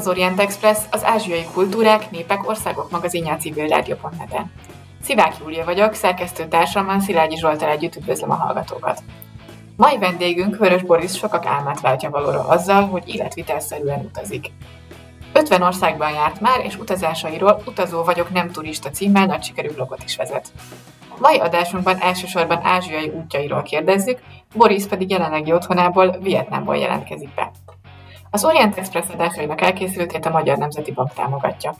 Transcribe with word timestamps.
az 0.00 0.08
Orient 0.08 0.40
Express, 0.40 0.78
az 0.90 1.04
ázsiai 1.04 1.44
kultúrák, 1.52 2.10
népek, 2.10 2.48
országok 2.48 2.90
magazinja 2.90 3.32
a 3.32 3.36
civil 3.36 3.66
rádió.net-en. 3.66 4.52
Szivák 5.02 5.34
Júlia 5.40 5.64
vagyok, 5.64 5.94
szerkesztő 5.94 6.48
társammal 6.48 7.00
Szilágyi 7.00 7.36
Zsoltal 7.36 7.68
együtt 7.68 7.96
üdvözlöm 7.96 8.30
a 8.30 8.34
hallgatókat. 8.34 9.02
Mai 9.76 9.98
vendégünk 9.98 10.56
Vörös 10.56 10.82
Boris 10.82 11.16
sokak 11.16 11.46
álmát 11.46 11.80
váltja 11.80 12.10
valóra 12.10 12.48
azzal, 12.48 12.86
hogy 12.86 13.02
életvitelszerűen 13.06 14.00
utazik. 14.00 14.52
50 15.32 15.62
országban 15.62 16.12
járt 16.12 16.40
már, 16.40 16.64
és 16.64 16.78
utazásairól 16.78 17.62
Utazó 17.66 18.02
vagyok 18.02 18.30
nem 18.30 18.50
turista 18.50 18.90
címmel 18.90 19.26
nagy 19.26 19.42
sikerű 19.42 19.70
blogot 19.70 20.04
is 20.04 20.16
vezet. 20.16 20.52
Mai 21.18 21.38
adásunkban 21.38 21.98
elsősorban 21.98 22.60
ázsiai 22.62 23.08
útjairól 23.08 23.62
kérdezzük, 23.62 24.18
Boris 24.54 24.86
pedig 24.86 25.10
jelenlegi 25.10 25.52
otthonából, 25.52 26.18
Vietnámból 26.20 26.76
jelentkezik 26.76 27.34
be. 27.34 27.50
Az 28.32 28.44
Orient 28.44 28.76
Express 28.76 29.08
adásainak 29.12 29.60
elkészültét 29.60 30.26
a 30.26 30.30
Magyar 30.30 30.58
Nemzeti 30.58 30.92
Bank 30.92 31.12
támogatja. 31.12 31.74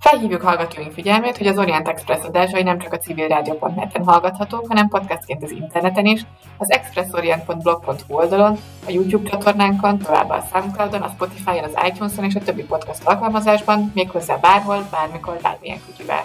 Felhívjuk 0.00 0.42
hallgatóink 0.42 0.92
figyelmét, 0.92 1.36
hogy 1.36 1.46
az 1.46 1.58
Orient 1.58 1.88
Express 1.88 2.24
adásai 2.24 2.62
nem 2.62 2.78
csak 2.78 2.92
a 2.92 2.98
civilrádió.net-en 2.98 4.04
hallgathatók, 4.04 4.66
hanem 4.68 4.88
podcastként 4.88 5.42
az 5.42 5.50
interneten 5.50 6.06
is, 6.06 6.26
az 6.58 6.70
expressorient.blog.hu 6.70 8.14
oldalon, 8.14 8.58
a 8.86 8.90
YouTube 8.90 9.30
csatornánkon, 9.30 9.98
továbbá 9.98 10.36
a 10.36 10.44
Soundcloudon, 10.52 11.02
a 11.02 11.08
Spotify-on, 11.08 11.64
az 11.64 11.78
iTunes-on 11.86 12.24
és 12.24 12.34
a 12.34 12.40
többi 12.40 12.62
podcast 12.62 13.04
alkalmazásban, 13.04 13.90
méghozzá 13.94 14.36
bárhol, 14.36 14.88
bármikor, 14.90 15.38
bármilyen 15.42 15.80
kütyüvel. 15.86 16.24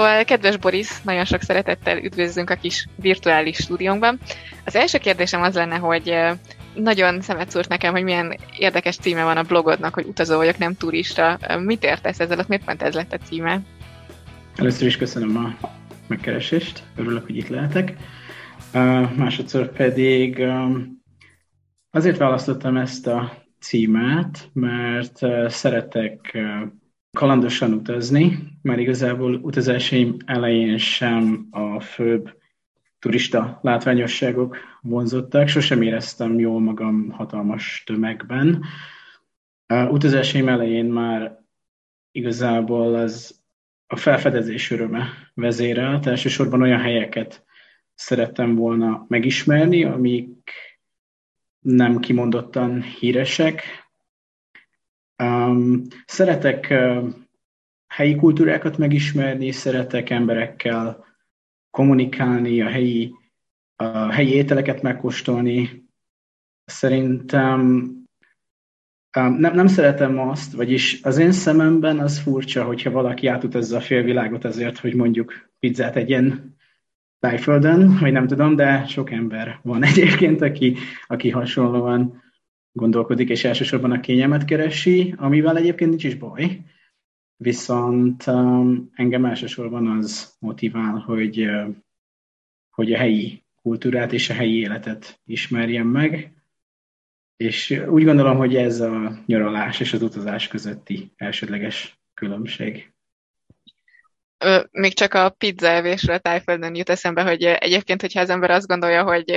Szóval, 0.00 0.24
kedves 0.24 0.56
Boris, 0.56 1.02
nagyon 1.02 1.24
sok 1.24 1.42
szeretettel 1.42 1.98
üdvözlünk 1.98 2.50
a 2.50 2.54
kis 2.54 2.86
virtuális 2.96 3.56
stúdiónkban. 3.56 4.18
Az 4.64 4.76
első 4.76 4.98
kérdésem 4.98 5.42
az 5.42 5.54
lenne, 5.54 5.76
hogy 5.76 6.16
nagyon 6.74 7.20
szemet 7.20 7.50
szúrt 7.50 7.68
nekem, 7.68 7.92
hogy 7.92 8.02
milyen 8.02 8.36
érdekes 8.58 8.96
címe 8.96 9.24
van 9.24 9.36
a 9.36 9.42
blogodnak, 9.42 9.94
hogy 9.94 10.06
utazó 10.06 10.36
vagyok, 10.36 10.58
nem 10.58 10.74
turista. 10.74 11.38
Mit 11.64 11.84
értesz 11.84 12.20
ezzel, 12.20 12.44
miért 12.48 12.64
pont 12.64 12.82
ez 12.82 12.94
lett 12.94 13.12
a 13.12 13.16
címe? 13.16 13.60
Először 14.56 14.86
is 14.86 14.96
köszönöm 14.96 15.36
a 15.36 15.68
megkeresést, 16.06 16.82
örülök, 16.96 17.26
hogy 17.26 17.36
itt 17.36 17.48
lehetek. 17.48 17.94
Uh, 18.74 19.14
másodszor 19.16 19.72
pedig 19.72 20.38
um, 20.38 21.02
azért 21.90 22.18
választottam 22.18 22.76
ezt 22.76 23.06
a 23.06 23.32
címet, 23.58 24.50
mert 24.52 25.22
uh, 25.22 25.48
szeretek 25.48 26.30
uh, 26.34 26.70
kalandosan 27.12 27.72
utazni, 27.72 28.38
mert 28.62 28.80
igazából 28.80 29.34
utazásaim 29.34 30.16
elején 30.24 30.78
sem 30.78 31.46
a 31.50 31.80
főbb 31.80 32.38
turista 32.98 33.58
látványosságok 33.62 34.56
vonzottak, 34.80 35.48
sosem 35.48 35.82
éreztem 35.82 36.38
jól 36.38 36.60
magam 36.60 37.10
hatalmas 37.10 37.82
tömegben. 37.86 38.64
Utazásaim 39.90 40.48
elején 40.48 40.84
már 40.84 41.38
igazából 42.12 42.94
az 42.94 43.40
a 43.86 43.96
felfedezés 43.96 44.70
öröme 44.70 45.08
vezérelt, 45.34 46.06
elsősorban 46.06 46.62
olyan 46.62 46.80
helyeket 46.80 47.44
szerettem 47.94 48.54
volna 48.54 49.04
megismerni, 49.08 49.84
amik 49.84 50.52
nem 51.60 51.98
kimondottan 51.98 52.82
híresek, 52.82 53.62
Um, 55.20 55.82
szeretek 56.06 56.66
uh, 56.70 57.08
helyi 57.86 58.14
kultúrákat 58.14 58.78
megismerni, 58.78 59.50
szeretek 59.50 60.10
emberekkel 60.10 61.04
kommunikálni, 61.70 62.60
a 62.60 62.68
helyi, 62.68 63.14
a 63.76 64.12
helyi 64.12 64.32
ételeket 64.32 64.82
megkóstolni. 64.82 65.88
Szerintem 66.64 67.60
um, 69.18 69.38
nem, 69.38 69.54
nem 69.54 69.66
szeretem 69.66 70.18
azt, 70.18 70.52
vagyis 70.52 71.00
az 71.02 71.18
én 71.18 71.32
szememben 71.32 71.98
az 71.98 72.18
furcsa, 72.18 72.64
hogyha 72.64 72.90
valaki 72.90 73.26
átutazza 73.26 73.76
a 73.76 73.80
félvilágot 73.80 74.44
azért, 74.44 74.78
hogy 74.78 74.94
mondjuk 74.94 75.50
pizzát 75.58 75.96
egyen 75.96 76.56
tájföldön, 77.18 77.98
vagy 78.00 78.12
nem 78.12 78.26
tudom, 78.26 78.56
de 78.56 78.84
sok 78.86 79.10
ember 79.10 79.58
van 79.62 79.84
egyébként, 79.92 80.40
aki, 80.40 80.76
aki 81.06 81.30
hasonlóan 81.30 82.22
gondolkodik, 82.72 83.28
és 83.28 83.44
elsősorban 83.44 83.90
a 83.90 84.00
kényelmet 84.00 84.44
keresi, 84.44 85.14
amivel 85.16 85.56
egyébként 85.56 85.90
nincs 85.90 86.04
is 86.04 86.14
baj. 86.14 86.60
Viszont 87.36 88.26
um, 88.26 88.90
engem 88.94 89.24
elsősorban 89.24 89.86
az 89.86 90.36
motivál, 90.38 90.98
hogy, 90.98 91.46
hogy 92.70 92.92
a 92.92 92.96
helyi 92.96 93.44
kultúrát 93.62 94.12
és 94.12 94.30
a 94.30 94.34
helyi 94.34 94.58
életet 94.58 95.20
ismerjem 95.24 95.86
meg, 95.86 96.32
és 97.36 97.82
úgy 97.88 98.04
gondolom, 98.04 98.36
hogy 98.36 98.56
ez 98.56 98.80
a 98.80 99.22
nyaralás 99.26 99.80
és 99.80 99.92
az 99.92 100.02
utazás 100.02 100.48
közötti 100.48 101.12
elsődleges 101.16 102.00
különbség. 102.14 102.92
Még 104.70 104.94
csak 104.94 105.14
a 105.14 105.28
pizza 105.30 105.66
evésről 105.66 106.18
tájföldön 106.18 106.74
jut 106.74 106.88
eszembe, 106.88 107.22
hogy 107.22 107.42
egyébként, 107.42 108.00
hogyha 108.00 108.20
az 108.20 108.30
ember 108.30 108.50
azt 108.50 108.66
gondolja, 108.66 109.02
hogy 109.02 109.32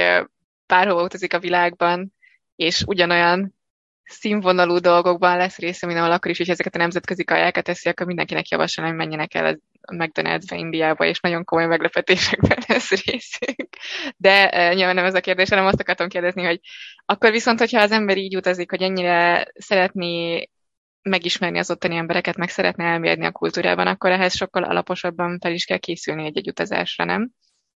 bárhova 0.68 1.04
utazik 1.04 1.34
a 1.34 1.40
világban, 1.40 2.14
és 2.56 2.84
ugyanolyan 2.86 3.54
színvonalú 4.04 4.78
dolgokban 4.78 5.38
lesz 5.38 5.58
része 5.58 5.86
mindenhol 5.86 6.14
akkor 6.14 6.32
is, 6.32 6.38
hogy 6.38 6.50
ezeket 6.50 6.76
a 6.76 6.78
nemzetközi 6.78 7.24
kajákat 7.24 7.64
teszi, 7.64 7.90
akkor 7.90 8.06
mindenkinek 8.06 8.48
javaslom, 8.48 8.86
hogy 8.86 8.96
menjenek 8.96 9.34
el 9.34 9.46
a 9.82 9.94
McDonald's-be 9.94 10.58
Indiába, 10.58 11.06
és 11.06 11.20
nagyon 11.20 11.44
komoly 11.44 11.68
meglepetésekben 11.68 12.58
lesz 12.68 12.90
részünk. 12.90 13.70
De 14.18 14.50
e, 14.50 14.74
nyilván 14.74 14.96
nem 14.96 15.06
ez 15.06 15.16
a 15.16 15.20
kérdés, 15.20 15.50
hanem 15.50 15.66
azt 15.66 15.80
akartam 15.80 16.08
kérdezni, 16.08 16.44
hogy 16.44 16.60
akkor 17.06 17.32
viszont, 17.32 17.60
hogyha 17.60 17.82
az 17.82 17.92
ember 17.92 18.18
így 18.18 18.36
utazik, 18.36 18.70
hogy 18.70 18.82
ennyire 18.82 19.48
szeretné 19.54 20.44
megismerni 21.02 21.60
az 21.60 21.72
ottani 21.72 21.96
embereket, 21.96 22.36
meg 22.36 22.50
szeretne 22.50 22.84
elmérni 22.84 23.26
a 23.26 23.32
kultúrában, 23.32 23.88
akkor 23.88 24.12
ehhez 24.12 24.36
sokkal 24.36 24.64
alaposabban 24.64 25.40
fel 25.40 25.54
is 25.54 25.66
kell 25.66 25.78
készülni 25.78 26.26
egy-egy 26.26 26.50
utazásra, 26.50 27.04
nem? 27.06 27.20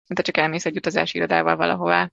Mint 0.06 0.18
ha 0.18 0.22
csak 0.22 0.36
elmész 0.36 0.66
egy 0.66 0.76
utazási 0.76 1.16
irodával 1.16 1.56
valahová. 1.56 2.10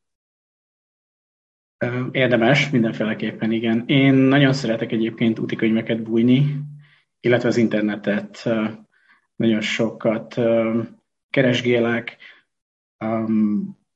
Érdemes, 2.12 2.70
mindenféleképpen 2.70 3.52
igen. 3.52 3.84
Én 3.86 4.14
nagyon 4.14 4.54
szeretek 4.54 4.92
egyébként 4.92 5.40
útikönyveket 5.40 6.04
bújni, 6.04 6.56
illetve 7.20 7.48
az 7.48 7.58
internetet 7.58 8.50
nagyon 9.36 9.62
sokat 9.62 10.40
keresgélek 11.30 12.18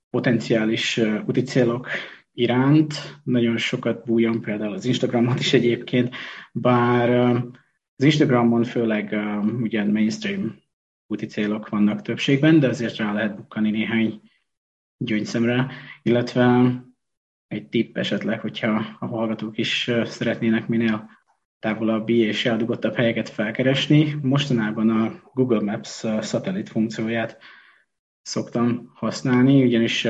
potenciális 0.09 1.01
úti 1.25 1.41
célok 1.41 1.88
iránt. 2.34 2.94
Nagyon 3.24 3.57
sokat 3.57 4.06
bújom 4.06 4.41
például 4.41 4.74
az 4.74 4.85
Instagramon 4.85 5.38
is 5.38 5.53
egyébként, 5.53 6.16
bár 6.51 7.09
az 7.95 8.03
Instagramon 8.03 8.63
főleg 8.63 9.16
ugyan 9.62 9.88
mainstream 9.88 10.56
úti 11.07 11.25
célok 11.25 11.69
vannak 11.69 12.01
többségben, 12.01 12.59
de 12.59 12.68
azért 12.68 12.97
rá 12.97 13.13
lehet 13.13 13.35
bukkani 13.35 13.69
néhány 13.69 14.22
gyöngyszemre, 14.97 15.72
illetve 16.01 16.74
egy 17.47 17.68
tipp 17.68 17.97
esetleg, 17.97 18.39
hogyha 18.39 18.95
a 19.00 19.06
hallgatók 19.06 19.57
is 19.57 19.92
szeretnének 20.03 20.68
minél 20.68 21.09
távolabbi 21.59 22.18
és 22.18 22.45
eldugottabb 22.45 22.95
helyeket 22.95 23.30
felkeresni. 23.30 24.15
Mostanában 24.21 24.89
a 24.89 25.21
Google 25.33 25.62
Maps 25.62 26.03
szatellit 26.19 26.69
funkcióját 26.69 27.38
szoktam 28.21 28.92
használni, 28.94 29.63
ugyanis 29.63 30.07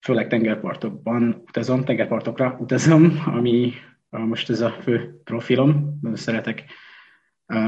főleg 0.00 0.28
tengerpartokban 0.28 1.42
utazom, 1.46 1.84
tengerpartokra 1.84 2.56
utazom, 2.60 3.22
ami 3.26 3.72
most 4.10 4.50
ez 4.50 4.60
a 4.60 4.70
fő 4.70 5.20
profilom. 5.24 6.00
Szeretek 6.12 6.64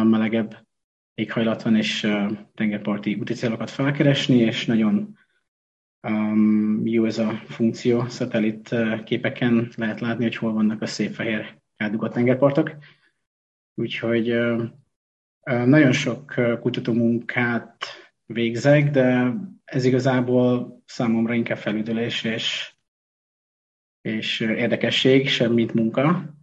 melegebb 0.02 0.67
éghajlat 1.14 1.62
van, 1.62 1.76
és 1.76 2.08
tengerparti 2.55 3.14
úti 3.14 3.34
felkeresni, 3.67 4.37
és 4.37 4.67
nagyon 4.67 5.19
um, 6.02 6.87
jó 6.87 7.05
ez 7.05 7.19
a 7.19 7.31
funkció, 7.44 8.08
szatellit 8.08 8.70
uh, 8.70 9.02
képeken 9.02 9.69
lehet 9.76 10.00
látni, 10.00 10.25
hogy 10.25 10.37
hol 10.37 10.52
vannak 10.52 10.82
a 10.82 10.87
szép 10.87 11.14
fehér 11.14 11.58
eldugott 11.76 12.12
tengerpartok. 12.12 12.76
Úgyhogy 13.75 14.32
uh, 14.32 14.62
uh, 15.50 15.64
nagyon 15.64 15.93
sok 15.93 16.35
kutatómunkát 16.61 17.85
végzek, 18.26 18.91
de 18.91 19.35
ez 19.64 19.85
igazából 19.85 20.82
számomra 20.87 21.35
inkább 21.35 21.58
felüdülés 21.58 22.25
és, 22.25 22.75
és 24.00 24.41
érdekesség, 24.41 25.29
sem 25.29 25.53
mint 25.53 25.75
munka, 25.75 26.35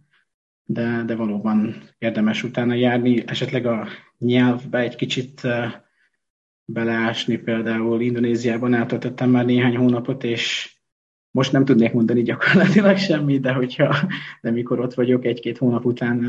de, 0.64 1.02
de 1.06 1.14
valóban 1.14 1.82
érdemes 1.98 2.42
utána 2.42 2.74
járni, 2.74 3.24
esetleg 3.26 3.66
a 3.66 3.88
nyelvbe 4.18 4.78
egy 4.78 4.96
kicsit 4.96 5.46
beleásni. 6.72 7.36
Például 7.36 8.00
Indonéziában 8.00 8.74
eltöltöttem 8.74 9.30
már 9.30 9.44
néhány 9.44 9.76
hónapot, 9.76 10.24
és 10.24 10.76
most 11.30 11.52
nem 11.52 11.64
tudnék 11.64 11.92
mondani 11.92 12.22
gyakorlatilag 12.22 12.96
semmit, 13.08 13.40
de 13.40 13.52
hogyha 13.52 13.96
de 14.40 14.50
mikor 14.50 14.80
ott 14.80 14.94
vagyok 14.94 15.24
egy-két 15.24 15.58
hónap 15.58 15.84
után 15.84 16.20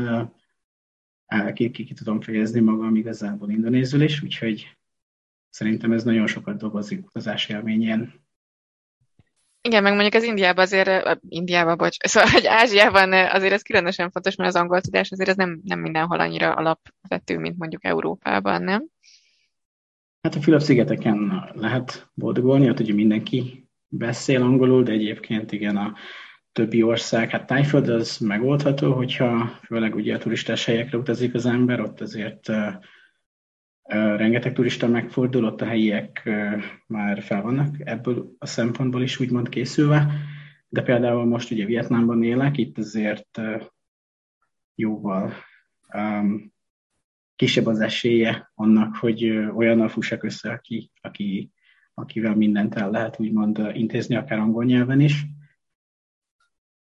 ki, 1.52 1.70
ki, 1.70 1.84
ki 1.84 1.94
tudom 1.94 2.20
fejezni 2.20 2.60
magam 2.60 2.96
igazából 2.96 3.50
indonézül 3.50 4.02
is, 4.02 4.22
úgyhogy 4.22 4.76
szerintem 5.48 5.92
ez 5.92 6.04
nagyon 6.04 6.26
sokat 6.26 6.56
dolgozik 6.56 7.06
utazás 7.06 7.48
élményén. 7.48 8.12
Igen, 9.62 9.82
meg 9.82 9.92
mondjuk 9.92 10.14
az 10.14 10.22
Indiában 10.22 10.64
azért, 10.64 11.20
Indiában, 11.28 11.76
bocs, 11.76 11.96
szóval, 12.08 12.30
hogy 12.30 12.46
Ázsiában 12.46 13.12
azért 13.12 13.52
ez 13.52 13.62
különösen 13.62 14.10
fontos, 14.10 14.36
mert 14.36 14.54
az 14.54 14.60
angol 14.60 14.80
tudás 14.80 15.10
azért 15.10 15.28
ez 15.28 15.36
nem, 15.36 15.60
nem 15.64 15.80
mindenhol 15.80 16.20
annyira 16.20 16.54
alapvető, 16.54 17.38
mint 17.38 17.58
mondjuk 17.58 17.84
Európában, 17.84 18.62
nem? 18.62 18.86
Hát 20.22 20.34
a 20.34 20.40
Fülöp-szigeteken 20.40 21.50
lehet 21.54 22.10
boldogulni, 22.14 22.68
ott 22.68 22.80
ugye 22.80 22.94
mindenki 22.94 23.68
beszél 23.88 24.42
angolul, 24.42 24.82
de 24.82 24.92
egyébként 24.92 25.52
igen, 25.52 25.76
a 25.76 25.94
többi 26.52 26.82
ország, 26.82 27.30
hát 27.30 27.46
Tájföld 27.46 27.88
az 27.88 28.18
megoldható, 28.18 28.92
hogyha 28.92 29.58
főleg 29.62 29.94
ugye 29.94 30.14
a 30.14 30.18
turistás 30.18 30.64
helyekre 30.64 30.98
utazik 30.98 31.34
az 31.34 31.46
ember, 31.46 31.80
ott 31.80 32.00
azért 32.00 32.50
rengeteg 34.16 34.52
turista 34.52 34.88
megfordul, 34.88 35.44
ott 35.44 35.60
a 35.60 35.66
helyiek 35.66 36.30
már 36.86 37.22
fel 37.22 37.42
vannak 37.42 37.76
ebből 37.78 38.34
a 38.38 38.46
szempontból 38.46 39.02
is 39.02 39.20
úgymond 39.20 39.48
készülve, 39.48 40.12
de 40.68 40.82
például 40.82 41.24
most 41.24 41.50
ugye 41.50 41.64
Vietnámban 41.64 42.22
élek, 42.22 42.56
itt 42.56 42.78
azért 42.78 43.40
jóval 44.74 45.32
kisebb 47.40 47.66
az 47.66 47.80
esélye 47.80 48.50
annak, 48.54 48.96
hogy 48.96 49.24
olyannal 49.30 49.88
fussak 49.88 50.22
össze, 50.22 50.50
aki, 50.50 50.90
aki, 51.00 51.50
akivel 51.94 52.34
mindent 52.34 52.74
el 52.74 52.90
lehet 52.90 53.20
úgymond 53.20 53.70
intézni, 53.72 54.16
akár 54.16 54.38
angol 54.38 54.64
nyelven 54.64 55.00
is. 55.00 55.26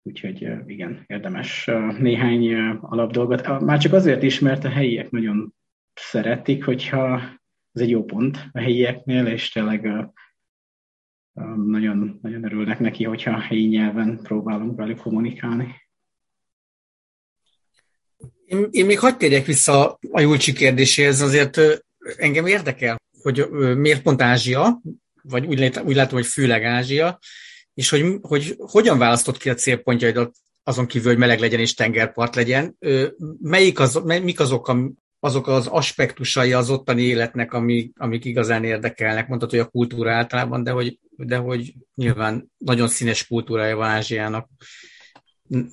Úgyhogy 0.03 0.49
igen, 0.67 1.05
érdemes 1.07 1.71
néhány 1.99 2.55
alapdolgot. 2.81 3.61
Már 3.61 3.79
csak 3.79 3.93
azért 3.93 4.23
is, 4.23 4.39
mert 4.39 4.65
a 4.65 4.69
helyiek 4.69 5.11
nagyon 5.11 5.55
szeretik, 5.95 6.65
hogyha 6.65 7.21
ez 7.73 7.81
egy 7.81 7.91
jó 7.91 8.05
pont 8.05 8.49
a 8.53 8.59
helyieknél, 8.59 9.27
és 9.27 9.51
tényleg 9.51 10.11
nagyon, 11.67 12.19
nagyon 12.23 12.45
örülnek 12.45 12.79
neki, 12.79 13.05
hogyha 13.05 13.41
helyi 13.41 13.67
nyelven 13.67 14.19
próbálunk 14.23 14.77
velük 14.77 14.99
kommunikálni. 14.99 15.75
Én, 18.47 18.69
én 18.71 18.87
még 18.87 18.99
hagyd 18.99 19.17
térjek 19.17 19.47
vissza 19.47 19.99
a 20.11 20.21
Julcsi 20.21 20.53
kérdéséhez, 20.53 21.21
azért 21.21 21.61
engem 22.17 22.47
érdekel, 22.47 23.01
hogy 23.23 23.49
miért 23.77 24.03
pont 24.03 24.23
Ázsia, 24.23 24.81
vagy 25.23 25.47
úgy, 25.47 25.59
lát, 25.59 25.83
úgy 25.85 25.95
látom, 25.95 26.19
hogy 26.19 26.27
főleg 26.27 26.65
Ázsia, 26.65 27.19
és 27.75 27.89
hogy, 27.89 28.19
hogy 28.21 28.55
hogyan 28.59 28.99
választott 28.99 29.37
ki 29.37 29.51
a 29.51 29.55
célpontjaidat 29.55 30.37
azon 30.63 30.87
kívül, 30.87 31.11
hogy 31.11 31.19
meleg 31.19 31.39
legyen 31.39 31.61
és 31.61 31.75
tengerpart 31.75 32.35
legyen. 32.35 32.77
Melyik 33.41 33.81
az, 33.81 33.95
mik 34.05 34.41
azok, 34.41 34.77
azok 35.21 35.47
az 35.47 35.67
aspektusai 35.67 36.53
az 36.53 36.71
ottani 36.71 37.03
életnek, 37.03 37.53
amik, 37.53 37.93
amik 37.99 38.25
igazán 38.25 38.65
érdekelnek? 38.65 39.29
Mondtad, 39.29 39.51
hogy 39.51 39.59
a 39.59 39.69
kultúra 39.69 40.13
általában, 40.13 40.63
de 40.63 40.71
hogy, 40.71 40.99
de 41.17 41.37
hogy 41.37 41.75
nyilván 41.95 42.53
nagyon 42.57 42.89
színes 42.89 43.27
kultúrája 43.27 43.77
van 43.77 43.89
Ázsiának 43.89 44.49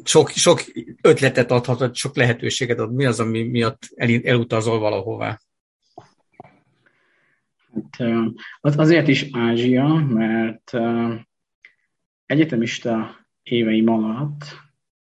sok, 0.03 0.29
sok 0.29 0.62
ötletet 1.01 1.51
adhat, 1.51 1.95
sok 1.95 2.15
lehetőséget 2.15 2.79
ad. 2.79 2.94
Mi 2.94 3.06
az, 3.06 3.19
ami 3.19 3.44
miatt 3.44 3.89
el, 3.95 4.09
elutazol 4.23 4.79
valahová? 4.79 5.39
Hát, 8.62 8.75
azért 8.75 9.07
is 9.07 9.27
Ázsia, 9.31 9.88
mert 9.94 10.71
egyetemista 12.25 13.15
éveim 13.44 13.88
alatt 13.88 14.44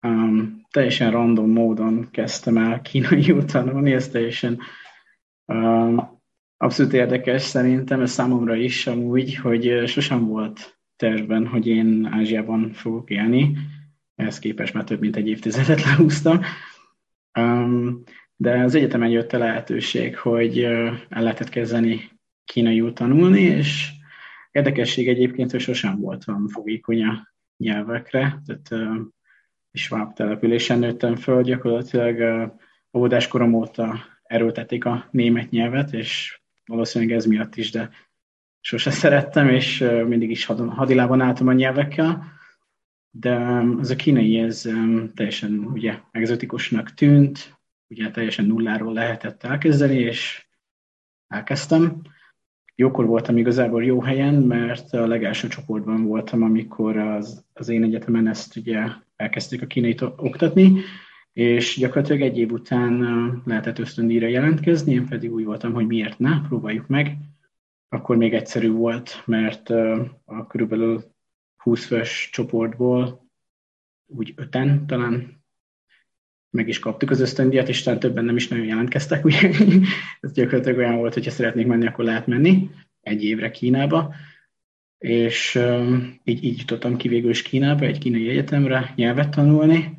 um, 0.02 0.66
teljesen 0.72 1.12
random 1.12 1.50
módon 1.50 2.08
kezdtem 2.12 2.58
el 2.58 2.82
kínai 2.82 3.36
tanulni, 3.46 3.92
ez 3.92 4.10
teljesen 4.10 4.60
um, 5.46 6.20
abszolút 6.58 6.94
érdekes 6.94 7.42
szerintem, 7.42 8.02
ez 8.02 8.12
számomra 8.12 8.56
is 8.56 8.88
amúgy, 8.88 9.36
hogy 9.36 9.88
sosem 9.88 10.28
volt 10.28 10.80
tervben, 10.96 11.48
hogy 11.48 11.68
én 11.68 12.10
Ázsiában 12.12 12.74
fogok 12.74 13.10
élni 13.10 13.58
ehhez 14.22 14.40
képest 14.40 14.74
már 14.74 14.84
több 14.84 15.00
mint 15.00 15.16
egy 15.16 15.28
évtizedet 15.28 15.84
lehúztam. 15.90 16.42
Um, 17.40 18.04
de 18.36 18.60
az 18.60 18.76
egyetemen 18.76 19.10
jött 19.10 19.34
a 19.34 19.38
lehetőség, 19.38 20.18
hogy 20.18 20.64
el 20.64 21.00
lehetett 21.10 21.50
kezdeni 21.50 22.10
kínaiul 22.46 22.94
tanulni, 22.94 23.42
és 23.42 23.90
érdekesség 24.52 25.08
egyébként, 25.08 25.52
hogy 25.52 25.60
sosem 25.60 26.00
voltam 26.00 26.48
fogékony 26.48 27.04
a 27.04 27.34
nyelvekre, 27.58 28.42
tehát 28.46 28.68
uh, 28.72 29.02
Schwab 29.74 30.14
településen 30.14 30.80
nőttem 30.80 31.16
föl, 31.16 31.44
gyakorlatilag 31.44 32.20
uh, 32.20 32.52
óvodáskorom 32.98 33.54
óta 33.54 34.00
erőltették 34.24 34.86
a 34.86 35.08
német 35.12 35.50
nyelvet, 35.50 35.94
és 35.94 36.42
valószínűleg 36.66 37.16
ez 37.16 37.26
miatt 37.26 37.56
is, 37.56 37.72
de 37.72 37.90
sose 38.60 38.92
szerettem, 38.92 39.50
és 39.50 39.82
uh, 39.82 40.04
mindig 40.04 40.30
is 40.30 40.46
hadilában 40.46 41.22
álltam 41.22 41.48
a 41.48 41.54
nyelvekkel 41.54 42.40
de 43.12 43.36
az 43.80 43.90
a 43.90 43.96
kínai, 43.96 44.38
ez 44.38 44.68
teljesen 45.16 45.58
ugye 45.74 46.00
egzotikusnak 46.12 46.94
tűnt, 46.94 47.60
ugye 47.88 48.12
teljesen 48.12 48.46
nulláról 48.46 48.94
lehetett 48.94 49.44
elkezdeni, 49.44 50.00
és 50.00 50.48
elkezdtem. 51.28 52.02
Jókor 52.76 53.06
voltam 53.06 53.38
igazából 53.38 53.84
jó 53.84 54.02
helyen, 54.02 54.34
mert 54.34 54.94
a 54.94 55.08
legelső 55.08 55.48
csoportban 55.48 56.04
voltam, 56.04 56.44
amikor 56.44 56.98
az, 56.98 57.46
az 57.54 57.70
én 57.70 57.84
egyetemen 57.84 58.28
ezt 58.28 58.56
ugye 58.56 58.84
elkezdték 59.16 59.62
a 59.62 59.68
kínait 59.68 60.02
oktatni, 60.02 60.82
és 61.34 61.78
gyakorlatilag 61.78 62.22
egy 62.22 62.38
év 62.38 62.52
után 62.52 63.02
lehetett 63.46 63.80
ösztöndíjra 63.80 64.28
jelentkezni, 64.28 64.94
én 64.94 65.06
pedig 65.06 65.34
úgy 65.34 65.46
voltam, 65.46 65.74
hogy 65.74 65.88
miért 65.88 66.20
ne, 66.20 66.42
próbáljuk 66.42 66.88
meg. 66.88 67.18
Akkor 67.90 68.18
még 68.18 68.34
egyszerű 68.34 68.72
volt, 68.72 69.24
mert 69.26 69.70
a 70.26 70.48
körülbelül 70.48 71.11
20 71.64 71.86
fős 71.86 72.30
csoportból 72.32 73.30
úgy 74.06 74.34
öten 74.36 74.88
talán 74.88 75.40
meg 76.50 76.68
is 76.68 76.80
kaptuk 76.80 77.10
az 77.10 77.20
ösztöndíjat, 77.20 77.70
és 77.70 77.82
talán 77.82 78.00
többen 78.00 78.26
nem 78.26 78.36
is 78.36 78.48
nagyon 78.48 78.66
jelentkeztek, 78.66 79.26
ugye? 79.26 79.50
Ez 80.20 80.32
gyakorlatilag 80.32 80.78
olyan 80.78 80.98
volt, 80.98 81.14
hogyha 81.14 81.32
szeretnék 81.32 81.68
menni, 81.68 81.88
akkor 81.88 82.06
lehet 82.06 82.28
menni 82.28 82.70
egy 83.02 83.24
évre 83.24 83.52
Kínába, 83.52 84.14
és 84.98 85.56
um, 85.56 86.20
így, 86.24 86.44
így 86.44 86.60
jutottam 86.60 86.98
ki 86.98 87.08
végül 87.08 87.30
is 87.30 87.42
Kínába, 87.42 87.86
egy 87.86 87.98
kínai 87.98 88.30
egyetemre 88.30 88.94
nyelvet 88.96 89.30
tanulni, 89.30 89.98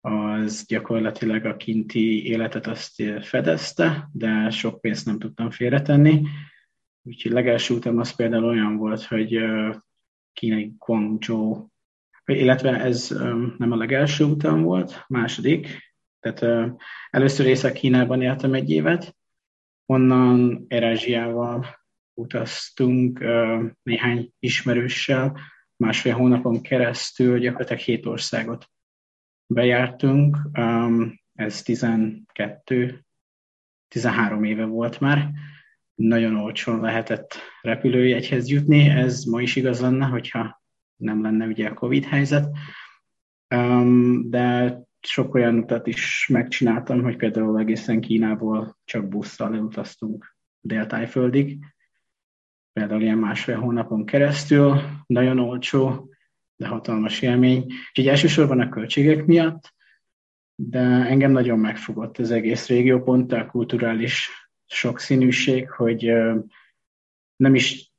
az 0.00 0.64
gyakorlatilag 0.66 1.44
a 1.44 1.56
kinti 1.56 2.26
életet 2.26 2.66
azt 2.66 3.02
fedezte, 3.20 4.08
de 4.12 4.50
sok 4.50 4.80
pénzt 4.80 5.06
nem 5.06 5.18
tudtam 5.18 5.50
félretenni. 5.50 6.22
Úgyhogy 7.02 7.32
legelső 7.32 7.74
utam 7.74 7.98
az 7.98 8.16
például 8.16 8.44
olyan 8.44 8.76
volt, 8.76 9.02
hogy 9.02 9.38
kínai 10.32 10.74
Guangzhou 10.78 11.68
illetve 12.26 12.80
ez 12.80 13.08
nem 13.58 13.72
a 13.72 13.76
legelső 13.76 14.24
utam 14.24 14.62
volt, 14.62 15.04
második. 15.08 15.94
Tehát 16.20 16.70
először 17.10 17.46
Észak-Kínában 17.46 18.22
éltem 18.22 18.54
egy 18.54 18.70
évet, 18.70 19.16
onnan 19.86 20.64
Erázsiával 20.68 21.66
utaztunk 22.14 23.24
néhány 23.82 24.32
ismerőssel, 24.38 25.40
másfél 25.76 26.14
hónapon 26.14 26.62
keresztül 26.62 27.38
gyakorlatilag 27.38 27.82
hét 27.82 28.06
országot 28.06 28.70
bejártunk. 29.46 30.36
Ez 31.32 31.62
12, 31.62 33.04
13 33.88 34.44
éve 34.44 34.64
volt 34.64 35.00
már. 35.00 35.30
Nagyon 35.94 36.36
olcsón 36.36 36.80
lehetett 36.80 37.34
repülőjegyhez 37.60 38.48
jutni. 38.48 38.88
Ez 38.88 39.24
ma 39.24 39.40
is 39.40 39.56
igaz 39.56 39.80
lenne, 39.80 40.06
hogyha 40.06 40.55
nem 40.96 41.22
lenne 41.22 41.46
ugye 41.46 41.68
a 41.68 41.74
Covid 41.74 42.04
helyzet. 42.04 42.56
De 44.22 44.78
sok 45.00 45.34
olyan 45.34 45.58
utat 45.58 45.86
is 45.86 46.28
megcsináltam, 46.32 47.02
hogy 47.02 47.16
például 47.16 47.58
egészen 47.58 48.00
Kínából 48.00 48.78
csak 48.84 49.08
busszal 49.08 49.54
utaztunk 49.54 50.36
Dél-Tájföldig 50.60 51.58
például 52.76 53.02
ilyen 53.02 53.18
másfél 53.18 53.58
hónapon 53.58 54.06
keresztül, 54.06 54.80
nagyon 55.06 55.38
olcsó, 55.38 56.10
de 56.56 56.66
hatalmas 56.66 57.22
élmény. 57.22 57.64
Úgyhogy 57.88 58.08
elsősorban 58.08 58.60
a 58.60 58.68
költségek 58.68 59.26
miatt, 59.26 59.74
de 60.54 60.78
engem 60.80 61.30
nagyon 61.30 61.58
megfogott 61.58 62.18
az 62.18 62.30
egész 62.30 62.66
régió, 62.66 63.02
pont 63.02 63.32
a 63.32 63.46
kulturális 63.46 64.30
sokszínűség, 64.66 65.70
hogy 65.70 66.12
nem 67.36 67.54
is, 67.54 67.92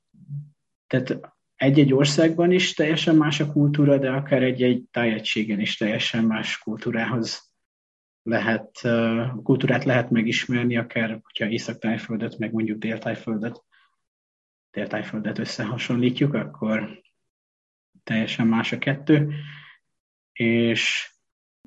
tehát 0.87 1.36
egy-egy 1.57 1.93
országban 1.93 2.51
is 2.51 2.73
teljesen 2.73 3.15
más 3.15 3.39
a 3.39 3.51
kultúra, 3.51 3.97
de 3.97 4.09
akár 4.09 4.43
egy-egy 4.43 4.83
tájegységen 4.91 5.59
is 5.59 5.77
teljesen 5.77 6.23
más 6.23 6.57
kultúrához 6.57 7.51
lehet, 8.23 8.81
kultúrát 9.43 9.83
lehet 9.83 10.09
megismerni, 10.09 10.77
akár 10.77 11.19
hogyha 11.23 11.49
Észak-Tájföldet, 11.49 12.37
meg 12.37 12.51
mondjuk 12.51 12.79
Dél-Tájföldet 12.79 13.65
déltájföldet 14.77 15.37
összehasonlítjuk, 15.37 16.33
akkor 16.33 17.01
teljesen 18.03 18.47
más 18.47 18.71
a 18.71 18.77
kettő, 18.77 19.33
és 20.33 21.11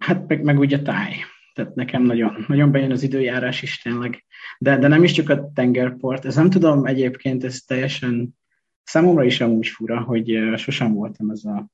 hát 0.01 0.29
meg, 0.29 0.43
meg 0.43 0.59
ugye 0.59 0.83
táj. 0.83 1.17
Tehát 1.53 1.75
nekem 1.75 2.03
nagyon, 2.03 2.45
nagyon 2.49 2.71
bejön 2.71 2.91
az 2.91 3.03
időjárás 3.03 3.63
is 3.63 3.79
tényleg, 3.79 4.25
de, 4.59 4.79
de 4.79 4.89
nem 4.89 5.03
is 5.03 5.13
csak 5.13 5.29
a 5.29 5.53
tengerport, 5.53 6.25
ez 6.25 6.35
nem 6.35 6.51
tudom 6.51 6.87
egyébként, 6.87 7.45
ez 7.45 7.61
teljesen 7.61 8.39
számomra 8.85 9.25
is 9.25 9.41
amúgy 9.41 9.67
fura, 9.67 10.01
hogy 10.01 10.53
sosem 10.57 10.95
voltam 10.95 11.31
ez 11.31 11.45
a 11.45 11.69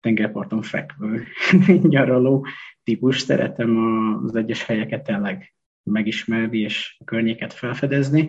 tengerparton 0.00 0.62
fekvő 0.62 1.24
nyaraló 1.82 2.46
típus. 2.82 3.20
Szeretem 3.20 3.76
az 4.24 4.36
egyes 4.36 4.64
helyeket 4.64 5.04
tényleg 5.04 5.54
megismerni 5.82 6.58
és 6.58 6.96
a 6.98 7.04
környéket 7.04 7.52
felfedezni, 7.52 8.28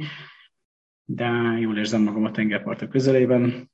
de 1.06 1.28
jól 1.60 1.78
érzem 1.78 2.02
magam 2.02 2.26
a 2.26 2.32
tengerpartok 2.32 2.90
közelében. 2.90 3.72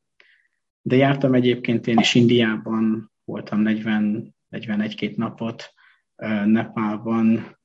De 0.82 0.96
jártam 0.96 1.34
egyébként 1.34 1.88
én 1.88 1.98
is 1.98 2.16
Indiában, 2.16 3.12
voltam 3.24 3.60
40, 3.60 4.36
41-2 4.52 5.16
napot, 5.16 5.74
Nepálban, 6.46 7.59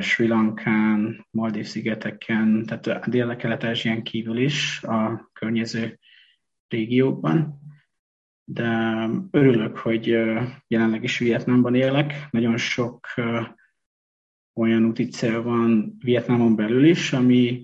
Sri 0.00 0.26
Lankán, 0.26 1.26
Maldív 1.30 1.66
szigeteken, 1.66 2.64
tehát 2.66 3.10
dél-kelet-ázsián 3.10 4.02
kívül 4.02 4.38
is 4.38 4.82
a 4.82 5.30
környező 5.32 5.98
régiókban. 6.68 7.60
De 8.44 9.08
örülök, 9.30 9.76
hogy 9.76 10.06
jelenleg 10.66 11.02
is 11.02 11.18
Vietnámban 11.18 11.74
élek. 11.74 12.14
Nagyon 12.30 12.56
sok 12.56 13.06
olyan 14.54 14.84
úticél 14.84 15.42
van 15.42 15.96
Vietnámon 15.98 16.56
belül 16.56 16.84
is, 16.84 17.12
ami 17.12 17.62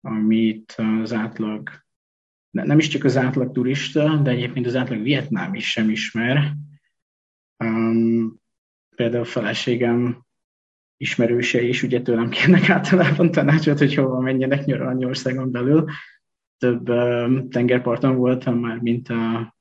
amit 0.00 0.74
az 1.00 1.12
átlag, 1.12 1.70
nem 2.50 2.78
is 2.78 2.88
csak 2.88 3.04
az 3.04 3.16
átlag 3.16 3.52
turista, 3.52 4.16
de 4.16 4.30
egyébként 4.30 4.66
az 4.66 4.76
átlag 4.76 5.06
is 5.52 5.70
sem 5.70 5.90
ismer. 5.90 6.52
Um, 7.64 8.40
például 8.96 9.22
a 9.22 9.26
feleségem 9.26 10.24
ismerősei 11.04 11.68
is 11.68 11.82
ugye 11.82 12.00
tőlem 12.00 12.28
kérnek 12.28 12.68
általában 12.68 13.30
tanácsot, 13.30 13.78
hogy 13.78 13.94
hova 13.94 14.20
menjenek 14.20 14.64
nyaralni 14.64 15.04
országon 15.04 15.50
belül. 15.50 15.84
Több 16.58 16.84
tengerparton 17.48 18.16
voltam 18.16 18.58
már, 18.58 18.78
mint, 18.78 19.08
a, 19.08 19.54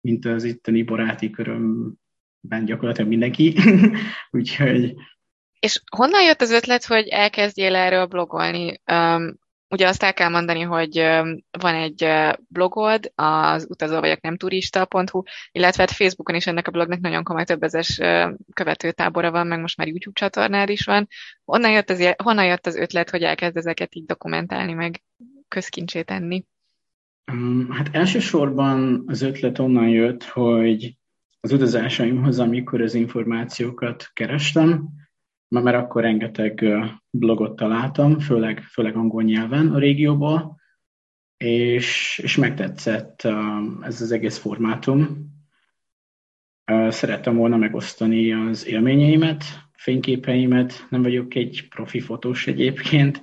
mint 0.00 0.24
az 0.24 0.44
itteni 0.44 0.82
baráti 0.82 1.30
körömben 1.30 2.64
gyakorlatilag 2.64 3.08
mindenki. 3.08 3.56
Úgyhogy 4.30 4.94
és 5.60 5.82
honnan 5.96 6.22
jött 6.22 6.40
az 6.40 6.50
ötlet, 6.50 6.84
hogy 6.84 7.06
elkezdjél 7.08 7.74
erről 7.74 8.06
blogolni? 8.06 8.80
Ugye 9.70 9.88
azt 9.88 10.02
el 10.02 10.14
kell 10.14 10.28
mondani, 10.28 10.60
hogy 10.60 10.98
van 11.58 11.74
egy 11.74 12.06
blogod, 12.48 13.12
az 13.14 13.66
utazó 13.68 14.00
vagyok 14.00 14.20
nem 14.20 14.36
turista.hu, 14.36 15.22
illetve 15.52 15.82
hát 15.82 15.92
Facebookon 15.92 16.34
is 16.34 16.46
ennek 16.46 16.68
a 16.68 16.70
blognak 16.70 17.00
nagyon 17.00 17.24
komoly 17.24 17.44
többezes 17.44 18.00
követőtábora 18.52 19.30
van, 19.30 19.46
meg 19.46 19.60
most 19.60 19.76
már 19.76 19.86
YouTube 19.86 20.18
csatornád 20.20 20.68
is 20.68 20.84
van. 20.84 21.08
Honnan 21.44 21.70
jött 21.70 21.90
az, 21.90 22.14
honnan 22.22 22.44
jött 22.44 22.66
az 22.66 22.76
ötlet, 22.76 23.10
hogy 23.10 23.22
elkezd 23.22 23.56
ezeket 23.56 23.94
így 23.94 24.06
dokumentálni, 24.06 24.72
meg 24.72 25.02
közkincsét 25.48 26.06
tenni? 26.06 26.44
Hát 27.70 27.88
elsősorban 27.92 29.02
az 29.06 29.22
ötlet 29.22 29.58
onnan 29.58 29.88
jött, 29.88 30.24
hogy 30.24 30.96
az 31.40 31.52
utazásaimhoz, 31.52 32.38
amikor 32.38 32.80
az 32.80 32.94
információkat 32.94 34.10
kerestem, 34.12 34.88
Ma 35.48 35.60
mert 35.60 35.76
akkor 35.76 36.02
rengeteg 36.02 36.64
blogot 37.10 37.56
találtam, 37.56 38.18
főleg, 38.18 38.62
főleg 38.62 38.96
angol 38.96 39.22
nyelven 39.22 39.68
a 39.68 39.78
régióból, 39.78 40.60
és, 41.36 42.18
és 42.22 42.36
megtetszett 42.36 43.22
ez 43.82 44.00
az 44.00 44.12
egész 44.12 44.38
formátum. 44.38 45.26
Szerettem 46.88 47.36
volna 47.36 47.56
megosztani 47.56 48.32
az 48.32 48.66
élményeimet, 48.66 49.44
fényképeimet, 49.72 50.86
nem 50.90 51.02
vagyok 51.02 51.34
egy 51.34 51.68
profi 51.68 52.00
fotós 52.00 52.46
egyébként, 52.46 53.20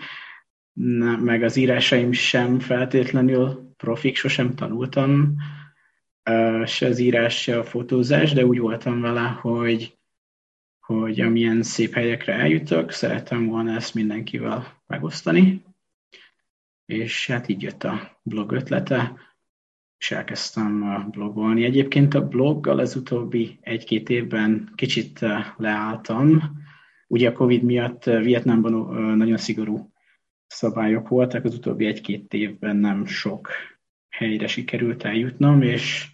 meg 1.20 1.44
az 1.44 1.56
írásaim 1.56 2.12
sem 2.12 2.60
feltétlenül 2.60 3.74
profik, 3.78 4.16
sosem 4.16 4.56
tanultam 4.56 5.36
se 6.66 6.88
az 6.88 7.00
írás, 7.00 7.42
se 7.42 7.60
a 7.60 7.64
fotózás, 7.64 8.34
de 8.34 8.46
úgy 8.46 8.60
voltam 8.60 9.02
vele, 9.02 9.22
hogy 9.22 9.98
hogy 10.86 11.22
amilyen 11.22 11.64
szép 11.64 11.94
helyekre 11.94 12.34
eljutok, 12.34 12.92
szerettem 12.92 13.46
volna 13.46 13.76
ezt 13.76 13.94
mindenkivel 13.94 14.82
megosztani. 14.88 15.64
És 16.86 17.28
hát 17.28 17.48
így 17.48 17.62
jött 17.62 17.84
a 17.84 18.20
blog 18.24 18.52
ötlete, 18.52 19.14
és 19.98 20.12
elkezdtem 20.12 21.06
blogolni. 21.12 21.64
Egyébként 21.64 22.14
a 22.14 22.28
bloggal 22.28 22.80
az 22.80 22.96
utóbbi 22.96 23.60
egy-két 23.62 24.10
évben 24.10 24.72
kicsit 24.76 25.20
leálltam. 25.58 26.42
Ugye 27.08 27.30
a 27.30 27.34
Covid 27.34 27.64
miatt 27.64 28.04
Vietnámban 28.04 28.72
nagyon 29.18 29.38
szigorú 29.38 29.92
szabályok 30.48 31.08
voltak, 31.08 31.44
az 31.44 31.56
utóbbi 31.56 31.86
egy-két 31.86 32.34
évben 32.34 32.76
nem 32.76 33.06
sok 33.06 33.50
helyre 34.10 34.48
sikerült 34.48 35.04
eljutnom, 35.04 35.62
és 35.62 36.08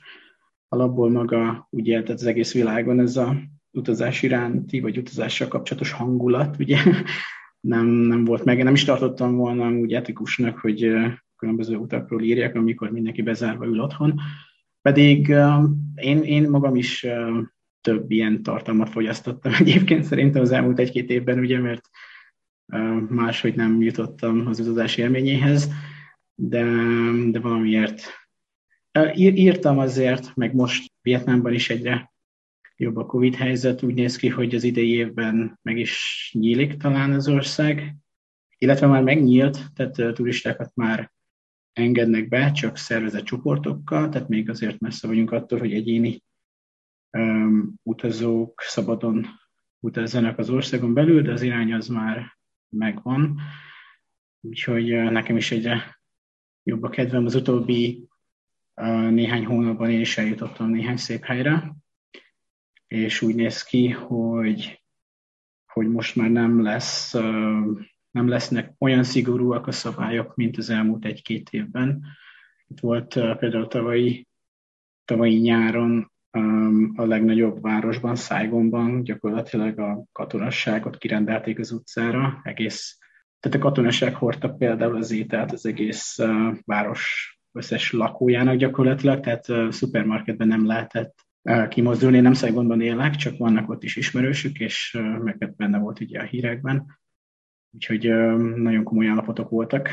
alapból 0.68 1.10
maga, 1.10 1.68
ugye, 1.70 2.02
tehát 2.02 2.20
az 2.20 2.26
egész 2.26 2.54
világon 2.54 3.00
ez 3.00 3.18
a 3.18 3.36
utazás 3.72 4.24
iránti, 4.24 4.80
vagy 4.80 4.98
utazással 4.98 5.48
kapcsolatos 5.48 5.92
hangulat, 5.92 6.56
ugye 6.60 6.78
nem, 7.60 7.86
nem 7.86 8.26
volt 8.26 8.44
meg. 8.44 8.64
Nem 8.64 8.74
is 8.74 8.84
tartottam 8.84 9.36
volna 9.36 9.72
úgy 9.72 9.94
etikusnak, 9.94 10.58
hogy 10.58 10.92
különböző 11.36 11.76
utakról 11.76 12.22
írják, 12.22 12.56
amikor 12.56 12.92
mindenki 12.92 13.22
bezárva 13.22 13.66
ül 13.66 13.80
otthon. 13.80 14.20
Pedig 14.82 15.28
én, 15.96 16.24
én 16.24 16.50
magam 16.50 16.76
is 16.76 17.06
több 17.82 18.12
ilyen 18.12 18.44
tartalmat 18.44 18.90
fogyasztottam 18.90 19.54
egyébként 19.60 20.04
szerintem 20.04 20.42
az 20.42 20.52
elmúlt 20.52 20.80
egy-két 20.80 21.10
évben, 21.10 21.40
ugye, 21.40 21.60
mert 21.60 21.90
máshogy 23.10 23.56
nem 23.56 23.82
jutottam 23.82 24.48
az 24.48 24.60
utazás 24.60 24.98
élményéhez, 24.98 25.72
de, 26.36 26.64
de 27.32 27.40
valamiért 27.40 28.02
írtam 29.16 29.78
azért, 29.78 30.36
meg 30.36 30.54
most 30.54 30.92
Vietnámban 31.02 31.54
is 31.54 31.70
egyre 31.70 32.11
jobb 32.82 32.98
a 32.98 33.06
Covid 33.06 33.36
helyzet. 33.36 33.84
Úgy 33.84 33.94
néz 33.94 34.16
ki, 34.16 34.28
hogy 34.28 34.56
az 34.56 34.64
idei 34.64 34.94
évben 34.94 35.60
meg 35.62 35.78
is 35.78 36.30
nyílik 36.34 36.78
talán 36.78 37.12
az 37.14 37.28
ország, 37.28 37.96
illetve 38.58 38.88
már 38.88 39.04
megnyílt, 39.04 39.74
tehát 39.74 40.14
turistákat 40.14 40.72
már 40.76 41.12
engednek 41.74 42.28
be, 42.28 42.52
csak 42.52 42.78
szervezett 42.78 43.24
csoportokkal, 43.24 44.10
tehát 44.10 44.28
még 44.28 44.50
azért 44.50 44.80
messze 44.80 45.08
vagyunk 45.08 45.32
attól, 45.32 45.60
hogy 45.60 45.74
egyéni 45.74 46.24
um, 47.18 47.74
utazók 47.84 48.62
szabadon 48.62 49.26
utazzanak 49.80 50.38
az 50.38 50.50
országon 50.50 50.94
belül, 50.94 51.22
de 51.22 51.32
az 51.32 51.42
irány 51.42 51.74
az 51.74 51.88
már 51.88 52.38
megvan. 52.70 53.40
Úgyhogy 54.42 54.94
uh, 54.94 55.12
nekem 55.12 55.38
is 55.38 55.52
egyre 55.52 56.00
jobb 56.64 56.84
a 56.84 56.90
kedvem 56.90 57.26
az 57.26 57.36
utóbbi 57.36 58.08
néhány 59.10 59.46
hónapban 59.46 59.90
én 59.90 60.00
is 60.00 60.18
eljutottam 60.18 60.70
néhány 60.70 60.98
szép 60.98 61.24
helyre, 61.24 61.76
és 62.92 63.22
úgy 63.22 63.36
néz 63.36 63.64
ki, 63.64 63.90
hogy, 63.90 64.84
hogy 65.66 65.90
most 65.90 66.16
már 66.16 66.30
nem 66.30 66.64
lesz, 66.64 67.14
nem 68.12 68.28
lesznek 68.28 68.74
olyan 68.80 69.04
szigorúak 69.04 69.68
a 69.68 69.72
szabályok, 69.72 70.36
mint 70.36 70.58
az 70.58 70.70
elmúlt 70.70 71.06
egy-két 71.06 71.50
évben. 71.50 72.06
Itt 72.68 72.80
volt 72.80 73.08
például 73.38 73.68
tavalyi, 73.68 74.28
tavalyi 75.06 75.38
nyáron 75.38 76.12
a 76.96 77.06
legnagyobb 77.06 77.62
városban, 77.62 78.16
Saigonban 78.16 79.04
gyakorlatilag 79.04 79.80
a 79.80 80.04
katonasságot 80.12 80.98
kirendelték 80.98 81.60
az 81.60 81.72
utcára, 81.72 82.40
egész, 82.44 82.98
tehát 83.40 83.58
a 83.58 83.62
katonaság 83.62 84.16
hordta 84.16 84.54
például 84.54 84.96
az 84.96 85.12
ételt 85.12 85.52
az 85.52 85.66
egész 85.66 86.18
város 86.66 87.36
összes 87.52 87.92
lakójának 87.92 88.56
gyakorlatilag, 88.56 89.20
tehát 89.20 89.50
uh, 89.50 89.70
szupermarketben 89.70 90.48
nem 90.48 90.66
lehetett 90.66 91.30
uh, 91.44 91.68
kimozdulni. 91.68 92.20
Nem 92.20 92.34
Saigonban 92.34 92.82
élek, 92.82 93.16
csak 93.16 93.38
vannak 93.38 93.70
ott 93.70 93.84
is 93.84 93.96
ismerősük, 93.96 94.60
és 94.60 94.96
uh, 94.98 95.18
meg 95.18 95.54
benne 95.56 95.80
volt 95.80 96.00
ugye 96.00 96.20
a 96.20 96.24
hírekben. 96.24 97.00
Úgyhogy 97.72 98.08
uh, 98.08 98.56
nagyon 98.56 98.84
komoly 98.84 99.08
állapotok 99.08 99.50
voltak 99.50 99.90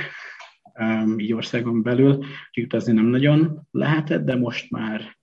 így 1.16 1.32
országon 1.32 1.82
belül, 1.82 2.16
úgyhogy 2.16 2.64
utazni 2.64 2.92
nem 2.92 3.04
nagyon 3.04 3.66
lehetett, 3.70 4.24
de 4.24 4.36
most 4.36 4.70
már 4.70 5.16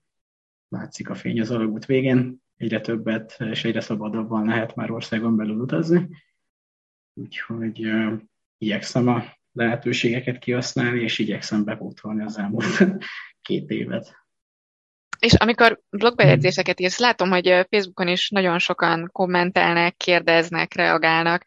látszik 0.67 1.09
a 1.09 1.15
fény 1.15 1.41
az 1.41 1.51
alagút 1.51 1.85
végén, 1.85 2.41
egyre 2.57 2.81
többet 2.81 3.37
és 3.39 3.63
egyre 3.63 3.79
szabadabban 3.79 4.45
lehet 4.45 4.75
már 4.75 4.91
országon 4.91 5.35
belül 5.35 5.59
utazni. 5.59 6.09
Úgyhogy 7.13 7.87
igyekszem 8.57 9.07
a 9.07 9.23
lehetőségeket 9.51 10.37
kihasználni, 10.37 11.01
és 11.01 11.19
igyekszem 11.19 11.63
bepótolni 11.63 12.23
az 12.23 12.37
elmúlt 12.37 12.83
két 13.47 13.69
évet. 13.69 14.24
És 15.25 15.33
amikor 15.33 15.79
blogbejegyzéseket 15.89 16.79
írsz, 16.79 16.99
látom, 16.99 17.29
hogy 17.29 17.65
Facebookon 17.69 18.07
is 18.07 18.29
nagyon 18.29 18.59
sokan 18.59 19.09
kommentelnek, 19.11 19.97
kérdeznek, 19.97 20.73
reagálnak. 20.73 21.43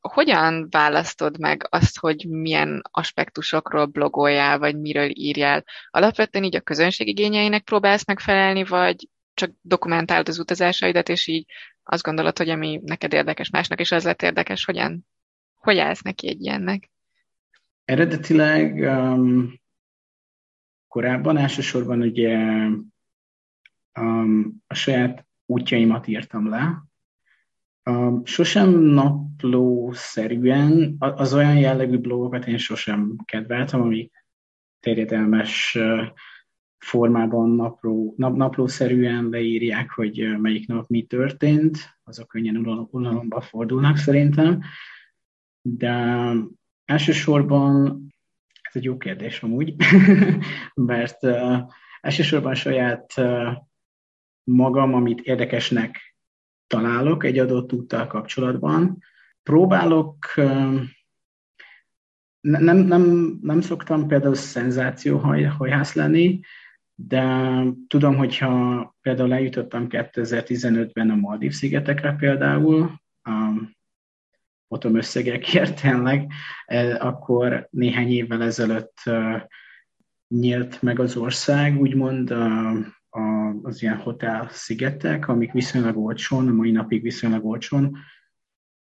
Hogyan 0.00 0.66
választod 0.70 1.38
meg 1.38 1.66
azt, 1.70 1.98
hogy 1.98 2.26
milyen 2.28 2.82
aspektusokról 2.90 3.84
blogoljál, 3.86 4.58
vagy 4.58 4.80
miről 4.80 5.10
írjál? 5.12 5.64
Alapvetően 5.90 6.44
így 6.44 6.56
a 6.56 6.60
közönség 6.60 7.08
igényeinek 7.08 7.64
próbálsz 7.64 8.06
megfelelni, 8.06 8.64
vagy 8.64 9.08
csak 9.34 9.50
dokumentálod 9.60 10.28
az 10.28 10.38
utazásaidat, 10.38 11.08
és 11.08 11.26
így 11.26 11.44
azt 11.82 12.02
gondolod, 12.02 12.38
hogy 12.38 12.48
ami 12.48 12.80
neked 12.84 13.12
érdekes, 13.12 13.50
másnak 13.50 13.80
is 13.80 13.92
az 13.92 14.04
lett 14.04 14.22
érdekes, 14.22 14.64
hogyan, 14.64 15.06
hogy 15.54 15.78
állsz 15.78 16.02
neki 16.02 16.28
egy 16.28 16.40
ilyennek? 16.40 16.90
Eredetileg 17.84 18.74
um, 18.74 19.64
korábban 20.96 21.36
elsősorban 21.36 22.00
ugye 22.00 22.38
um, 24.00 24.62
a 24.66 24.74
saját 24.74 25.26
útjaimat 25.46 26.06
írtam 26.06 26.48
le. 26.48 26.82
Um, 27.90 28.24
sosem 28.24 28.78
naplószerűen, 28.78 30.96
az 30.98 31.34
olyan 31.34 31.58
jellegű 31.58 31.98
blogokat 31.98 32.46
én 32.46 32.58
sosem 32.58 33.16
kedveltem, 33.24 33.80
amik 33.80 34.24
terjedelmes 34.80 35.78
formában 36.78 37.50
napló, 37.50 38.14
nap, 38.16 38.36
naplószerűen 38.36 39.28
leírják, 39.28 39.90
hogy 39.90 40.38
melyik 40.38 40.66
nap 40.66 40.88
mi 40.88 41.02
történt, 41.02 41.98
azok 42.04 42.28
könnyen 42.28 42.86
unalomba 42.90 43.40
fordulnak 43.40 43.96
szerintem. 43.96 44.60
De 45.62 46.32
Elsősorban, 46.86 48.00
ez 48.00 48.15
egy 48.76 48.84
jó 48.84 48.96
kérdés 48.96 49.42
amúgy, 49.42 49.74
mert 50.74 51.22
uh, 51.22 51.58
elsősorban 52.00 52.54
saját 52.54 53.12
uh, 53.16 53.52
magam, 54.44 54.94
amit 54.94 55.20
érdekesnek 55.20 56.16
találok 56.66 57.24
egy 57.24 57.38
adott 57.38 57.72
úttal 57.72 58.06
kapcsolatban. 58.06 59.02
Próbálok, 59.42 60.16
uh, 60.36 60.80
nem, 62.40 62.76
nem, 62.76 63.38
nem 63.42 63.60
szoktam 63.60 64.06
például 64.06 64.34
szenzációhajhász 64.34 65.94
lenni, 65.94 66.40
de 66.94 67.24
tudom, 67.88 68.16
hogyha 68.16 68.96
például 69.00 69.32
eljutottam 69.32 69.86
2015-ben 69.88 71.10
a 71.10 71.14
Maldív 71.14 71.52
szigetekre 71.52 72.12
például, 72.12 73.00
um, 73.28 73.75
potom 74.68 74.96
összegekért 74.96 75.80
tényleg, 75.80 76.32
e, 76.66 76.96
akkor 77.00 77.68
néhány 77.70 78.10
évvel 78.10 78.42
ezelőtt 78.42 78.98
e, 79.04 79.48
nyílt 80.28 80.82
meg 80.82 81.00
az 81.00 81.16
ország, 81.16 81.80
úgymond 81.80 82.30
a, 82.30 82.70
a, 83.10 83.54
az 83.62 83.82
ilyen 83.82 83.96
hotel 83.96 84.48
szigetek, 84.50 85.28
amik 85.28 85.52
viszonylag 85.52 85.96
olcsón, 85.96 86.48
a 86.48 86.52
mai 86.52 86.70
napig 86.70 87.02
viszonylag 87.02 87.44
olcsón 87.44 87.96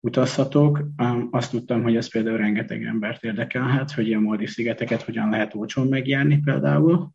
utazhatók. 0.00 0.84
Azt 1.30 1.50
tudtam, 1.50 1.82
hogy 1.82 1.96
ez 1.96 2.10
például 2.10 2.36
rengeteg 2.36 2.84
embert 2.84 3.24
érdekelhet, 3.24 3.92
hogy 3.92 4.12
a 4.12 4.20
Maldiv 4.20 4.48
szigeteket 4.48 5.02
hogyan 5.02 5.30
lehet 5.30 5.54
olcsón 5.54 5.88
megjárni 5.88 6.38
például. 6.38 7.12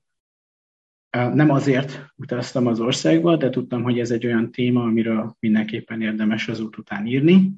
Nem 1.10 1.50
azért 1.50 2.06
utaztam 2.16 2.68
az 2.68 2.80
országba, 2.80 3.36
de 3.36 3.50
tudtam, 3.50 3.84
hogy 3.84 4.00
ez 4.00 4.12
egy 4.12 4.26
olyan 4.26 4.52
téma, 4.52 4.84
amiről 4.84 5.36
mindenképpen 5.40 6.02
érdemes 6.02 6.48
az 6.48 6.60
út 6.60 6.78
után 6.78 7.06
írni 7.06 7.58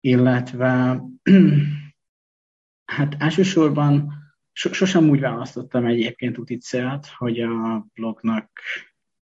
illetve 0.00 1.02
hát 2.96 3.16
elsősorban 3.18 4.12
sosem 4.52 5.08
úgy 5.08 5.20
választottam 5.20 5.86
egyébként 5.86 6.38
úti 6.38 6.56
célt, 6.56 7.06
hogy 7.06 7.40
a 7.40 7.86
blognak 7.94 8.50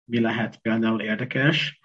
mi 0.03 0.19
lehet 0.19 0.57
például 0.57 1.01
érdekes, 1.01 1.79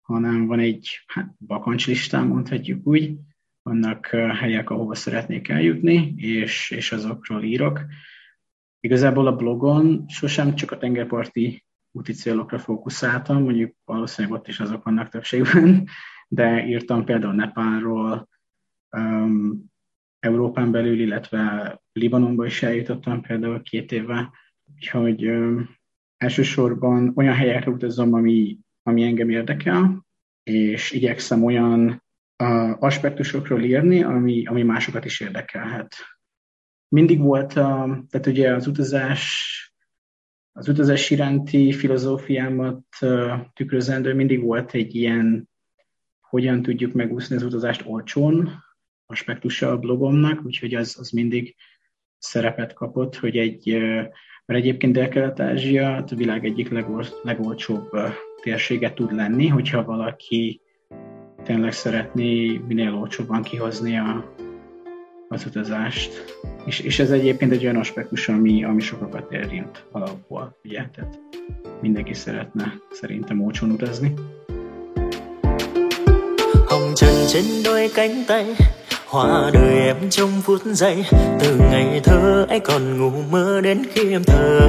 hanem 0.00 0.46
van 0.46 0.58
egy 0.58 1.04
hát, 1.06 1.34
bakancslistám, 1.46 2.26
mondhatjuk 2.26 2.86
úgy, 2.86 3.16
vannak 3.62 4.06
helyek, 4.06 4.70
ahova 4.70 4.94
szeretnék 4.94 5.48
eljutni, 5.48 6.14
és, 6.16 6.70
és 6.70 6.92
azokról 6.92 7.42
írok. 7.42 7.80
Igazából 8.80 9.26
a 9.26 9.36
blogon 9.36 10.04
sosem 10.08 10.54
csak 10.54 10.70
a 10.70 10.78
tengerparti 10.78 11.64
úti 11.90 12.12
célokra 12.12 12.58
fókuszáltam, 12.58 13.42
mondjuk 13.42 13.74
valószínűleg 13.84 14.38
ott 14.38 14.48
is 14.48 14.60
azok 14.60 14.84
vannak 14.84 15.08
többségben, 15.08 15.88
de 16.28 16.66
írtam 16.66 17.04
például 17.04 17.34
Nepálról, 17.34 18.28
um, 18.90 19.64
Európán 20.18 20.70
belül, 20.70 21.00
illetve 21.00 21.80
Libanonba 21.92 22.46
is 22.46 22.62
eljutottam 22.62 23.20
például 23.20 23.62
két 23.62 23.92
éve, 23.92 24.30
úgyhogy 24.74 25.28
um, 25.28 25.76
elsősorban 26.16 27.12
olyan 27.16 27.34
helyekre 27.34 27.70
utazom, 27.70 28.14
ami, 28.14 28.58
ami 28.82 29.02
engem 29.02 29.30
érdekel, 29.30 30.06
és 30.42 30.90
igyekszem 30.90 31.44
olyan 31.44 32.02
uh, 32.42 32.82
aspektusokról 32.82 33.62
írni, 33.62 34.02
ami, 34.02 34.46
ami 34.46 34.62
másokat 34.62 35.04
is 35.04 35.20
érdekelhet. 35.20 35.94
Mindig 36.88 37.18
volt, 37.18 37.54
uh, 37.54 37.98
tehát 38.08 38.26
ugye 38.26 38.54
az 38.54 38.66
utazás 38.66 39.52
az 40.52 40.68
utazás 40.68 41.10
iránti 41.10 41.72
filozófiámat 41.72 42.84
uh, 43.00 43.32
tükrözendő 43.52 44.14
mindig 44.14 44.42
volt 44.42 44.74
egy 44.74 44.94
ilyen 44.94 45.47
hogyan 46.28 46.62
tudjuk 46.62 46.92
megúszni 46.92 47.36
az 47.36 47.42
utazást 47.42 47.82
olcsón 47.86 48.64
aspektusa 49.06 49.70
a 49.70 49.78
blogomnak, 49.78 50.44
úgyhogy 50.44 50.74
az, 50.74 50.96
az 50.98 51.10
mindig 51.10 51.56
szerepet 52.18 52.72
kapott, 52.72 53.16
hogy 53.16 53.36
egy, 53.36 53.76
mert 54.46 54.60
egyébként 54.60 54.92
Dél-Kelet-Ázsia 54.92 55.96
a 55.96 56.14
világ 56.14 56.44
egyik 56.44 56.68
legol, 56.68 57.04
legolcsóbb 57.22 57.90
térsége 58.42 58.92
tud 58.92 59.12
lenni, 59.14 59.46
hogyha 59.46 59.84
valaki 59.84 60.60
tényleg 61.42 61.72
szeretné 61.72 62.60
minél 62.66 62.94
olcsóbban 62.94 63.42
kihozni 63.42 63.96
a, 63.96 64.34
az 65.28 65.46
utazást. 65.46 66.24
És, 66.66 66.80
és 66.80 66.98
ez 66.98 67.10
egyébként 67.10 67.52
egy 67.52 67.62
olyan 67.62 67.76
aspektus, 67.76 68.28
ami, 68.28 68.64
ami 68.64 68.80
sokakat 68.80 69.32
érint 69.32 69.86
alapból, 69.90 70.58
ugye? 70.64 70.88
Tehát 70.94 71.20
mindenki 71.80 72.14
szeretne 72.14 72.74
szerintem 72.90 73.42
olcsón 73.42 73.70
utazni. 73.70 74.14
Trên 77.28 77.44
đôi 77.64 77.90
cánh 77.94 78.24
tay 78.28 78.46
Hoa 79.06 79.50
đời 79.52 79.78
em 79.86 79.96
trong 80.10 80.42
phút 80.44 80.60
giây. 80.64 81.04
Từ 81.40 81.56
ngày 81.70 82.00
thơ 82.04 82.46
anh 82.48 82.60
còn 82.60 82.98
ngủ 82.98 83.10
mơ 83.30 83.60
đến 83.60 83.82
khi 83.94 84.12
em 84.12 84.24
thở. 84.24 84.60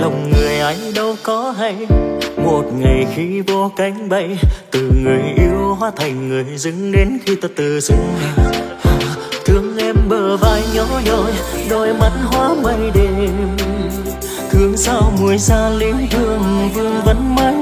Lòng 0.00 0.30
người 0.30 0.58
anh 0.60 0.76
đâu 0.94 1.16
có 1.22 1.54
hay, 1.58 1.76
Một 2.36 2.64
ngày 2.78 3.06
khi 3.14 3.40
vô 3.40 3.70
cánh 3.76 4.08
bay, 4.08 4.38
Từ 4.70 4.90
người 5.04 5.22
yêu 5.36 5.76
hóa 5.78 5.90
thành 5.96 6.28
người 6.28 6.44
dưng 6.56 6.92
Đến 6.92 7.18
khi 7.26 7.34
ta 7.34 7.48
từ 7.56 7.80
dưng. 7.80 8.14
Thương 9.44 9.76
em 9.78 9.96
bờ 10.08 10.36
vai 10.36 10.62
nhỏ 10.74 11.00
nhoi, 11.04 11.32
Đôi 11.70 11.94
mắt 11.94 12.12
hóa 12.24 12.54
mây 12.62 12.90
đêm. 12.94 13.30
Thương 14.50 14.76
sao 14.76 15.12
mùi 15.20 15.38
xa 15.38 15.70
lính 15.70 16.06
thương 16.10 16.70
Vương 16.74 17.00
vẫn 17.04 17.34
mãi 17.34 17.54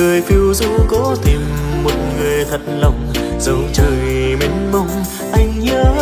đời 0.00 0.22
phiêu 0.22 0.54
du 0.54 0.66
cố 0.88 1.14
tìm 1.24 1.40
một 1.84 1.94
người 2.18 2.44
thật 2.50 2.60
lòng 2.80 3.12
dẫu 3.40 3.58
trời 3.72 4.36
mênh 4.40 4.72
mông, 4.72 4.88
anh 5.32 5.60
nhớ 5.60 5.94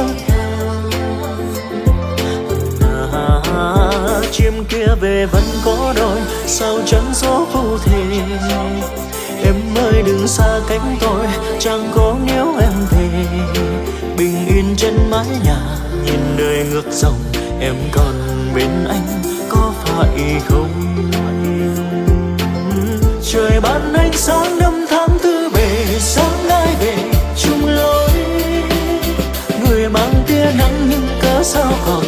chim 4.33 4.65
kia 4.69 4.87
về 5.01 5.27
vẫn 5.27 5.43
có 5.65 5.95
đôi, 5.97 6.19
sao 6.47 6.79
chẳng 6.87 7.13
gió 7.15 7.45
phù 7.53 7.79
thể 7.79 8.03
em 9.45 9.55
ơi, 9.75 10.03
đừng 10.07 10.29
xa 10.29 10.61
cánh 10.69 10.97
tôi, 11.01 11.27
chẳng 11.59 11.91
có 11.95 12.17
nếu 12.27 12.57
em 12.61 12.73
về. 12.91 13.27
Bình 14.19 14.47
yên 14.47 14.75
trên 14.77 14.95
mái 15.11 15.27
nhà, 15.45 15.61
nhìn 16.05 16.21
đời 16.37 16.67
ngược 16.71 16.93
dòng, 16.93 17.19
em 17.61 17.75
còn 17.93 18.15
bên 18.55 18.85
anh 18.89 19.23
có 19.49 19.73
phải 19.85 20.41
không? 20.49 20.68
Trời 23.31 23.61
ban 23.61 23.93
ánh 23.93 24.13
sáng 24.13 24.59
năm 24.59 24.87
tháng 24.91 25.19
tư 25.23 25.51
bề, 25.55 25.85
sáng 25.99 26.49
ai 26.49 26.75
về 26.81 26.97
chung 27.37 27.67
lối. 27.67 28.11
Người 29.65 29.89
mang 29.89 30.15
tia 30.27 30.53
nắng 30.59 30.87
nhưng 30.91 31.09
cớ 31.23 31.43
sao 31.43 31.73
còn 31.87 32.08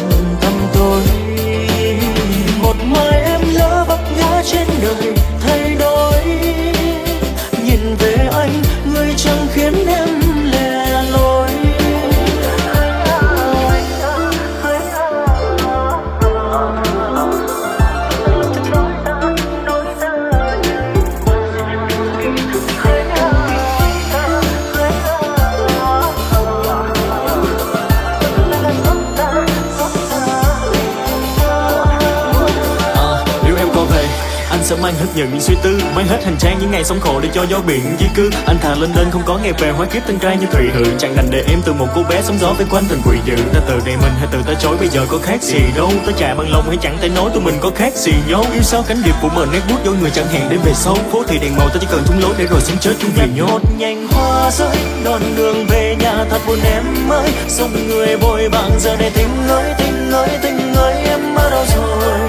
nhờ 35.15 35.25
những 35.31 35.41
suy 35.41 35.55
tư 35.63 35.81
mới 35.95 36.03
hết 36.03 36.23
hành 36.25 36.35
trang 36.39 36.57
những 36.59 36.71
ngày 36.71 36.83
sống 36.83 36.99
khổ 36.99 37.19
để 37.19 37.29
cho 37.33 37.45
gió 37.49 37.57
biển 37.67 37.95
di 37.99 38.05
cư. 38.15 38.29
Anh 38.45 38.57
thà 38.61 38.75
lên 38.75 38.89
đơn 38.95 39.07
không 39.11 39.21
có 39.25 39.37
ngày 39.43 39.53
về, 39.59 39.71
hóa 39.71 39.85
kiếp 39.85 40.07
tân 40.07 40.19
trai 40.19 40.37
như 40.37 40.45
thủy 40.51 40.69
hự 40.73 40.83
chẳng 40.99 41.15
đành 41.15 41.27
để 41.31 41.43
em 41.47 41.61
từ 41.65 41.73
một 41.73 41.87
cô 41.95 42.03
bé 42.09 42.21
sóng 42.23 42.37
gió 42.41 42.53
với 42.57 42.65
quanh 42.71 42.83
tình 42.89 43.01
quỷ 43.05 43.17
dữ. 43.25 43.35
Ta 43.53 43.59
từ 43.67 43.79
đây 43.85 43.95
mình 44.01 44.13
hay 44.17 44.27
từ 44.31 44.41
ta 44.47 44.53
chối, 44.61 44.77
bây 44.77 44.87
giờ 44.87 45.05
có 45.09 45.17
khác 45.23 45.41
gì 45.41 45.59
đâu. 45.75 45.91
Ta 46.05 46.11
chạy 46.17 46.35
bằng 46.35 46.51
lòng 46.51 46.63
hay 46.67 46.77
chẳng 46.81 46.97
thể 47.01 47.09
nói 47.09 47.29
tụi 47.33 47.43
mình 47.43 47.55
có 47.61 47.71
khác 47.75 47.93
gì 47.95 48.13
nhau. 48.27 48.45
Yêu 48.53 48.63
sao 48.63 48.83
cánh 48.87 49.01
điệp 49.05 49.15
của 49.21 49.29
mình 49.35 49.49
nét 49.53 49.61
bút 49.69 49.79
đôi 49.85 49.95
người 50.01 50.11
chẳng 50.11 50.27
hẹn 50.27 50.49
đến 50.49 50.59
về 50.65 50.73
sau. 50.73 50.95
Phố 51.11 51.23
thì 51.27 51.37
đèn 51.37 51.57
màu 51.57 51.69
ta 51.69 51.75
chỉ 51.81 51.87
cần 51.91 52.03
thung 52.05 52.19
lối 52.21 52.33
để 52.37 52.45
rồi 52.45 52.61
sống 52.61 52.77
chết 52.77 52.93
chung 52.99 53.11
vì 53.15 53.27
nhốt 53.35 53.59
nhành 53.77 54.07
hoa 54.07 54.51
rơi 54.51 54.77
đòn 55.03 55.21
đường 55.35 55.65
về 55.69 55.95
nhà 55.99 56.25
thật 56.29 56.39
buồn 56.47 56.59
em 56.63 56.83
ơi. 57.09 57.29
Sống 57.47 57.87
người 57.87 58.17
vội 58.17 58.49
vàng 58.49 58.71
giờ 58.79 58.95
này 58.99 59.11
tình 59.15 59.47
ơi 59.47 59.73
tình 59.77 60.11
ơi 60.11 60.29
tình 60.43 60.73
ơi 60.73 60.93
em 61.07 61.35
ở 61.35 61.49
đâu 61.49 61.65
rồi 61.75 62.20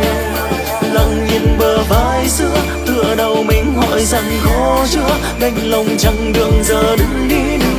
lặng 1.32 1.42
nhìn 1.44 1.58
bờ 1.58 1.82
vai 1.88 2.28
xưa, 2.28 2.54
tựa 2.86 3.14
đầu 3.16 3.44
mình 3.48 3.74
hỏi 3.74 4.04
rằng 4.04 4.24
khó 4.42 4.86
chưa 4.90 5.18
đành 5.40 5.70
lòng 5.70 5.86
chẳng 5.98 6.32
đường 6.32 6.62
giờ 6.62 6.96
đừng 6.96 7.28
đi 7.28 7.56
nữa. 7.58 7.71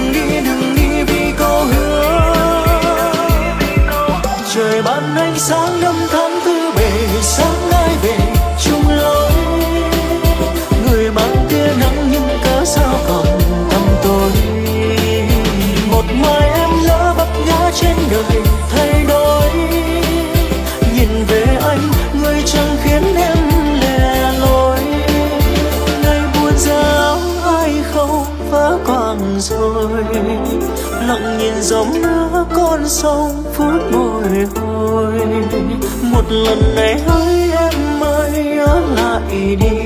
Một 36.02 36.24
lần 36.30 36.76
này 36.76 37.00
hỡi 37.08 37.52
em 37.58 38.04
ơi 38.04 38.58
ở 38.58 38.82
lại 38.96 39.56
đi. 39.56 39.78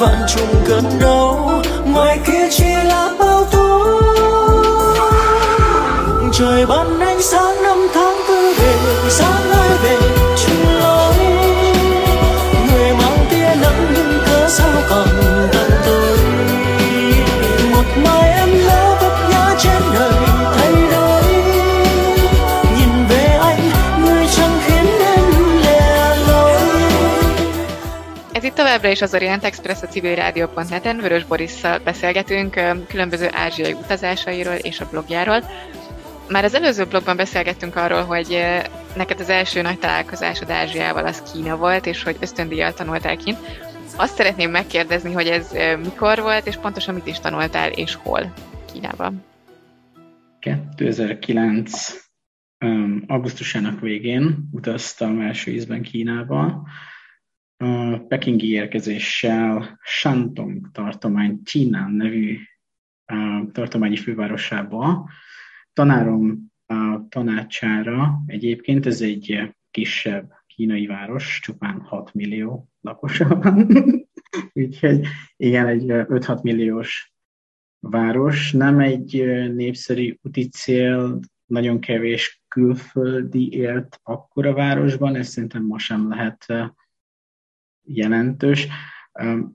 Vạn 0.00 0.16
trùng 0.28 0.54
cơn 0.68 0.84
đau, 1.00 1.62
ngoài 1.84 2.18
kia 2.26 2.48
chỉ 2.50 2.64
là 2.84 3.14
bao 3.18 3.44
tố 3.44 4.00
trời 6.32 6.66
ban 6.66 7.00
ánh 7.00 7.22
sáng 7.22 7.62
năm 7.62 7.78
tháng 7.94 8.22
tư 8.28 8.54
về, 8.58 8.74
sáng 9.08 9.50
ai 9.50 9.70
về 9.82 9.98
chung 10.36 10.78
lối. 10.80 11.14
Người 12.68 12.92
mang 12.92 13.26
tia 13.30 13.54
nắng 13.62 13.86
nhưng 13.94 14.18
cớ 14.26 14.48
sao 14.48 14.82
còn 14.90 15.08
továbbra 28.60 28.88
is 28.88 29.02
az 29.02 29.14
Orient 29.14 29.44
Express 29.44 29.82
a 29.82 29.86
civilrádió.net-en. 29.86 30.96
Vörös 30.96 31.24
Borisszal 31.24 31.78
beszélgetünk 31.78 32.60
különböző 32.88 33.28
ázsiai 33.32 33.72
utazásairól 33.72 34.54
és 34.54 34.80
a 34.80 34.88
blogjáról. 34.90 35.44
Már 36.28 36.44
az 36.44 36.54
előző 36.54 36.84
blogban 36.84 37.16
beszélgettünk 37.16 37.76
arról, 37.76 38.04
hogy 38.04 38.44
neked 38.96 39.20
az 39.20 39.28
első 39.28 39.62
nagy 39.62 39.78
találkozásod 39.78 40.50
Ázsiával 40.50 41.06
az 41.06 41.22
Kína 41.32 41.56
volt, 41.56 41.86
és 41.86 42.02
hogy 42.02 42.16
ösztöndíjjal 42.20 42.72
tanultál 42.72 43.16
kint. 43.16 43.38
Azt 43.96 44.14
szeretném 44.14 44.50
megkérdezni, 44.50 45.12
hogy 45.12 45.26
ez 45.26 45.50
mikor 45.82 46.20
volt, 46.20 46.46
és 46.46 46.56
pontosan 46.56 46.94
mit 46.94 47.06
is 47.06 47.20
tanultál, 47.20 47.70
és 47.70 47.94
hol 47.94 48.32
Kínában? 48.72 49.24
2009 50.38 51.94
um, 52.64 53.04
augusztusának 53.06 53.80
végén 53.80 54.48
utaztam 54.52 55.20
első 55.20 55.50
ízben 55.50 55.82
Kínába. 55.82 56.62
A 57.62 57.98
pekingi 57.98 58.50
érkezéssel 58.50 59.78
Shantung 59.82 60.70
tartomány 60.72 61.42
Csinán 61.42 61.90
nevű 61.90 62.38
tartományi 63.52 63.96
fővárosába, 63.96 65.10
tanárom 65.72 66.52
a 66.66 67.08
tanácsára 67.08 68.22
egyébként 68.26 68.86
ez 68.86 69.00
egy 69.00 69.54
kisebb 69.70 70.32
kínai 70.46 70.86
város, 70.86 71.40
csupán 71.42 71.80
6 71.80 72.14
millió 72.14 72.68
lakosa 72.80 73.28
van. 73.28 73.66
Úgyhogy 74.52 75.06
igen, 75.36 75.66
egy 75.66 75.84
5-6 75.86 76.42
milliós 76.42 77.12
város, 77.78 78.52
nem 78.52 78.78
egy 78.78 79.24
népszerű 79.54 80.16
úti 80.22 80.48
cél, 80.48 81.20
nagyon 81.46 81.80
kevés 81.80 82.42
külföldi 82.48 83.52
élt 83.52 84.00
akkor 84.02 84.46
a 84.46 84.54
városban, 84.54 85.14
ez 85.14 85.28
szerintem 85.28 85.64
ma 85.64 85.78
sem 85.78 86.08
lehet 86.08 86.46
jelentős. 87.84 88.68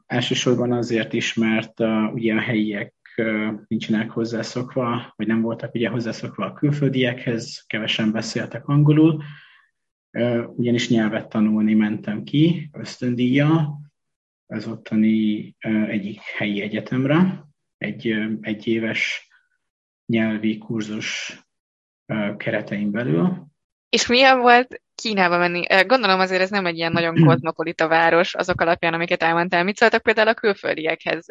Elsősorban 0.06 0.72
azért 0.72 1.14
is, 1.14 1.34
mert 1.34 1.80
ugye 2.14 2.34
a 2.36 2.40
helyiek 2.40 2.94
nincsenek 3.68 4.10
hozzászokva, 4.10 5.14
vagy 5.16 5.28
nem 5.28 5.42
voltak 5.42 5.74
ugye 5.74 5.90
hozzászokva 5.90 6.46
a 6.46 6.54
külföldiekhez, 6.54 7.64
kevesen 7.68 8.12
beszéltek 8.12 8.68
angolul, 8.68 9.24
ugyanis 10.48 10.90
nyelvet 10.90 11.30
tanulni 11.30 11.74
mentem 11.74 12.24
ki 12.24 12.70
ösztöndíja 12.74 13.80
az 14.48 14.68
ottani 14.68 15.56
egyik 15.88 16.22
helyi 16.22 16.62
egyetemre, 16.62 17.46
egy, 17.78 18.16
egy 18.42 18.68
éves 18.68 19.28
nyelvi 20.06 20.58
kurzus 20.58 21.40
keretein 22.38 22.92
belül. 22.92 23.46
És 23.90 24.08
milyen 24.08 24.40
volt 24.40 24.82
Kínába 24.96 25.38
menni. 25.38 25.62
Gondolom 25.88 26.20
azért 26.20 26.42
ez 26.42 26.50
nem 26.50 26.66
egy 26.66 26.78
ilyen 26.78 26.92
nagyon 26.92 27.16
kozmopolita 27.26 27.88
város 27.88 28.34
azok 28.34 28.62
alapján, 28.62 28.94
amiket 28.94 29.24
elmondtál. 29.24 29.64
Mit 29.64 29.78
szóltak 29.78 30.02
például 30.02 30.28
a 30.28 30.34
külföldiekhez? 30.34 31.26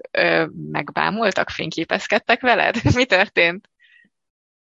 Megbámultak, 0.70 1.50
fényképezkedtek 1.50 2.40
veled? 2.40 2.76
Mi 2.94 3.04
történt? 3.04 3.70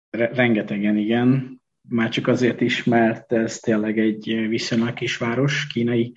Rengetegen, 0.10 0.98
igen. 0.98 1.62
Már 1.90 2.10
csak 2.10 2.28
azért 2.28 2.62
is, 2.62 2.84
mert 2.84 3.34
ez 3.34 3.60
tényleg 3.60 4.00
egy 4.00 4.48
viszonylag 4.48 4.94
kisváros, 4.94 5.68
kínai 5.68 6.14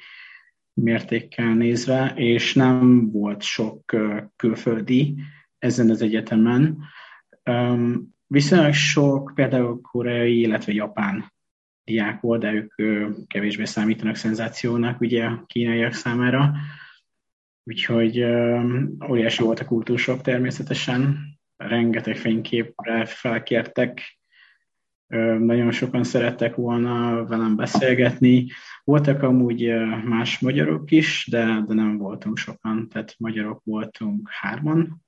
mértékkel 0.75 1.55
nézve, 1.55 2.13
és 2.17 2.55
nem 2.55 3.11
volt 3.11 3.43
sok 3.43 3.97
külföldi 4.37 5.15
ezen 5.59 5.91
az 5.91 6.03
egyetemen. 6.03 6.79
Viszonylag 8.27 8.73
sok 8.73 9.33
például 9.35 9.81
koreai, 9.81 10.41
illetve 10.41 10.73
japán 10.73 11.32
diák 11.85 12.21
volt, 12.21 12.41
de 12.41 12.53
ők 12.53 13.27
kevésbé 13.27 13.65
számítanak 13.65 14.15
szenzációnak 14.15 15.01
ugye 15.01 15.25
a 15.25 15.45
kínaiak 15.47 15.93
számára. 15.93 16.53
Úgyhogy 17.65 18.23
óriási 19.09 19.43
volt 19.43 19.61
a 19.61 19.65
kultúrsok 19.65 20.21
természetesen, 20.21 21.19
rengeteg 21.57 22.17
fényképre 22.17 23.05
felkértek, 23.05 24.21
nagyon 25.39 25.71
sokan 25.71 26.05
szerettek 26.05 26.55
volna 26.55 27.25
velem 27.27 27.57
beszélgetni. 27.57 28.47
Voltak 28.85 29.23
amúgy 29.23 29.73
más 30.05 30.39
magyarok 30.39 30.91
is, 30.91 31.27
de, 31.31 31.65
de 31.67 31.75
nem 31.75 31.99
voltunk 31.99 32.37
sokan, 32.37 32.89
tehát 32.89 33.15
magyarok 33.19 33.61
voltunk 33.65 34.29
hárman. 34.31 35.03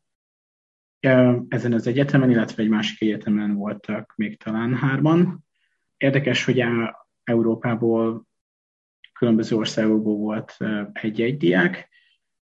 Ezen 1.48 1.72
az 1.72 1.87
egyetemen, 1.87 2.30
illetve 2.30 2.62
egy 2.62 2.68
másik 2.68 3.00
egyetemen 3.00 3.54
voltak 3.54 4.12
még 4.16 4.38
talán 4.38 4.74
hárman. 4.74 5.44
Érdekes, 6.05 6.45
hogy 6.45 6.64
Európából, 7.25 8.27
különböző 9.12 9.57
országokból 9.57 10.17
volt 10.17 10.57
egy-egy 10.93 11.37
diák, 11.37 11.88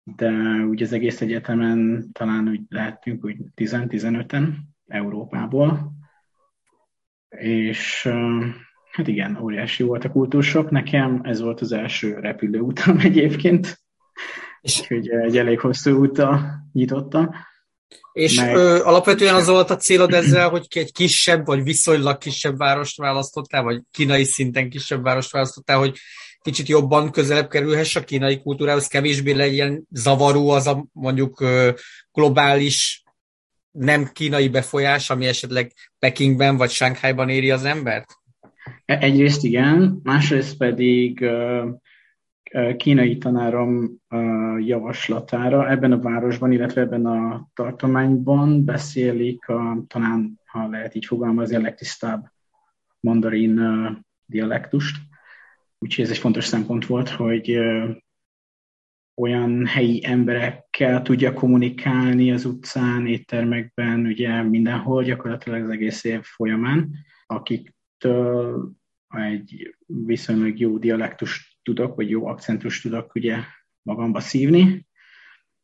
de 0.04 0.32
úgy 0.70 0.82
az 0.82 0.94
egész 0.94 1.22
egyetemen 1.22 2.10
talán 2.12 2.48
úgy 2.50 2.62
lehetünk 2.70 3.26
úgy 3.26 3.38
10-15-en 3.56 4.54
Európából, 4.88 5.92
és 7.30 8.10
hát 8.92 9.08
igen, 9.08 9.38
óriási 9.42 9.84
volt 9.84 10.04
a 10.04 10.12
kultúrsok. 10.12 10.70
Nekem 10.70 11.20
ez 11.24 11.42
volt 11.42 11.62
az 11.62 11.72
első 11.72 12.20
repülőutam 12.20 13.00
egyébként, 13.10 13.80
és 14.62 14.88
hogy 14.88 15.10
egy 15.10 15.38
elég 15.38 15.60
hosszú 15.60 15.92
úta 15.92 16.54
nyitottam. 16.74 17.30
És 18.14 18.36
meg... 18.36 18.56
ö, 18.56 18.84
alapvetően 18.84 19.36
az 19.36 19.48
volt 19.48 19.70
a 19.70 19.76
célod 19.76 20.14
ezzel, 20.14 20.50
hogy 20.50 20.68
egy 20.70 20.92
kisebb, 20.92 21.46
vagy 21.46 21.64
viszonylag 21.64 22.18
kisebb 22.18 22.58
várost 22.58 22.98
választottál, 22.98 23.64
vagy 23.64 23.82
kínai 23.92 24.24
szinten 24.24 24.70
kisebb 24.70 25.04
várost 25.04 25.32
választottál, 25.32 25.78
hogy 25.78 25.98
kicsit 26.42 26.68
jobban 26.68 27.12
közelebb 27.12 27.50
kerülhess 27.50 27.96
a 27.96 28.04
kínai 28.04 28.42
kultúrához, 28.42 28.88
kevésbé 28.88 29.32
legyen 29.32 29.88
zavaró 29.92 30.50
az 30.50 30.68
a 30.68 30.86
mondjuk 30.92 31.44
globális 32.12 33.04
nem 33.72 34.10
kínai 34.14 34.50
befolyás, 34.50 35.10
ami 35.10 35.26
esetleg 35.26 35.72
Pekingben 36.00 36.58
vagy 36.58 36.70
Sánkhájban 36.70 37.30
éri 37.30 37.52
az 37.52 37.64
embert? 37.64 38.06
E, 38.86 38.98
egyrészt 38.98 39.44
igen, 39.44 40.00
másrészt 40.04 40.58
pedig 40.58 41.26
kínai 42.78 43.18
tanárom 43.18 44.02
javaslatára 44.60 45.70
ebben 45.70 45.92
a 45.92 46.00
városban, 46.00 46.52
illetve 46.52 46.82
ebben 46.82 47.06
a 47.06 47.48
tartományban 47.54 48.66
beszélik 48.66 49.48
a, 49.48 49.84
talán, 49.88 50.40
ha 50.46 50.68
lehet 50.68 50.96
így 50.96 51.06
fogalmazni, 51.06 51.56
a 51.56 51.62
legtisztább 51.62 52.32
mandarin 53.00 53.62
dialektust. 54.26 54.98
Úgyhogy 55.80 56.04
ez 56.04 56.12
egy 56.12 56.18
fontos 56.18 56.46
szempont 56.46 56.86
volt, 56.86 57.10
hogy 57.10 57.60
olyan 59.22 59.66
helyi 59.66 60.02
emberekkel 60.06 61.02
tudja 61.02 61.34
kommunikálni 61.34 62.32
az 62.32 62.46
utcán, 62.46 63.08
éttermekben, 63.08 64.06
ugye 64.06 64.42
mindenhol, 64.42 65.04
gyakorlatilag 65.04 65.64
az 65.64 65.70
egész 65.70 66.04
év 66.04 66.22
folyamán, 66.22 66.94
akiktől 67.26 68.72
egy 69.08 69.76
viszonylag 69.86 70.60
jó 70.60 70.78
dialektus 70.78 71.47
tudok, 71.68 71.96
vagy 71.96 72.10
jó 72.10 72.28
akcentus 72.28 72.82
tudok 72.82 73.16
ugye 73.16 73.38
magamba 73.82 74.20
szívni. 74.20 74.88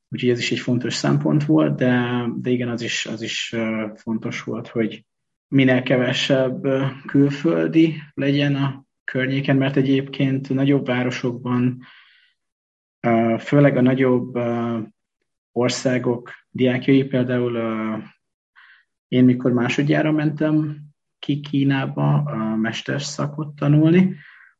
Úgyhogy 0.10 0.30
ez 0.30 0.40
is 0.40 0.52
egy 0.52 0.60
fontos 0.60 0.94
szempont 0.94 1.46
volt, 1.46 1.76
de, 1.76 2.26
de 2.36 2.50
igen, 2.50 2.70
az 2.70 2.82
is, 2.82 3.06
az 3.06 3.22
is 3.22 3.56
fontos 3.96 4.44
volt, 4.44 4.68
hogy 4.68 5.06
minél 5.48 5.84
kevesebb 5.84 6.68
külföldi 7.06 7.96
legyen 8.14 8.56
a 8.56 8.86
környéken, 9.04 9.58
mert 9.58 9.76
egyébként 9.76 10.50
nagyobb 10.50 10.86
városokban 10.86 11.82
főleg 13.40 13.78
a 13.78 13.82
nagyobb 13.82 14.40
országok 15.52 16.32
diákjai, 16.50 17.04
például 17.04 17.58
én 19.08 19.24
mikor 19.24 19.52
másodjára 19.52 20.12
mentem 20.12 20.82
ki 21.20 21.40
Kínába 21.40 22.14
a 22.14 22.56
mesterszakot 22.56 23.56
tanulni, 23.56 24.16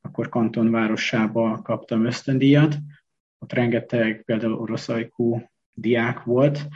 akkor 0.06 0.30
Kanton 0.30 0.72
városába 0.72 1.62
kaptam 1.62 2.06
ösztöndíjat, 2.06 2.78
ott 3.40 3.54
rengeteg 3.54 4.24
például 4.26 4.54
oroszajkú 4.54 5.50
diák 5.74 6.24
volt, 6.24 6.68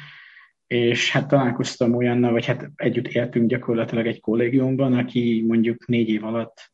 és 0.67 1.11
hát 1.11 1.27
találkoztam 1.27 1.95
olyannal, 1.95 2.31
vagy 2.31 2.45
hát 2.45 2.71
együtt 2.75 3.07
éltünk 3.07 3.49
gyakorlatilag 3.49 4.07
egy 4.07 4.19
kollégiumban, 4.19 4.93
aki 4.93 5.43
mondjuk 5.47 5.87
négy 5.87 6.09
év 6.09 6.23
alatt 6.23 6.71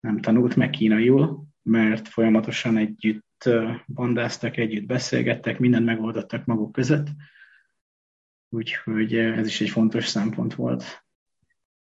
nem 0.00 0.20
tanult 0.20 0.56
meg 0.56 0.70
kínaiul, 0.70 1.44
mert 1.62 2.08
folyamatosan 2.08 2.76
együtt 2.76 3.48
bandáztak, 3.86 4.56
együtt 4.56 4.86
beszélgettek, 4.86 5.58
mindent 5.58 5.84
megoldottak 5.84 6.44
maguk 6.44 6.72
között. 6.72 7.06
Úgyhogy 8.48 9.14
ez 9.14 9.46
is 9.46 9.60
egy 9.60 9.70
fontos 9.70 10.06
szempont 10.06 10.54
volt. 10.54 11.05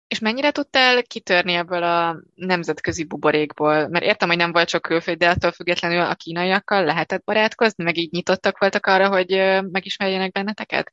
És 0.09 0.19
mennyire 0.19 0.51
tudtál 0.51 1.03
kitörni 1.03 1.53
ebből 1.53 1.83
a 1.83 2.23
nemzetközi 2.35 3.05
buborékból? 3.05 3.89
Mert 3.89 4.05
értem, 4.05 4.29
hogy 4.29 4.37
nem 4.37 4.53
volt 4.53 4.69
csak 4.69 4.83
külföld, 4.83 5.19
de 5.19 5.29
attól 5.29 5.53
függetlenül 5.53 6.01
a 6.01 6.15
kínaiakkal 6.15 6.85
lehetett 6.85 7.25
barátkozni, 7.25 7.85
meg 7.85 7.97
így 7.97 8.13
nyitottak 8.13 8.59
voltak 8.59 8.87
arra, 8.87 9.09
hogy 9.09 9.31
megismerjenek 9.71 10.33
benneteket? 10.33 10.93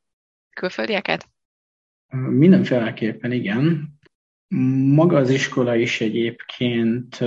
Külföldieket? 0.55 1.27
Mindenféleképpen 2.29 3.31
igen. 3.31 3.99
Maga 4.93 5.17
az 5.17 5.29
iskola 5.29 5.75
is 5.75 6.01
egyébként 6.01 7.19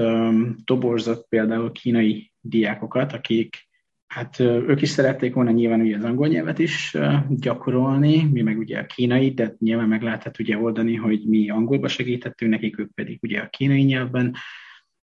toborzott 0.64 1.28
például 1.28 1.72
kínai 1.72 2.32
diákokat, 2.40 3.12
akik 3.12 3.68
hát 4.14 4.40
ők 4.40 4.82
is 4.82 4.88
szerették 4.88 5.34
volna 5.34 5.50
nyilván 5.50 5.80
ugye 5.80 5.96
az 5.96 6.04
angol 6.04 6.28
nyelvet 6.28 6.58
is 6.58 6.96
gyakorolni, 7.28 8.24
mi 8.24 8.42
meg 8.42 8.58
ugye 8.58 8.78
a 8.78 8.86
kínai, 8.86 9.30
de 9.30 9.54
nyilván 9.58 9.88
meg 9.88 10.02
lehetett 10.02 10.38
ugye 10.38 10.58
oldani, 10.58 10.94
hogy 10.94 11.24
mi 11.26 11.50
angolba 11.50 11.88
segítettünk 11.88 12.50
nekik, 12.50 12.78
ők 12.78 12.94
pedig 12.94 13.18
ugye 13.22 13.40
a 13.40 13.48
kínai 13.48 13.82
nyelvben, 13.82 14.34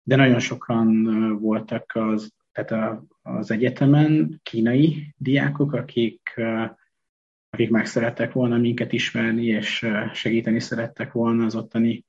de 0.03 0.15
nagyon 0.15 0.39
sokan 0.39 1.03
voltak 1.39 1.91
az, 1.93 2.33
tehát 2.51 2.99
az 3.21 3.51
egyetemen 3.51 4.39
kínai 4.43 5.13
diákok, 5.17 5.73
akik, 5.73 6.41
akik 7.49 7.69
meg 7.69 7.85
szerettek 7.85 8.31
volna 8.31 8.57
minket 8.57 8.93
ismerni, 8.93 9.45
és 9.45 9.87
segíteni 10.13 10.59
szerettek 10.59 11.11
volna 11.11 11.45
az 11.45 11.55
ottani 11.55 12.05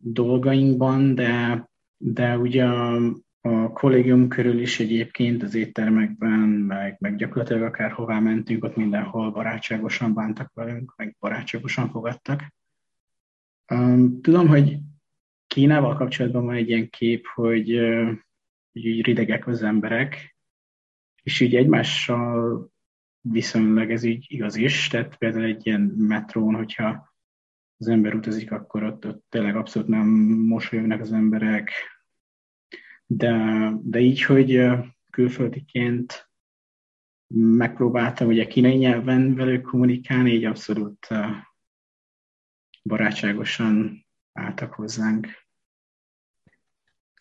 dolgainkban, 0.00 1.14
de, 1.14 1.64
de 1.96 2.38
ugye 2.38 2.66
a, 3.40 3.72
kollégium 3.72 4.28
körül 4.28 4.60
is 4.60 4.80
egyébként 4.80 5.42
az 5.42 5.54
éttermekben, 5.54 6.38
meg, 6.48 6.96
meg 6.98 7.16
gyakorlatilag 7.16 7.62
akárhová 7.62 8.18
mentünk, 8.18 8.64
ott 8.64 8.76
mindenhol 8.76 9.30
barátságosan 9.30 10.14
bántak 10.14 10.50
velünk, 10.54 10.94
meg 10.96 11.16
barátságosan 11.18 11.90
fogadtak. 11.90 12.54
Tudom, 14.20 14.48
hogy 14.48 14.78
Kínával 15.46 15.96
kapcsolatban 15.96 16.44
van 16.44 16.54
egy 16.54 16.68
ilyen 16.68 16.90
kép, 16.90 17.26
hogy, 17.26 17.78
hogy 18.72 18.84
így 18.84 19.04
ridegek 19.04 19.46
az 19.46 19.62
emberek, 19.62 20.36
és 21.22 21.40
így 21.40 21.56
egymással 21.56 22.70
viszonylag 23.20 23.90
ez 23.90 24.02
így 24.02 24.24
igaz 24.28 24.56
is, 24.56 24.88
tehát 24.88 25.16
például 25.16 25.44
egy 25.44 25.66
ilyen 25.66 25.80
metrón, 25.80 26.54
hogyha 26.54 27.12
az 27.78 27.88
ember 27.88 28.14
utazik, 28.14 28.52
akkor 28.52 28.82
ott, 28.82 29.06
ott 29.06 29.24
tényleg 29.28 29.56
abszolút 29.56 29.88
nem 29.88 30.06
mosolyognak 30.46 31.00
az 31.00 31.12
emberek, 31.12 31.70
de, 33.12 33.72
de 33.82 33.98
így, 33.98 34.22
hogy 34.22 34.66
külföldiként 35.10 36.30
megpróbáltam 37.34 38.28
ugye 38.28 38.46
kínai 38.46 38.76
nyelven 38.76 39.34
velük 39.34 39.62
kommunikálni, 39.62 40.32
így 40.32 40.44
abszolút 40.44 41.08
barátságosan 42.82 44.06
álltak 44.32 44.72
hozzánk. 44.72 45.26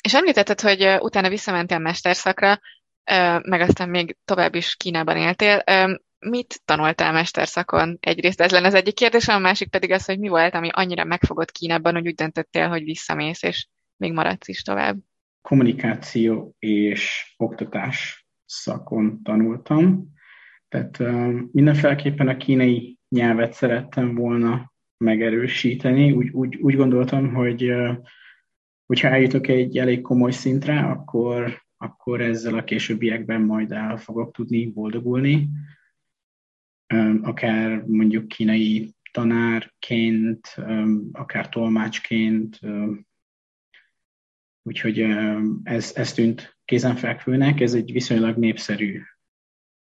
És 0.03 0.13
említetted, 0.13 0.61
hogy 0.61 0.97
utána 0.99 1.29
visszamentél 1.29 1.79
mesterszakra, 1.79 2.59
meg 3.41 3.61
aztán 3.61 3.89
még 3.89 4.17
tovább 4.25 4.55
is 4.55 4.75
Kínában 4.75 5.17
éltél. 5.17 5.63
Mit 6.19 6.61
tanultál 6.65 7.11
mesterszakon? 7.11 7.97
Egyrészt 7.99 8.41
ez 8.41 8.51
lenne 8.51 8.67
az 8.67 8.73
egyik 8.73 8.93
kérdés, 8.93 9.27
a 9.27 9.39
másik 9.39 9.69
pedig 9.69 9.91
az, 9.91 10.05
hogy 10.05 10.19
mi 10.19 10.27
volt, 10.27 10.53
ami 10.53 10.69
annyira 10.71 11.03
megfogott 11.03 11.51
Kínában, 11.51 11.93
hogy 11.93 12.07
úgy 12.07 12.15
döntöttél, 12.15 12.67
hogy 12.67 12.83
visszamész, 12.83 13.43
és 13.43 13.67
még 13.95 14.13
maradsz 14.13 14.47
is 14.47 14.61
tovább. 14.61 15.07
Kommunikáció 15.41 16.55
és 16.59 17.33
oktatás 17.37 18.27
szakon 18.45 19.23
tanultam. 19.23 20.13
Tehát 20.67 20.97
mindenféleképpen 21.51 22.27
a 22.27 22.37
kínai 22.37 22.99
nyelvet 23.09 23.53
szerettem 23.53 24.15
volna 24.15 24.73
megerősíteni. 24.97 26.11
Úgy, 26.11 26.29
úgy, 26.29 26.55
úgy 26.55 26.75
gondoltam, 26.75 27.33
hogy 27.33 27.71
hogyha 28.85 29.07
eljutok 29.07 29.47
egy 29.47 29.77
elég 29.77 30.01
komoly 30.01 30.31
szintre, 30.31 30.79
akkor, 30.79 31.61
akkor 31.77 32.21
ezzel 32.21 32.57
a 32.57 32.63
későbbiekben 32.63 33.41
majd 33.41 33.71
el 33.71 33.97
fogok 33.97 34.33
tudni 34.33 34.65
boldogulni 34.65 35.49
akár 37.21 37.83
mondjuk 37.87 38.27
kínai 38.27 38.93
tanárként, 39.11 40.55
akár 41.11 41.49
tolmácsként, 41.49 42.59
úgyhogy 44.69 45.05
ez, 45.63 45.91
ez 45.95 46.13
tűnt 46.13 46.57
kézenfekvőnek, 46.65 47.59
ez 47.59 47.73
egy 47.73 47.91
viszonylag 47.91 48.37
népszerű 48.37 49.01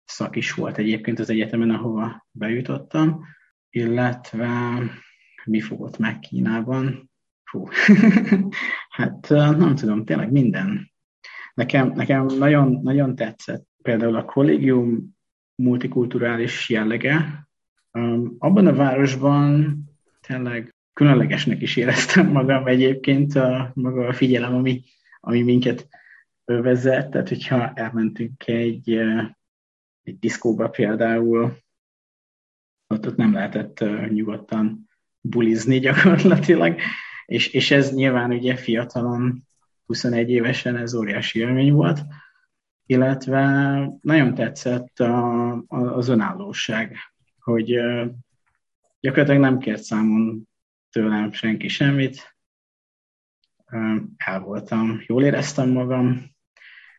szak 0.05 0.35
is 0.35 0.53
volt 0.53 0.77
egyébként 0.77 1.19
az 1.19 1.29
egyetemen, 1.29 1.69
ahova 1.69 2.25
bejutottam, 2.31 3.25
illetve 3.69 4.49
mi 5.45 5.59
fogott 5.59 5.97
meg 5.97 6.19
Kínában? 6.19 7.11
Fú. 7.43 7.67
hát 8.97 9.29
nem 9.29 9.75
tudom, 9.75 10.05
tényleg 10.05 10.31
minden. 10.31 10.91
Nekem, 11.53 11.91
nekem 11.91 12.25
nagyon, 12.25 12.79
nagyon 12.83 13.15
tetszett 13.15 13.67
például 13.81 14.15
a 14.15 14.25
kollégium 14.25 15.17
multikulturális 15.55 16.69
jellege. 16.69 17.47
Abban 18.37 18.67
a 18.67 18.73
városban 18.73 19.77
tényleg 20.27 20.73
különlegesnek 20.99 21.61
is 21.61 21.75
éreztem 21.75 22.27
magam 22.27 22.67
egyébként, 22.67 23.35
a, 23.35 23.71
maga 23.73 24.07
a 24.07 24.13
figyelem, 24.13 24.55
ami, 24.55 24.83
ami 25.19 25.41
minket 25.41 25.87
vezet. 26.45 27.09
Tehát, 27.09 27.29
hogyha 27.29 27.73
elmentünk 27.73 28.47
egy, 28.47 28.89
egy 30.03 30.19
diszkóba 30.19 30.69
például, 30.69 31.57
ott, 32.87 33.07
ott 33.07 33.15
nem 33.15 33.33
lehetett 33.33 33.83
nyugodtan 34.09 34.89
bulizni 35.21 35.79
gyakorlatilag, 35.79 36.79
és, 37.25 37.47
és 37.47 37.71
ez 37.71 37.93
nyilván 37.93 38.31
ugye 38.31 38.55
fiatalon, 38.55 39.47
21 39.85 40.29
évesen 40.29 40.75
ez 40.75 40.93
óriási 40.93 41.39
élmény 41.39 41.73
volt, 41.73 41.99
illetve 42.85 43.43
nagyon 44.01 44.33
tetszett 44.33 44.99
a, 44.99 45.51
a, 45.51 45.65
az 45.67 46.07
önállóság, 46.07 46.97
hogy 47.39 47.79
gyakorlatilag 48.99 49.41
nem 49.41 49.59
kért 49.59 49.83
számon 49.83 50.48
tőlem 50.91 51.31
senki 51.31 51.67
semmit, 51.67 52.35
el 54.17 54.39
voltam, 54.39 55.03
jól 55.07 55.23
éreztem 55.23 55.69
magam, 55.69 56.31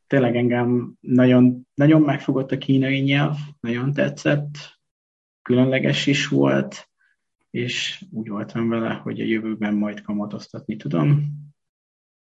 tényleg 0.07 0.37
engem 0.37 0.94
nagyon, 1.00 1.68
nagyon 1.74 2.03
megfogott 2.03 2.53
a 2.53 2.59
kínai 2.59 2.98
nyelv, 2.98 3.37
nagyon 3.61 3.92
tetszett, 3.92 4.79
különleges 5.42 6.07
is 6.07 6.29
volt, 6.29 6.90
és 7.50 8.05
úgy 8.11 8.29
voltam 8.29 8.68
vele, 8.68 8.92
hogy 8.92 9.20
a 9.20 9.24
jövőben 9.24 9.74
majd 9.74 10.00
kamatoztatni 10.00 10.76
tudom, 10.76 11.33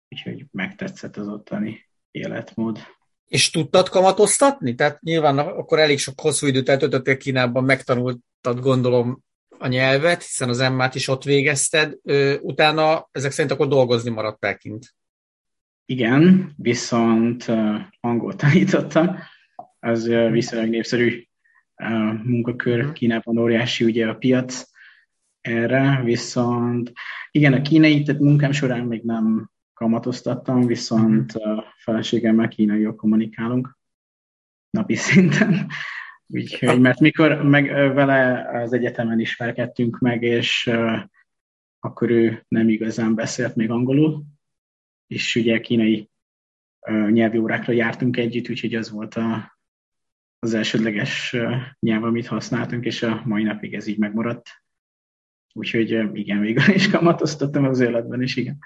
úgyhogy 0.09 0.47
megtetszett 0.51 1.17
az 1.17 1.29
ottani 1.29 1.89
életmód. 2.11 2.79
És 3.27 3.51
tudtad 3.51 3.89
kamatoztatni? 3.89 4.75
Tehát 4.75 5.01
nyilván 5.01 5.39
akkor 5.39 5.79
elég 5.79 5.99
sok 5.99 6.21
hosszú 6.21 6.47
időt 6.47 6.69
eltöltöttél 6.69 7.17
Kínában, 7.17 7.65
megtanultad 7.65 8.61
gondolom 8.61 9.25
a 9.59 9.67
nyelvet, 9.67 10.23
hiszen 10.23 10.49
az 10.49 10.61
emmát 10.61 10.95
is 10.95 11.09
ott 11.09 11.25
végezted, 11.25 11.95
utána 12.41 13.09
ezek 13.13 13.31
szerint 13.31 13.53
akkor 13.53 13.69
dolgozni 13.69 14.11
maradtál 14.11 14.57
kint. 14.57 14.95
Igen, 15.85 16.53
viszont 16.57 17.47
angol 18.01 18.35
tanítottam, 18.35 19.17
az 19.87 20.07
uh, 20.07 20.31
viszonylag 20.31 20.69
népszerű 20.69 21.23
munkakör 22.23 22.83
mhm. 22.83 22.93
Kínában 22.93 23.39
óriási 23.39 23.85
ugye 23.85 24.09
a 24.09 24.15
piac 24.15 24.65
erre, 25.41 26.01
viszont 26.05 26.93
igen, 27.31 27.53
a 27.53 27.63
kínai, 27.63 28.03
tehát 28.03 28.21
munkám 28.21 28.53
során 28.53 28.85
még 28.85 29.03
nem 29.03 29.51
kamatoztattam, 29.75 30.67
viszont 30.67 31.35
uh, 31.35 31.65
feleségemmel 31.77 32.49
kínaiul 32.49 32.95
kommunikálunk 32.95 33.79
napi 34.71 34.95
szinten. 34.95 35.67
Úgyhogy, 36.29 36.81
mert 36.81 37.01
mikor 37.01 37.43
meg 37.43 37.67
vele 37.95 38.49
az 38.63 38.73
egyetemen 38.73 39.21
ismerkedtünk 39.21 39.99
meg, 39.99 40.23
és 40.23 40.67
uh, 40.67 41.01
akkor 41.81 42.11
ő 42.11 42.45
nem 42.49 42.69
igazán 42.69 43.15
beszélt 43.15 43.55
még 43.55 43.71
angolul, 43.71 44.25
és 45.07 45.35
ugye 45.35 45.61
kínai 45.61 46.11
uh, 46.81 47.11
nyelvi 47.11 47.39
órákra 47.39 47.73
jártunk 47.73 48.17
együtt, 48.17 48.51
úgyhogy 48.51 48.75
az 48.75 48.91
volt 48.91 49.15
a, 49.15 49.59
az 50.39 50.55
elsődleges 50.55 51.33
uh, 51.33 51.55
nyelv, 51.81 52.05
amit 52.05 52.27
használtunk, 52.27 52.85
és 52.85 53.03
a 53.03 53.23
mai 53.25 53.43
napig 53.43 53.75
ez 53.75 53.87
így 53.87 53.99
megmaradt. 53.99 54.49
Úgyhogy 55.53 55.91
igen, 56.13 56.41
végül 56.41 56.75
is 56.75 56.91
kamatoztattam 56.91 57.65
az 57.65 57.81
életben 57.81 58.23
is, 58.23 58.37
igen. 58.37 58.59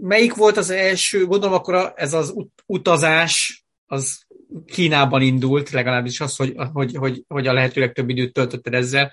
Melyik 0.00 0.34
volt 0.34 0.56
az 0.56 0.70
első, 0.70 1.26
gondolom 1.26 1.54
akkor 1.54 1.92
ez 1.96 2.12
az 2.12 2.30
ut- 2.30 2.62
utazás, 2.66 3.64
az 3.86 4.26
Kínában 4.66 5.22
indult, 5.22 5.70
legalábbis 5.70 6.20
az, 6.20 6.36
hogy, 6.36 6.54
hogy, 6.72 6.94
hogy, 6.94 7.24
hogy 7.28 7.46
a 7.46 7.52
lehető 7.52 7.80
legtöbb 7.80 8.08
időt 8.08 8.32
töltötted 8.32 8.74
ezzel. 8.74 9.12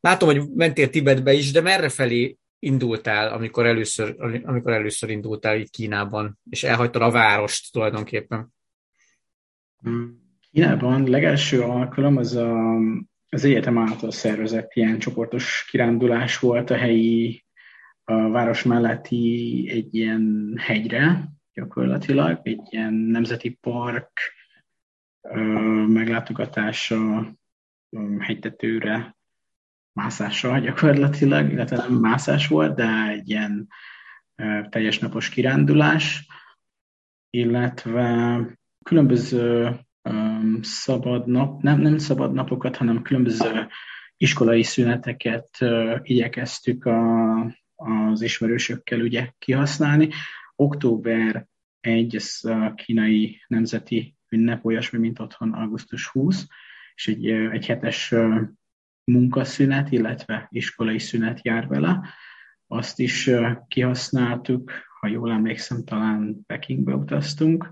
Látom, 0.00 0.28
hogy 0.28 0.42
mentél 0.54 0.90
Tibetbe 0.90 1.32
is, 1.32 1.52
de 1.52 1.60
merre 1.60 1.88
felé 1.88 2.36
indultál, 2.58 3.32
amikor 3.32 3.66
először, 3.66 4.14
amikor 4.42 4.72
először 4.72 5.10
indultál 5.10 5.58
itt 5.58 5.70
Kínában, 5.70 6.38
és 6.50 6.64
elhagytad 6.64 7.02
a 7.02 7.10
várost 7.10 7.72
tulajdonképpen? 7.72 8.54
Kínában 10.52 11.08
legelső 11.08 11.60
alkalom 11.60 12.16
az 12.16 12.34
a, 12.34 12.76
az 13.28 13.44
egyetem 13.44 13.78
által 13.78 14.10
szervezett 14.10 14.70
ilyen 14.74 14.98
csoportos 14.98 15.66
kirándulás 15.70 16.38
volt 16.38 16.70
a 16.70 16.76
helyi 16.76 17.44
a 18.04 18.28
város 18.28 18.62
melletti 18.62 19.66
egy 19.70 19.94
ilyen 19.94 20.54
hegyre, 20.56 21.28
gyakorlatilag, 21.52 22.40
egy 22.42 22.60
ilyen 22.70 22.92
nemzeti 22.92 23.58
park 23.60 24.10
meglátogatása 25.86 27.26
hegytetőre 28.18 29.16
mászással 29.92 30.60
gyakorlatilag, 30.60 31.52
illetve 31.52 31.76
nem 31.76 31.92
mászás 31.92 32.46
volt, 32.46 32.74
de 32.74 33.08
egy 33.08 33.30
ilyen 33.30 33.68
teljes 34.68 34.98
napos 34.98 35.28
kirándulás, 35.28 36.26
illetve 37.30 38.38
különböző 38.82 39.76
szabad 40.60 41.26
nap, 41.26 41.62
nem, 41.62 41.80
nem 41.80 41.98
szabad 41.98 42.32
napokat, 42.32 42.76
hanem 42.76 43.02
különböző 43.02 43.66
iskolai 44.16 44.62
szüneteket 44.62 45.58
igyekeztük 46.02 46.84
a, 46.84 47.38
az 47.74 48.22
ismerősökkel 48.22 49.00
ugye 49.00 49.32
kihasználni. 49.38 50.08
Október 50.56 51.46
1, 51.80 52.14
ez 52.14 52.38
a 52.42 52.74
kínai 52.74 53.44
nemzeti 53.48 54.15
ünnep, 54.28 54.64
olyasmi, 54.64 54.98
mint 54.98 55.18
otthon 55.18 55.52
augusztus 55.52 56.06
20, 56.06 56.46
és 56.94 57.08
egy, 57.08 57.26
egy 57.30 57.66
hetes 57.66 58.14
munkaszünet, 59.04 59.92
illetve 59.92 60.46
iskolai 60.50 60.98
szünet 60.98 61.44
jár 61.44 61.66
vele. 61.66 62.08
Azt 62.66 62.98
is 62.98 63.30
kihasználtuk, 63.68 64.72
ha 65.00 65.06
jól 65.06 65.32
emlékszem, 65.32 65.84
talán 65.84 66.44
Pekingbe 66.46 66.94
utaztunk, 66.94 67.70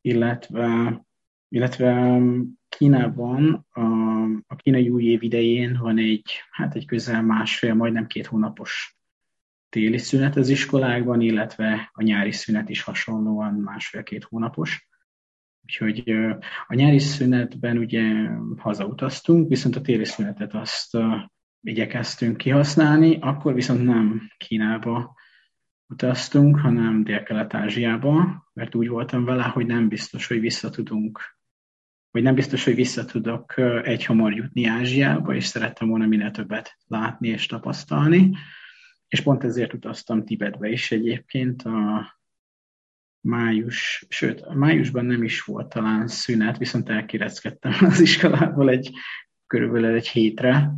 illetve, 0.00 1.00
illetve 1.48 2.20
Kínában 2.68 3.66
a, 3.70 3.80
a 4.46 4.56
kínai 4.56 4.88
új 4.88 5.04
év 5.04 5.22
idején 5.22 5.78
van 5.80 5.98
egy, 5.98 6.42
hát 6.50 6.74
egy 6.74 6.86
közel 6.86 7.22
másfél, 7.22 7.74
majdnem 7.74 8.06
két 8.06 8.26
hónapos 8.26 8.96
téli 9.68 9.98
szünet 9.98 10.36
az 10.36 10.48
iskolákban, 10.48 11.20
illetve 11.20 11.90
a 11.92 12.02
nyári 12.02 12.32
szünet 12.32 12.68
is 12.68 12.82
hasonlóan 12.82 13.54
másfél-két 13.54 14.24
hónapos. 14.24 14.88
Úgyhogy 15.70 16.10
a 16.66 16.74
nyári 16.74 16.98
szünetben 16.98 17.78
ugye 17.78 18.02
hazautaztunk, 18.56 19.48
viszont 19.48 19.76
a 19.76 19.80
téli 19.80 20.04
szünetet 20.04 20.54
azt 20.54 20.98
igyekeztünk 21.62 22.36
kihasználni, 22.36 23.18
akkor 23.20 23.54
viszont 23.54 23.84
nem 23.84 24.30
Kínába 24.36 25.14
utaztunk, 25.86 26.58
hanem 26.58 27.04
Dél-Kelet-Ázsiába, 27.04 28.44
mert 28.52 28.74
úgy 28.74 28.88
voltam 28.88 29.24
vele, 29.24 29.42
hogy 29.42 29.66
nem 29.66 29.88
biztos, 29.88 30.26
hogy 30.26 30.40
vissza 30.40 30.70
tudunk, 30.70 31.20
vagy 32.10 32.22
nem 32.22 32.34
biztos, 32.34 32.64
hogy 32.64 32.74
vissza 32.74 33.04
tudok 33.04 33.54
egy 33.82 34.04
hamar 34.04 34.32
jutni 34.32 34.64
Ázsiába, 34.64 35.34
és 35.34 35.44
szerettem 35.44 35.88
volna 35.88 36.06
minél 36.06 36.30
többet 36.30 36.76
látni 36.86 37.28
és 37.28 37.46
tapasztalni. 37.46 38.30
És 39.08 39.20
pont 39.20 39.44
ezért 39.44 39.72
utaztam 39.72 40.24
Tibetbe 40.24 40.68
is 40.68 40.92
egyébként 40.92 41.62
a 41.62 42.19
május, 43.20 44.06
sőt, 44.08 44.54
májusban 44.54 45.04
nem 45.04 45.22
is 45.22 45.42
volt 45.42 45.68
talán 45.68 46.06
szünet, 46.06 46.58
viszont 46.58 46.88
elkireckedtem 46.88 47.72
az 47.90 48.00
iskolából 48.00 48.70
egy 48.70 48.90
körülbelül 49.46 49.94
egy 49.94 50.08
hétre, 50.08 50.72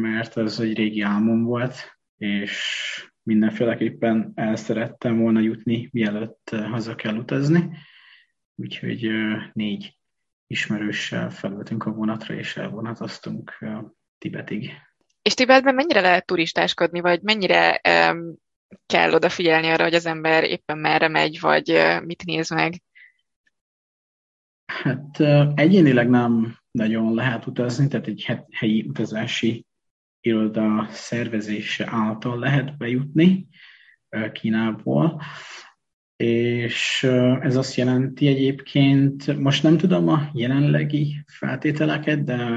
mert 0.00 0.36
az 0.36 0.60
egy 0.60 0.76
régi 0.76 1.00
álmom 1.00 1.42
volt, 1.42 1.98
és 2.16 2.62
mindenféleképpen 3.22 4.32
el 4.34 4.56
szerettem 4.56 5.18
volna 5.18 5.40
jutni, 5.40 5.88
mielőtt 5.92 6.50
haza 6.50 6.94
kell 6.94 7.16
utazni. 7.16 7.70
Úgyhogy 8.54 9.10
négy 9.52 9.98
ismerőssel 10.46 11.30
felültünk 11.30 11.84
a 11.84 11.92
vonatra, 11.92 12.34
és 12.34 12.56
elvonatoztunk 12.56 13.58
Tibetig. 14.18 14.70
És 15.22 15.34
Tibetben 15.34 15.74
mennyire 15.74 16.00
lehet 16.00 16.26
turistáskodni, 16.26 17.00
vagy 17.00 17.22
mennyire 17.22 17.80
kell 18.86 19.12
odafigyelni 19.12 19.68
arra, 19.68 19.82
hogy 19.82 19.94
az 19.94 20.06
ember 20.06 20.44
éppen 20.44 20.78
merre 20.78 21.08
megy, 21.08 21.40
vagy 21.40 21.80
mit 22.04 22.24
néz 22.24 22.50
meg? 22.50 22.82
Hát 24.64 25.20
egyénileg 25.54 26.08
nem 26.08 26.56
nagyon 26.70 27.14
lehet 27.14 27.46
utazni, 27.46 27.88
tehát 27.88 28.06
egy 28.06 28.36
helyi 28.50 28.84
utazási 28.88 29.66
iroda 30.20 30.86
szervezése 30.90 31.88
által 31.90 32.38
lehet 32.38 32.76
bejutni 32.76 33.46
Kínából. 34.32 35.22
És 36.16 37.02
ez 37.40 37.56
azt 37.56 37.74
jelenti 37.74 38.26
egyébként, 38.26 39.38
most 39.38 39.62
nem 39.62 39.76
tudom 39.76 40.08
a 40.08 40.30
jelenlegi 40.32 41.24
feltételeket, 41.26 42.24
de 42.24 42.48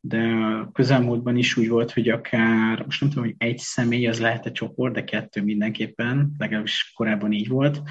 de 0.00 0.32
közelmúltban 0.72 1.36
is 1.36 1.56
úgy 1.56 1.68
volt, 1.68 1.92
hogy 1.92 2.08
akár, 2.08 2.84
most 2.84 3.00
nem 3.00 3.10
tudom, 3.10 3.24
hogy 3.24 3.34
egy 3.38 3.58
személy 3.58 4.06
az 4.06 4.20
lehet 4.20 4.46
a 4.46 4.52
csoport, 4.52 4.94
de 4.94 5.04
kettő 5.04 5.42
mindenképpen, 5.42 6.34
legalábbis 6.38 6.92
korábban 6.94 7.32
így 7.32 7.48
volt. 7.48 7.82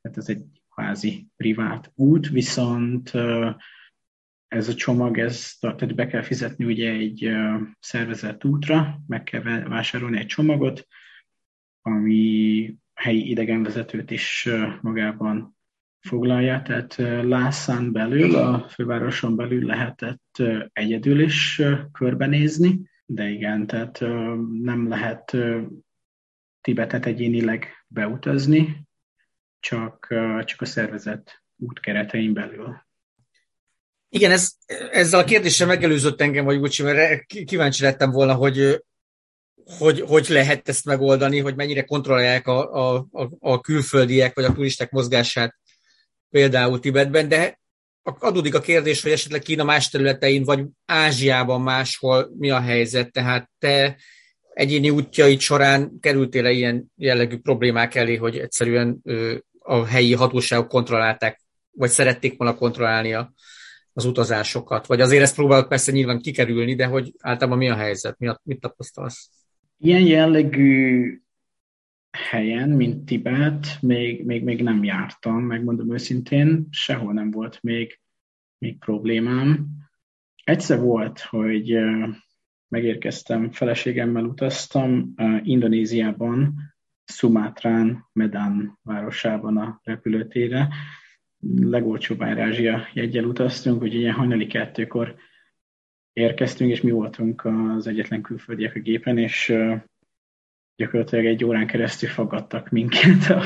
Tehát 0.00 0.18
ez 0.18 0.28
egy 0.28 0.42
kvázi 0.74 1.26
privát 1.36 1.92
út, 1.94 2.28
viszont 2.28 3.12
ez 4.48 4.68
a 4.68 4.74
csomag, 4.74 5.18
ez, 5.18 5.56
tehát 5.60 5.94
be 5.94 6.06
kell 6.06 6.22
fizetni 6.22 6.64
ugye 6.64 6.90
egy 6.90 7.30
szervezett 7.80 8.44
útra, 8.44 9.00
meg 9.06 9.22
kell 9.22 9.42
vásárolni 9.62 10.18
egy 10.18 10.26
csomagot, 10.26 10.86
ami 11.82 12.74
helyi 12.94 13.30
idegenvezetőt 13.30 14.10
is 14.10 14.48
magában 14.80 15.51
foglalja, 16.02 16.62
tehát 16.62 16.96
Lászán 17.24 17.92
belül, 17.92 18.36
a 18.36 18.68
fővároson 18.68 19.36
belül 19.36 19.66
lehetett 19.66 20.42
egyedül 20.72 21.20
is 21.20 21.62
körbenézni, 21.92 22.80
de 23.06 23.28
igen, 23.28 23.66
tehát 23.66 24.00
nem 24.62 24.88
lehet 24.88 25.36
Tibetet 26.60 27.06
egyénileg 27.06 27.84
beutazni, 27.86 28.86
csak, 29.60 30.06
csak 30.44 30.60
a 30.60 30.64
szervezet 30.64 31.42
út 31.56 31.80
keretein 31.80 32.32
belül. 32.32 32.86
Igen, 34.08 34.30
ez, 34.30 34.52
ezzel 34.90 35.20
a 35.20 35.24
kérdéssel 35.24 35.66
megelőzött 35.66 36.20
engem, 36.20 36.44
vagy 36.44 36.56
úgy, 36.56 36.80
mert 36.82 37.24
kíváncsi 37.24 37.82
lettem 37.82 38.10
volna, 38.10 38.34
hogy 38.34 38.82
hogy, 39.78 40.00
hogy 40.00 40.26
lehet 40.28 40.68
ezt 40.68 40.84
megoldani, 40.84 41.38
hogy 41.38 41.56
mennyire 41.56 41.82
kontrollálják 41.84 42.46
a, 42.46 42.96
a, 42.96 43.06
a 43.38 43.60
külföldiek 43.60 44.34
vagy 44.34 44.44
a 44.44 44.52
turisták 44.52 44.90
mozgását 44.90 45.56
például 46.32 46.80
Tibetben, 46.80 47.28
de 47.28 47.60
adódik 48.02 48.54
a 48.54 48.60
kérdés, 48.60 49.02
hogy 49.02 49.12
esetleg 49.12 49.40
Kína 49.40 49.64
más 49.64 49.88
területein, 49.88 50.44
vagy 50.44 50.64
Ázsiában 50.86 51.60
máshol 51.60 52.30
mi 52.38 52.50
a 52.50 52.60
helyzet, 52.60 53.12
tehát 53.12 53.50
te 53.58 53.96
egyéni 54.54 54.90
útjaid 54.90 55.40
során 55.40 55.92
kerültél-e 56.00 56.50
ilyen 56.50 56.92
jellegű 56.96 57.36
problémák 57.36 57.94
elé, 57.94 58.16
hogy 58.16 58.38
egyszerűen 58.38 59.02
a 59.58 59.84
helyi 59.84 60.14
hatóságok 60.14 60.68
kontrollálták, 60.68 61.40
vagy 61.70 61.90
szerették 61.90 62.38
volna 62.38 62.54
kontrollálni 62.54 63.14
a, 63.14 63.32
az 63.92 64.04
utazásokat? 64.04 64.86
Vagy 64.86 65.00
azért 65.00 65.22
ezt 65.22 65.34
próbálok 65.34 65.68
persze 65.68 65.92
nyilván 65.92 66.20
kikerülni, 66.20 66.74
de 66.74 66.86
hogy 66.86 67.12
általában 67.18 67.58
mi 67.58 67.68
a 67.68 67.76
helyzet? 67.76 68.18
Mi 68.18 68.28
a, 68.28 68.40
mit 68.42 68.60
tapasztalsz? 68.60 69.30
Ilyen 69.78 70.06
jellegű 70.06 71.22
helyen, 72.12 72.68
mint 72.68 73.04
Tibet, 73.04 73.66
még, 73.80 74.24
még, 74.24 74.44
még 74.44 74.62
nem 74.62 74.84
jártam, 74.84 75.42
megmondom 75.42 75.92
őszintén, 75.92 76.66
sehol 76.70 77.12
nem 77.12 77.30
volt 77.30 77.62
még, 77.62 78.00
még 78.58 78.78
problémám. 78.78 79.66
Egyszer 80.44 80.80
volt, 80.80 81.20
hogy 81.20 81.78
megérkeztem, 82.68 83.50
feleségemmel 83.50 84.24
utaztam 84.24 85.14
Indonéziában, 85.42 86.54
Szumátrán, 87.04 88.08
Medan 88.12 88.78
városában 88.82 89.56
a 89.56 89.80
repülőtére. 89.82 90.68
Legolcsóbb 91.60 92.22
Ázsia 92.22 92.86
jegyel 92.94 93.24
utaztunk, 93.24 93.82
úgyhogy 93.82 94.00
ilyen 94.00 94.14
hajnali 94.14 94.46
kettőkor 94.46 95.14
érkeztünk, 96.12 96.70
és 96.70 96.80
mi 96.80 96.90
voltunk 96.90 97.44
az 97.44 97.86
egyetlen 97.86 98.22
külföldiek 98.22 98.74
a 98.74 98.80
gépen, 98.80 99.18
és 99.18 99.54
gyakorlatilag 100.76 101.24
egy 101.24 101.44
órán 101.44 101.66
keresztül 101.66 102.08
fogadtak 102.08 102.70
minket, 102.70 103.22
a, 103.22 103.42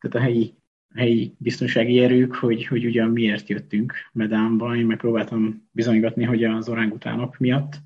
tehát 0.00 0.14
a 0.14 0.18
helyi, 0.18 0.54
helyi 0.94 1.34
biztonsági 1.38 1.98
erők, 1.98 2.34
hogy, 2.34 2.66
hogy 2.66 2.86
ugyan 2.86 3.10
miért 3.10 3.48
jöttünk 3.48 3.92
Medánba. 4.12 4.76
Én 4.76 4.86
megpróbáltam 4.86 5.68
bizonygatni, 5.70 6.24
hogy 6.24 6.44
az 6.44 6.68
orángutánok 6.68 7.38
miatt. 7.38 7.80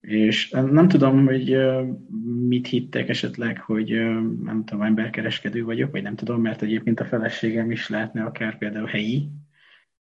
És 0.00 0.50
nem 0.50 0.88
tudom, 0.88 1.26
hogy 1.26 1.56
mit 2.46 2.66
hittek 2.66 3.08
esetleg, 3.08 3.60
hogy 3.60 3.88
nem 4.42 4.62
tudom, 4.64 4.82
emberkereskedő 4.82 5.64
vagyok, 5.64 5.90
vagy 5.90 6.02
nem 6.02 6.14
tudom, 6.14 6.40
mert 6.40 6.62
egyébként 6.62 7.00
a 7.00 7.04
feleségem 7.04 7.70
is 7.70 7.88
lehetne 7.88 8.22
akár 8.22 8.58
például 8.58 8.86
helyi, 8.86 9.28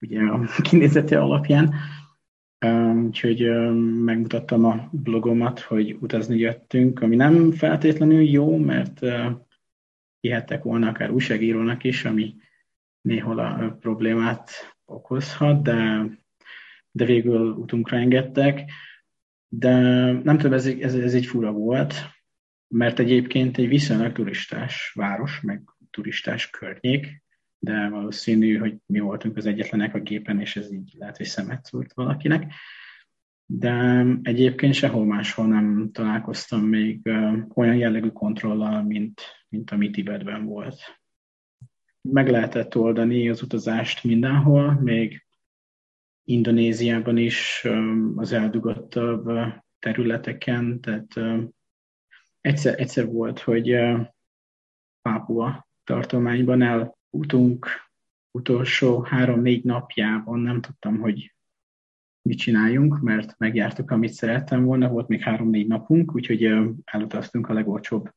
ugye 0.02 0.22
a 0.22 0.46
kinézete 0.62 1.20
alapján. 1.20 1.74
Úgyhogy 3.06 3.50
megmutattam 4.04 4.66
a 4.66 4.90
blogomat, 4.92 5.60
hogy 5.60 5.98
utazni 6.00 6.38
jöttünk, 6.38 7.02
ami 7.02 7.16
nem 7.16 7.52
feltétlenül 7.52 8.22
jó, 8.22 8.58
mert 8.58 9.00
hihettek 10.20 10.64
volna 10.64 10.88
akár 10.88 11.12
újságírónak 11.12 11.84
is, 11.84 12.06
ami 12.06 12.36
néhol 13.02 13.40
a 13.40 13.78
problémát 13.80 14.52
okozhat, 14.86 15.64
de, 15.64 16.06
de 16.92 17.06
végül 17.06 17.52
utunkra 17.52 17.98
engedtek. 17.98 18.72
De 19.48 19.80
nem 20.12 20.38
tudom, 20.38 20.54
ez, 20.54 20.66
ez, 20.66 20.96
ez 20.96 21.14
egy 21.14 21.26
fura 21.26 21.52
volt, 21.52 21.94
mert 22.68 23.00
egyébként 23.00 23.58
egy 23.58 23.68
viszonylag 23.68 24.12
turistás 24.12 24.92
város, 24.96 25.42
meg 25.42 25.62
turistás 25.90 26.50
környék, 26.50 27.21
de 27.64 27.90
valószínű, 27.90 28.58
hogy 28.58 28.78
mi 28.86 29.00
voltunk 29.00 29.38
az 29.38 29.46
egyetlenek 29.46 29.96
a 29.96 30.00
gépen, 30.00 30.40
és 30.40 30.56
ez 30.56 30.72
így 30.72 30.94
lehet, 30.98 31.18
hogy 31.18 31.26
szemet 31.26 31.66
szúrt 31.66 31.94
valakinek. 31.94 32.54
De 33.46 34.06
egyébként 34.22 34.74
sehol 34.74 35.06
máshol 35.06 35.48
nem 35.48 35.90
találkoztam 35.92 36.62
még 36.62 37.10
olyan 37.54 37.76
jellegű 37.76 38.10
kontrollal, 38.10 38.84
mint, 38.84 39.22
mint 39.50 39.72
ami 39.72 39.90
Tibetben 39.90 40.46
volt. 40.46 40.80
Meg 42.02 42.30
lehetett 42.30 42.76
oldani 42.76 43.30
az 43.30 43.42
utazást 43.42 44.04
mindenhol, 44.04 44.80
még 44.80 45.26
Indonéziában 46.24 47.18
is 47.18 47.68
az 48.16 48.32
eldugottabb 48.32 49.32
területeken, 49.80 50.82
tehát 50.82 51.14
egyszer, 52.42 52.80
egyszer 52.80 53.06
volt, 53.06 53.40
hogy 53.40 53.78
Pápua 55.02 55.68
tartományban 55.84 56.62
el 56.62 57.00
utunk 57.12 57.68
utolsó 58.32 59.02
három-négy 59.02 59.64
napjában 59.64 60.40
nem 60.40 60.62
tudtam, 60.62 61.00
hogy 61.00 61.34
mit 62.22 62.38
csináljunk, 62.38 63.00
mert 63.00 63.38
megjártuk, 63.38 63.92
amit 63.92 64.14
szerettem 64.14 64.64
volna, 64.64 64.90
volt 64.90 65.08
még 65.08 65.22
három-négy 65.22 65.68
napunk, 65.68 66.16
úgyhogy 66.16 66.44
elutaztunk 66.84 67.50
a 67.50 67.54
legolcsóbb 67.54 68.14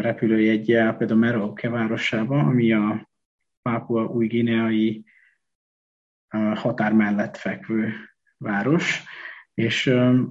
repülőjeggyel, 0.00 0.96
például 0.96 1.18
Merauke 1.18 1.68
városába, 1.68 2.38
ami 2.38 2.72
a 2.72 3.08
Pápua 3.62 4.04
új 4.04 4.26
guineai 4.26 5.04
határ 6.54 6.92
mellett 6.92 7.36
fekvő 7.36 7.94
város, 8.36 9.02
és 9.54 9.86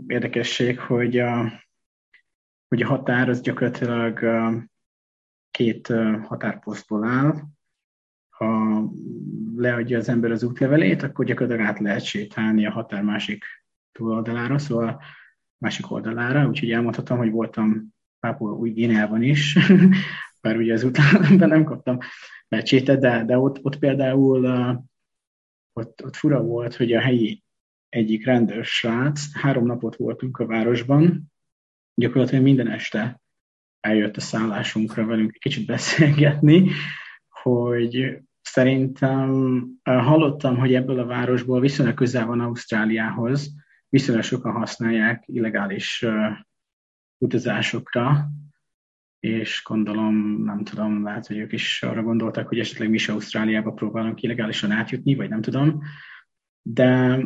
érdekesség, 0.07 0.80
hogy 0.80 1.18
a, 1.18 1.63
hogy 2.68 2.82
a 2.82 2.88
határ 2.88 3.30
az 3.30 3.41
gyakorlatilag 3.41 4.20
két 5.58 5.88
határposztból 6.24 7.03
áll. 7.03 7.36
Ha 8.30 8.82
leadja 9.55 9.97
az 9.97 10.10
ember 10.10 10.32
az 10.32 10.43
útlevelét, 10.43 11.03
akkor 11.03 11.26
gyakorlatilag 11.26 11.68
át 11.70 11.80
lehet 11.80 12.03
sétálni 12.03 12.66
a 12.66 12.72
határ 12.72 13.03
másik 13.03 13.43
túloldalára, 13.91 14.58
szóval 14.58 15.01
másik 15.58 15.91
oldalára, 15.91 16.47
úgyhogy 16.47 16.72
elmondhatom, 16.72 17.18
hogy 17.18 17.32
voltam 17.32 17.93
Pápua 18.20 18.51
új 18.51 18.72
Guineában 18.72 19.22
is, 19.22 19.58
bár 20.41 20.58
ugye 20.58 20.74
az 20.74 20.84
útlevelemben 20.84 21.49
nem 21.49 21.64
kaptam 21.64 21.97
lecsétet, 22.47 22.99
de, 22.99 23.24
de 23.26 23.38
ott, 23.38 23.66
ott 23.66 23.78
például 23.78 24.45
ott, 25.74 26.03
ott 26.03 26.16
fura 26.16 26.41
volt, 26.41 26.76
hogy 26.76 26.93
a 26.93 26.99
helyi 26.99 27.43
egyik 27.89 28.26
rendőr 28.26 28.66
srác, 28.66 29.34
három 29.34 29.66
napot 29.66 29.95
voltunk 29.95 30.38
a 30.38 30.45
városban, 30.45 31.32
gyakorlatilag 31.93 32.43
minden 32.43 32.68
este 32.68 33.22
eljött 33.80 34.17
a 34.17 34.21
szállásunkra 34.21 35.05
velünk 35.05 35.34
egy 35.34 35.39
kicsit 35.39 35.65
beszélgetni, 35.65 36.71
hogy 37.30 38.19
szerintem 38.41 39.63
hallottam, 39.84 40.57
hogy 40.57 40.73
ebből 40.73 40.99
a 40.99 41.05
városból 41.05 41.59
viszonylag 41.59 41.95
közel 41.95 42.25
van 42.25 42.39
Ausztráliához, 42.39 43.55
viszonylag 43.89 44.23
sokan 44.23 44.51
használják 44.51 45.23
illegális 45.25 46.05
utazásokra, 47.17 48.30
és 49.19 49.61
gondolom, 49.65 50.43
nem 50.43 50.63
tudom, 50.63 51.03
lehet, 51.03 51.28
hogy 51.28 51.38
ők 51.38 51.51
is 51.51 51.84
arra 51.84 52.03
gondoltak, 52.03 52.47
hogy 52.47 52.59
esetleg 52.59 52.89
mi 52.89 52.95
is 52.95 53.09
Ausztráliába 53.09 53.71
próbálunk 53.71 54.21
illegálisan 54.21 54.71
átjutni, 54.71 55.15
vagy 55.15 55.30
nem 55.30 55.41
tudom, 55.41 55.82
de 56.61 57.19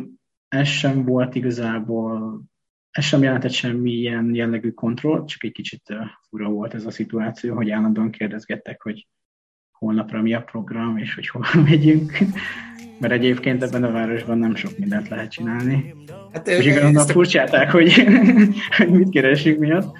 ez 0.48 0.68
sem 0.68 1.04
volt 1.04 1.34
igazából 1.34 2.42
ez 2.92 3.04
sem 3.04 3.22
jelentett 3.22 3.52
semmilyen 3.52 4.34
jellegű 4.34 4.70
kontroll, 4.70 5.24
csak 5.24 5.44
egy 5.44 5.52
kicsit 5.52 5.82
fura 6.28 6.48
volt 6.48 6.74
ez 6.74 6.86
a 6.86 6.90
szituáció, 6.90 7.54
hogy 7.54 7.70
állandóan 7.70 8.10
kérdezgettek, 8.10 8.82
hogy 8.82 9.06
holnapra 9.70 10.22
mi 10.22 10.34
a 10.34 10.42
program, 10.42 10.96
és 10.96 11.14
hogy 11.14 11.28
hol 11.28 11.46
megyünk. 11.68 12.18
Mert 12.98 13.12
egyébként 13.12 13.62
ebben 13.62 13.84
a 13.84 13.90
városban 13.90 14.38
nem 14.38 14.54
sok 14.54 14.78
mindent 14.78 15.08
lehet 15.08 15.30
csinálni. 15.30 15.94
Hát, 16.32 16.48
és 16.48 16.66
igazából 16.66 17.04
furcsálták, 17.04 17.70
hogy, 17.70 17.92
hogy 18.76 18.90
mit 18.90 19.10
keresünk 19.10 19.58
miatt. 19.58 19.96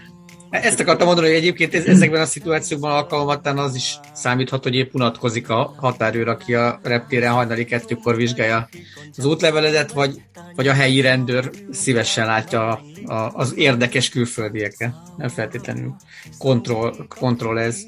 Ezt 0.52 0.80
akartam 0.80 1.06
mondani, 1.06 1.26
hogy 1.26 1.36
egyébként 1.36 1.74
ezekben 1.74 2.20
a 2.20 2.24
szituációkban 2.26 2.92
alkalmatlan 2.92 3.58
az 3.58 3.74
is 3.74 3.98
számíthat, 4.12 4.62
hogy 4.62 4.74
épp 4.74 4.94
unatkozik 4.94 5.48
a 5.48 5.74
határőr, 5.76 6.28
aki 6.28 6.54
a 6.54 6.80
reptéren 6.82 7.32
hajnali 7.32 7.64
kettőkor 7.64 8.16
vizsgálja 8.16 8.68
az 9.16 9.24
útleveledet, 9.24 9.92
vagy, 9.92 10.22
vagy 10.56 10.68
a 10.68 10.72
helyi 10.72 11.00
rendőr 11.00 11.50
szívesen 11.70 12.26
látja 12.26 12.68
a, 12.68 12.80
a, 13.04 13.30
az 13.34 13.52
érdekes 13.56 14.08
külföldieket. 14.08 14.94
Nem 15.16 15.28
feltétlenül 15.28 15.94
kontroll, 16.38 16.94
kontroll 17.08 17.58
ez. 17.58 17.82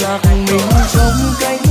Lạc 0.00 1.63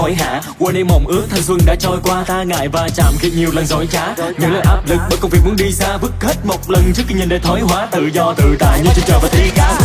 hối 0.00 0.14
hả? 0.14 0.40
Quên 0.58 0.74
đi 0.74 0.84
mộng 0.84 1.06
ước 1.06 1.26
thanh 1.30 1.42
xuân 1.42 1.58
đã 1.66 1.74
trôi 1.74 1.98
qua. 2.02 2.24
Ta 2.26 2.42
ngại 2.42 2.68
va 2.68 2.88
chạm 2.94 3.14
khi 3.18 3.30
nhiều 3.30 3.50
lần 3.52 3.66
dối 3.66 3.88
trá. 3.92 4.14
Những 4.38 4.52
lời 4.52 4.62
áp 4.64 4.80
lực 4.86 5.00
bởi 5.08 5.18
công 5.20 5.30
việc 5.30 5.40
muốn 5.44 5.56
đi 5.56 5.72
xa. 5.72 5.96
Vứt 5.96 6.12
hết 6.20 6.34
một 6.44 6.70
lần 6.70 6.92
trước 6.94 7.02
khi 7.08 7.14
nhìn 7.14 7.28
để 7.28 7.38
thói 7.38 7.60
hóa. 7.60 7.88
Tự 7.90 8.06
do, 8.06 8.34
tự 8.36 8.56
tại 8.58 8.80
như 8.84 8.90
trên 8.94 9.04
trời 9.06 9.18
và 9.22 9.28
thi 9.32 9.50
ca. 9.54 9.78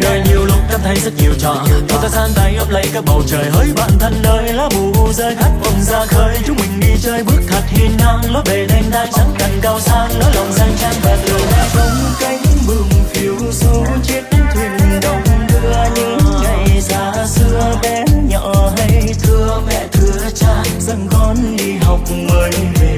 Đời 0.00 0.22
nhiều 0.28 0.44
lúc 0.44 0.58
cảm 0.70 0.80
thấy 0.84 0.96
rất 0.96 1.12
nhiều 1.18 1.32
trò. 1.38 1.66
Khi 1.66 1.96
ta 2.02 2.08
san 2.08 2.30
tay 2.36 2.56
ấp 2.56 2.70
lấy 2.70 2.84
các 2.94 3.04
bầu 3.06 3.22
trời. 3.26 3.44
Hỡi 3.50 3.66
bạn 3.76 3.90
thân 4.00 4.14
đời 4.22 4.52
lá 4.52 4.68
bù 4.74 5.12
rơi 5.12 5.34
khát 5.36 5.50
vọng 5.62 5.82
ra 5.82 6.06
khơi. 6.06 6.36
Chúng 6.46 6.56
mình 6.56 6.80
đi 6.80 6.94
chơi 7.02 7.24
bước 7.24 7.40
thật 7.48 7.62
hiên 7.68 7.96
ngang. 7.98 8.32
Lối 8.32 8.42
về 8.46 8.66
đêm 8.68 8.84
ta 8.90 9.06
trắng 9.12 9.34
cành 9.38 9.58
cao 9.62 9.80
sang. 9.80 10.18
Lối 10.18 10.34
lòng 10.34 10.52
sang 10.52 10.76
trang 10.80 10.94
và 11.02 11.18
từ 11.26 11.38
Không 11.74 12.14
cánh 12.20 12.42
bừng 12.68 12.88
phiêu 13.12 13.34
du. 13.52 13.84
Chiếc 14.02 14.22
thuyền 14.54 15.00
đông 15.02 15.22
đưa 15.48 15.72
những 15.94 16.13
xưa 17.54 17.78
bé 17.82 18.04
nhỏ 18.28 18.72
hay 18.76 19.14
thưa 19.22 19.60
mẹ 19.66 19.86
thưa 19.92 20.30
cha 20.34 20.62
rằng 20.78 21.08
con 21.10 21.56
đi 21.56 21.72
học 21.72 22.00
mới 22.28 22.50
về. 22.80 22.96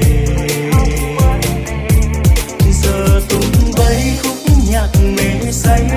Giờ 2.83 3.21
tung 3.29 3.71
bay 3.77 4.19
khúc 4.23 4.37
nhạc 4.69 4.89
mê 5.17 5.51
say 5.51 5.96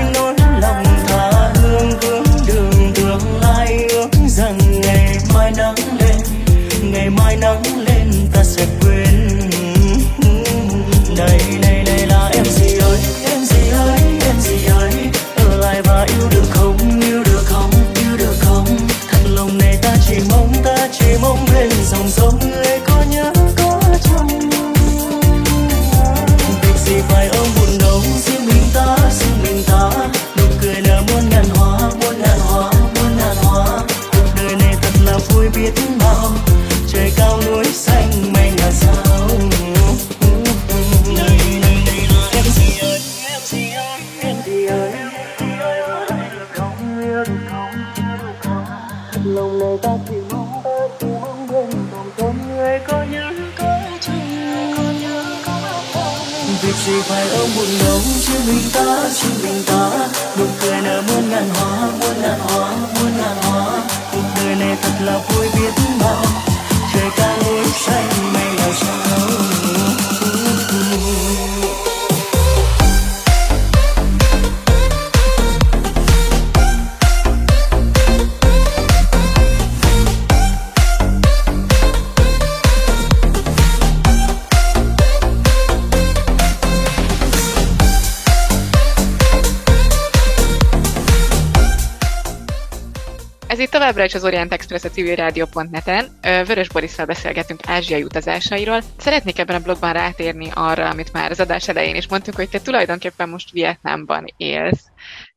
az 94.20 94.26
Orient 94.26 94.52
Express 94.52 94.84
a 94.84 94.88
civil 94.88 95.14
rádió.net-en. 95.14 96.04
Ö, 96.22 96.44
Vörös 96.44 96.68
Borisszal 96.68 97.06
beszélgetünk 97.06 97.60
ázsiai 97.66 98.02
utazásairól. 98.02 98.80
Szeretnék 98.96 99.38
ebben 99.38 99.56
a 99.56 99.62
blogban 99.62 99.92
rátérni 99.92 100.48
arra, 100.54 100.88
amit 100.88 101.12
már 101.12 101.30
az 101.30 101.40
adás 101.40 101.68
elején 101.68 101.94
is 101.94 102.08
mondtunk, 102.08 102.36
hogy 102.36 102.48
te 102.48 102.60
tulajdonképpen 102.60 103.28
most 103.28 103.50
Vietnámban 103.50 104.24
élsz. 104.36 104.86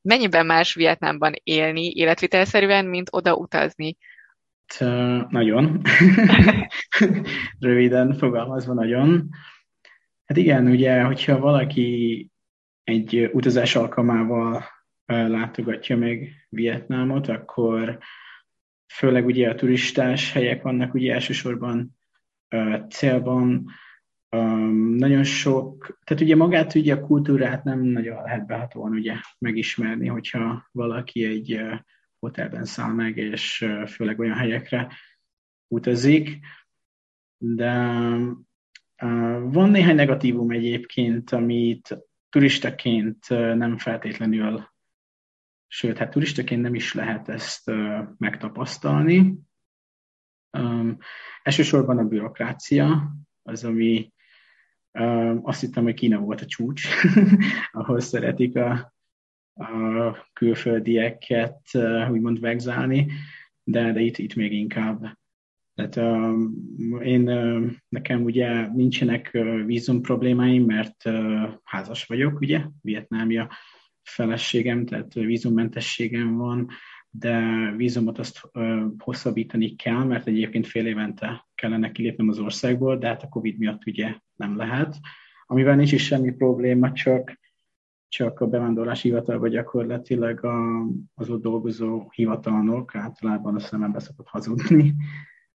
Mennyiben 0.01 0.45
más 0.45 0.73
Vietnámban 0.73 1.33
élni 1.43 1.91
életvitelszerűen, 1.95 2.85
mint 2.85 3.07
oda 3.11 3.33
utazni? 3.33 3.97
Hát, 4.77 5.29
nagyon. 5.29 5.81
Röviden 7.59 8.13
fogalmazva 8.13 8.73
nagyon. 8.73 9.29
Hát 10.25 10.37
igen, 10.37 10.67
ugye, 10.67 11.01
hogyha 11.01 11.39
valaki 11.39 12.29
egy 12.83 13.29
utazás 13.33 13.75
alkalmával 13.75 14.65
látogatja 15.05 15.97
meg 15.97 16.29
Vietnámot, 16.49 17.27
akkor 17.27 17.99
főleg 18.93 19.25
ugye 19.25 19.49
a 19.49 19.55
turistás 19.55 20.31
helyek 20.31 20.61
vannak 20.61 20.93
ugye 20.93 21.13
elsősorban 21.13 21.97
uh, 22.55 22.87
célban. 22.87 23.65
Um, 24.29 24.95
nagyon 24.95 25.23
sok, 25.23 25.99
tehát 26.03 26.23
ugye 26.23 26.35
magát 26.35 26.75
ugye 26.75 26.93
a 26.93 26.99
kultúrát 26.99 27.63
nem 27.63 27.79
nagyon 27.79 28.23
lehet 28.23 28.45
behatóan 28.45 28.91
ugye 28.91 29.13
megismerni, 29.39 30.07
hogyha 30.07 30.69
valaki 30.71 31.25
egy 31.25 31.53
uh, 31.53 31.79
hotelben 32.19 32.65
száll 32.65 32.93
meg, 32.93 33.17
és 33.17 33.61
uh, 33.61 33.87
főleg 33.87 34.19
olyan 34.19 34.37
helyekre 34.37 34.93
utazik. 35.67 36.39
De 37.37 37.97
uh, 39.03 39.51
van 39.51 39.69
néhány 39.69 39.95
negatívum 39.95 40.51
egyébként, 40.51 41.31
amit 41.31 41.97
turistaként 42.29 43.29
nem 43.29 43.77
feltétlenül 43.77 44.72
sőt, 45.73 45.97
hát 45.97 46.09
turistaként 46.09 46.61
nem 46.61 46.75
is 46.75 46.93
lehet 46.93 47.29
ezt 47.29 47.71
megtapasztalni. 48.17 49.35
Um, 50.57 50.97
elsősorban 51.43 51.97
a 51.97 52.03
bürokrácia, 52.03 53.11
az, 53.43 53.63
ami 53.63 54.11
um, 54.91 55.39
azt 55.43 55.61
hittem, 55.61 55.83
hogy 55.83 55.93
Kína 55.93 56.19
volt 56.19 56.41
a 56.41 56.45
csúcs, 56.45 56.87
ahol 57.71 57.99
szeretik 57.99 58.55
a, 58.55 58.93
a 59.53 60.17
külföldieket 60.33 61.61
úgymond 62.09 62.39
vegzálni, 62.39 63.11
de, 63.63 63.91
de 63.91 63.99
itt, 63.99 64.17
itt 64.17 64.35
még 64.35 64.53
inkább 64.53 65.17
Tehát 65.75 65.95
uh, 65.95 67.07
én, 67.07 67.23
nekem 67.89 68.23
ugye 68.23 68.67
nincsenek 68.67 69.31
vízum 69.65 70.01
problémáim, 70.01 70.65
mert 70.65 71.05
uh, 71.05 71.53
házas 71.63 72.05
vagyok, 72.05 72.39
ugye, 72.39 72.61
vietnámia 72.81 73.49
feleségem, 74.03 74.85
tehát 74.85 75.13
vízummentességem 75.13 76.37
van, 76.37 76.69
de 77.09 77.41
vízumot 77.75 78.19
azt 78.19 78.49
hosszabbítani 78.97 79.75
kell, 79.75 80.03
mert 80.03 80.27
egyébként 80.27 80.67
fél 80.67 80.85
évente 80.85 81.47
kellene 81.55 81.91
kilépnem 81.91 82.29
az 82.29 82.39
országból, 82.39 82.97
de 82.97 83.07
hát 83.07 83.23
a 83.23 83.29
Covid 83.29 83.57
miatt 83.57 83.85
ugye 83.85 84.15
nem 84.35 84.57
lehet. 84.57 84.99
Amivel 85.45 85.75
nincs 85.75 85.91
is 85.91 86.05
semmi 86.05 86.31
probléma, 86.31 86.91
csak 86.91 87.41
csak 88.13 88.39
a 88.39 88.47
bevándorlási 88.47 89.07
hivatalban 89.07 89.49
gyakorlatilag 89.49 90.43
a, 90.43 90.85
az 91.13 91.29
ott 91.29 91.41
dolgozó 91.41 92.09
hivatalnok 92.11 92.95
általában 92.95 93.55
a 93.55 93.59
szemembe 93.59 93.99
szokott 93.99 94.27
hazudni 94.27 94.95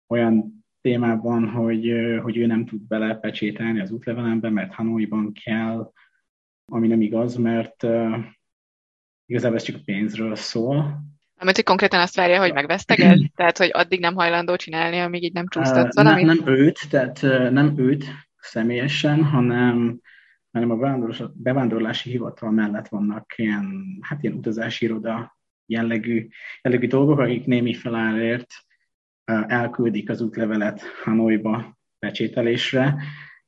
olyan 0.08 0.66
témában, 0.82 1.50
hogy, 1.50 1.94
hogy 2.22 2.38
ő 2.38 2.46
nem 2.46 2.66
tud 2.66 2.82
belepecsételni 2.82 3.80
az 3.80 3.92
útlevelembe, 3.92 4.50
mert 4.50 4.74
Hanoiban 4.74 5.32
kell, 5.34 5.92
ami 6.66 6.88
nem 6.88 7.02
igaz, 7.02 7.36
mert 7.36 7.84
igazából 9.28 9.58
ez 9.58 9.64
csak 9.64 9.84
pénzről 9.86 10.36
szól. 10.36 11.06
Amit 11.40 11.56
hogy 11.56 11.66
konkrétan 11.66 12.00
azt 12.00 12.16
várja, 12.16 12.40
hogy 12.40 12.54
megveszteged? 12.54 13.20
Tehát, 13.36 13.58
hogy 13.58 13.70
addig 13.74 14.00
nem 14.00 14.16
hajlandó 14.16 14.56
csinálni, 14.56 15.00
amíg 15.00 15.24
így 15.24 15.34
nem 15.34 15.48
csúsztatsz 15.48 15.96
valamit? 15.96 16.26
Nem, 16.26 16.38
nem 16.44 16.54
őt, 16.54 16.80
tehát 16.90 17.22
nem 17.52 17.74
őt 17.78 18.06
személyesen, 18.40 19.24
hanem 19.24 20.02
hanem 20.52 20.72
a 20.72 21.32
bevándorlási 21.34 22.10
hivatal 22.10 22.52
mellett 22.52 22.88
vannak 22.88 23.34
ilyen, 23.36 23.98
hát 24.02 24.24
ilyen 24.24 24.36
utazási 24.36 24.86
iroda 24.86 25.38
jellegű, 25.66 26.28
jellegű 26.62 26.88
dolgok, 26.88 27.20
akik 27.20 27.46
némi 27.46 27.74
felárért 27.74 28.48
elküldik 29.48 30.10
az 30.10 30.22
útlevelet 30.22 30.82
Hanoiba 31.04 31.78
pecsételésre, 32.00 32.96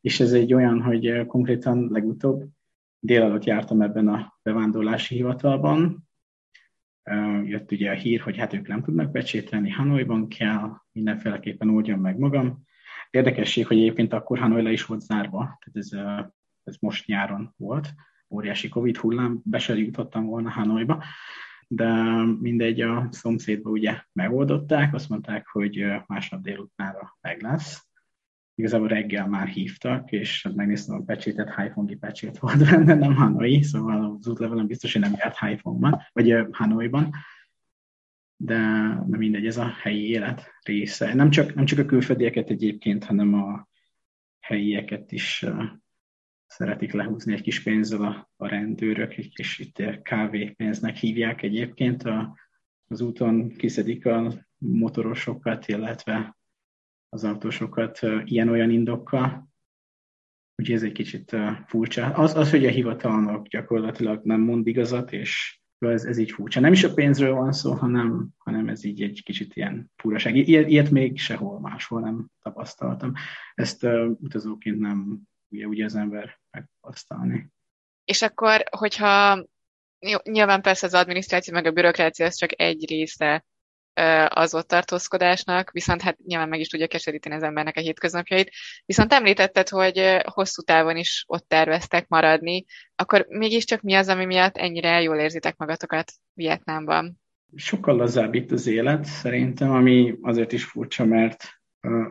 és 0.01 0.19
ez 0.19 0.32
egy 0.32 0.53
olyan, 0.53 0.82
hogy 0.82 1.25
konkrétan 1.25 1.88
legutóbb 1.91 2.43
délelőtt 3.00 3.43
jártam 3.43 3.82
ebben 3.82 4.08
a 4.08 4.39
bevándorlási 4.41 5.16
hivatalban, 5.16 6.08
jött 7.43 7.72
ugye 7.72 7.91
a 7.91 7.95
hír, 7.95 8.22
hogy 8.22 8.38
hát 8.38 8.54
ők 8.54 8.68
nem 8.68 8.82
tudnak 8.82 9.12
pecsételni, 9.12 9.70
Hanoiban 9.70 10.28
kell, 10.28 10.72
mindenféleképpen 10.91 11.70
oldjam 11.70 12.00
meg 12.00 12.18
magam. 12.18 12.64
Érdekesség, 13.10 13.68
hogy 13.68 13.78
egyébként 13.78 14.14
akkor 14.14 14.39
Hanoi 14.39 14.62
le 14.62 14.72
is 14.72 14.86
volt 14.86 15.02
zárva, 15.02 15.38
tehát 15.38 15.72
ez 15.74 15.89
ez 16.70 16.76
most 16.80 17.08
nyáron 17.08 17.54
volt, 17.58 17.93
óriási 18.30 18.70
Covid 18.70 18.97
hullám, 18.97 19.41
be 19.43 19.60
se 19.60 19.76
jutottam 19.78 20.26
volna 20.26 20.50
Hanoiba, 20.50 21.04
de 21.68 21.91
mindegy, 22.39 22.82
a 22.82 23.08
szomszédba 23.12 23.70
ugye 23.70 24.02
megoldották, 24.14 24.93
azt 24.93 25.10
mondták, 25.10 25.47
hogy 25.47 25.86
másnap 26.08 26.41
délutánra 26.41 27.18
meg 27.22 27.41
lesz. 27.41 27.89
Igazából 28.60 28.88
reggel 28.88 29.28
már 29.28 29.47
hívtak, 29.47 30.12
és 30.12 30.47
megnéztem 30.55 30.95
a 30.95 31.03
pecsétet, 31.03 31.49
Haifongi 31.49 31.95
pecsét 31.95 32.38
volt 32.38 32.70
benne, 32.70 32.93
nem 32.93 33.16
Hanoi, 33.16 33.62
szóval 33.62 34.18
az 34.20 34.28
útlevelem 34.28 34.68
biztos, 34.68 34.93
hogy 34.93 35.01
nem 35.01 35.16
járt 35.18 35.38
Haifonban, 35.38 36.01
vagy 36.12 36.36
Hanoiban 36.51 37.12
de, 38.41 38.62
de 39.05 39.18
mindegy, 39.18 39.45
ez 39.45 39.57
a 39.57 39.68
helyi 39.82 40.10
élet 40.10 40.51
része. 40.64 41.14
Nem 41.14 41.30
csak, 41.30 41.53
nem 41.53 41.66
csak 41.66 41.80
a 41.80 41.86
külföldieket 41.86 42.49
egyébként, 42.49 43.03
hanem 43.03 43.34
a 43.34 43.68
helyieket 44.39 45.12
is 45.12 45.45
szeretik 46.45 46.91
lehúzni 46.91 47.34
egy 47.34 47.41
kis 47.41 47.64
pénzzel 47.64 48.01
a, 48.01 48.30
a 48.38 48.47
rendőrök, 48.47 49.18
és 49.18 49.60
itt 49.60 50.01
kávépénznek 50.01 50.95
hívják 50.95 51.41
egyébként. 51.41 52.03
A, 52.03 52.38
az 52.88 53.01
úton 53.01 53.49
kiszedik 53.49 54.05
a 54.05 54.34
motorosokat, 54.57 55.68
illetve 55.68 56.38
az 57.10 57.24
autósokat 57.24 57.99
ilyen-olyan 58.24 58.70
indokkal. 58.70 59.47
Úgyhogy 60.55 60.76
ez 60.76 60.84
egy 60.84 60.91
kicsit 60.91 61.36
furcsa. 61.66 62.05
Az, 62.05 62.36
az 62.36 62.49
hogy 62.49 62.66
a 62.66 62.70
hivatalnok 62.70 63.47
gyakorlatilag 63.47 64.24
nem 64.24 64.41
mond 64.41 64.68
igazat, 64.68 65.12
és 65.12 65.60
ez, 65.78 66.05
ez 66.05 66.18
így 66.18 66.32
furcsa. 66.32 66.60
Nem 66.60 66.72
is 66.72 66.84
a 66.84 66.93
pénzről 66.93 67.34
van 67.34 67.51
szó, 67.51 67.74
hanem, 67.74 68.28
hanem 68.38 68.68
ez 68.68 68.84
így 68.84 69.01
egy 69.01 69.24
kicsit 69.24 69.55
ilyen 69.55 69.91
furaság. 69.95 70.36
Ilyet, 70.36 70.89
még 70.89 71.20
sehol 71.20 71.60
máshol 71.60 72.01
nem 72.01 72.28
tapasztaltam. 72.41 73.14
Ezt 73.53 73.84
uh, 73.84 74.10
utazóként 74.20 74.80
nem 74.80 75.20
ugye, 75.47 75.68
ugye 75.68 75.86
az 75.86 75.95
ember 75.95 76.39
megpasztalni. 76.51 77.51
És 78.03 78.22
akkor, 78.22 78.64
hogyha 78.70 79.45
nyilván 80.24 80.62
persze 80.62 80.86
az 80.86 80.93
adminisztráció 80.93 81.53
meg 81.53 81.66
a 81.66 81.72
bürokrácia 81.72 82.26
az 82.26 82.36
csak 82.36 82.62
egy 82.62 82.86
része 82.89 83.45
az 84.28 84.54
ott 84.56 84.68
tartózkodásnak, 84.68 85.72
viszont 85.72 86.02
hát 86.02 86.18
nyilván 86.18 86.50
meg 86.50 86.60
is 86.60 86.68
tudja 86.68 86.88
keseríteni 86.88 87.36
az 87.36 87.43
embernek 87.43 87.78
a 87.78 87.82
hétköznapjait. 87.82 88.52
Viszont 88.86 89.14
említetted, 89.14 89.70
hogy 89.70 90.18
hosszú 90.24 90.62
távon 90.62 90.97
is 90.97 91.24
ott 91.28 91.47
terveztek 91.47 92.08
maradni, 92.08 92.66
akkor 92.95 93.26
mégiscsak 93.30 93.82
mi 93.82 93.93
az, 93.93 94.08
ami 94.08 94.26
miatt 94.26 94.58
ennyire 94.58 95.02
jól 95.02 95.18
érzitek 95.18 95.58
magatokat 95.58 96.12
Vietnámban? 96.34 97.20
Sokkal 97.56 97.95
lazább 97.95 98.34
itt 98.34 98.52
az 98.52 98.68
élet, 98.68 99.06
szerintem, 99.06 99.72
ami 99.72 100.18
azért 100.22 100.52
is 100.52 100.64
furcsa, 100.64 101.06
mert 101.06 101.43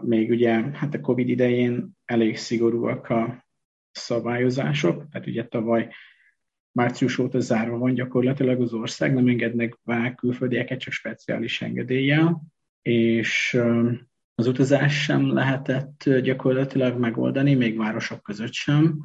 még 0.01 0.31
ugye 0.31 0.53
hát 0.73 0.95
a 0.95 1.01
Covid 1.01 1.29
idején 1.29 1.91
elég 2.05 2.37
szigorúak 2.37 3.09
a 3.09 3.47
szabályozások, 3.91 5.09
tehát 5.11 5.27
ugye 5.27 5.47
tavaly 5.47 5.89
március 6.79 7.19
óta 7.19 7.41
zárva 7.41 7.79
van 7.79 7.95
gyakorlatilag 7.95 8.61
az 8.61 8.73
ország, 8.73 9.15
nem 9.15 9.29
engednek 9.29 9.79
be 9.85 10.15
külföldieket 10.15 10.81
csak 10.81 10.93
speciális 10.93 11.63
engedéllyel, 11.63 12.43
és 12.83 13.59
az 14.35 14.47
utazás 14.47 15.03
sem 15.03 15.33
lehetett 15.33 16.11
gyakorlatilag 16.23 16.99
megoldani, 16.99 17.55
még 17.55 17.77
városok 17.77 18.23
között 18.23 18.53
sem. 18.53 19.01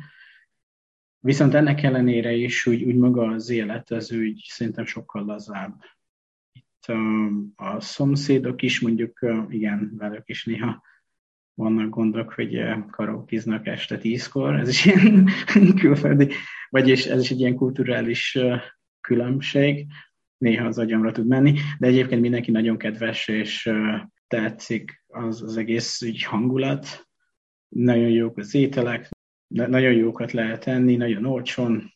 Viszont 1.20 1.54
ennek 1.54 1.84
ellenére 1.84 2.32
is 2.32 2.66
úgy, 2.66 2.84
úgy 2.84 2.96
maga 2.96 3.28
az 3.28 3.50
élet, 3.50 3.92
az 3.92 4.12
úgy 4.12 4.46
szerintem 4.50 4.86
sokkal 4.86 5.26
lazább 5.26 5.82
a 7.56 7.80
szomszédok 7.80 8.62
is, 8.62 8.80
mondjuk 8.80 9.20
igen, 9.50 9.94
velük 9.98 10.30
is 10.30 10.46
néha 10.46 10.82
vannak 11.54 11.90
gondok, 11.90 12.34
hogy 12.34 12.62
karaokiznak 12.92 13.68
este 13.68 13.98
tízkor, 13.98 14.60
ez 14.60 14.68
is 14.70 14.86
ilyen 14.86 15.30
külföldi, 15.82 16.30
vagyis 16.70 17.06
ez 17.06 17.22
is 17.22 17.32
egy 17.32 17.40
ilyen 17.40 17.56
kulturális 17.56 18.38
különbség, 19.02 19.88
néha 20.38 20.66
az 20.66 20.78
agyamra 20.78 21.12
tud 21.12 21.28
menni, 21.28 21.54
de 21.80 21.88
egyébként 21.88 22.22
mindenki 22.22 22.52
nagyon 22.52 22.78
kedves, 22.78 23.28
és 23.28 23.72
tetszik 24.28 25.04
az, 25.08 25.42
az 25.42 25.58
egész 25.58 26.02
ügy 26.02 26.24
hangulat, 26.24 27.08
nagyon 27.68 28.10
jók 28.10 28.38
az 28.38 28.56
ételek, 28.56 29.10
nagyon 29.48 29.94
jókat 29.94 30.32
lehet 30.32 30.68
enni, 30.68 30.96
nagyon 30.96 31.26
olcsón. 31.26 31.94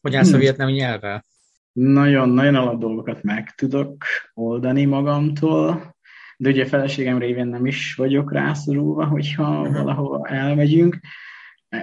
Hogy 0.00 0.14
állsz 0.14 0.32
a 0.32 0.38
vietnámi 0.38 0.72
nyelvvel? 0.72 1.24
nagyon-nagyon 1.72 2.54
alap 2.54 2.80
dolgokat 2.80 3.22
meg 3.22 3.54
tudok 3.54 4.04
oldani 4.34 4.84
magamtól, 4.84 5.96
de 6.40 6.48
ugye 6.48 6.66
feleségem 6.66 7.18
révén 7.18 7.46
nem 7.46 7.66
is 7.66 7.94
vagyok 7.94 8.32
rászorulva, 8.32 9.06
hogyha 9.06 9.60
uh-huh. 9.60 9.76
valahova 9.76 10.26
elmegyünk. 10.26 10.98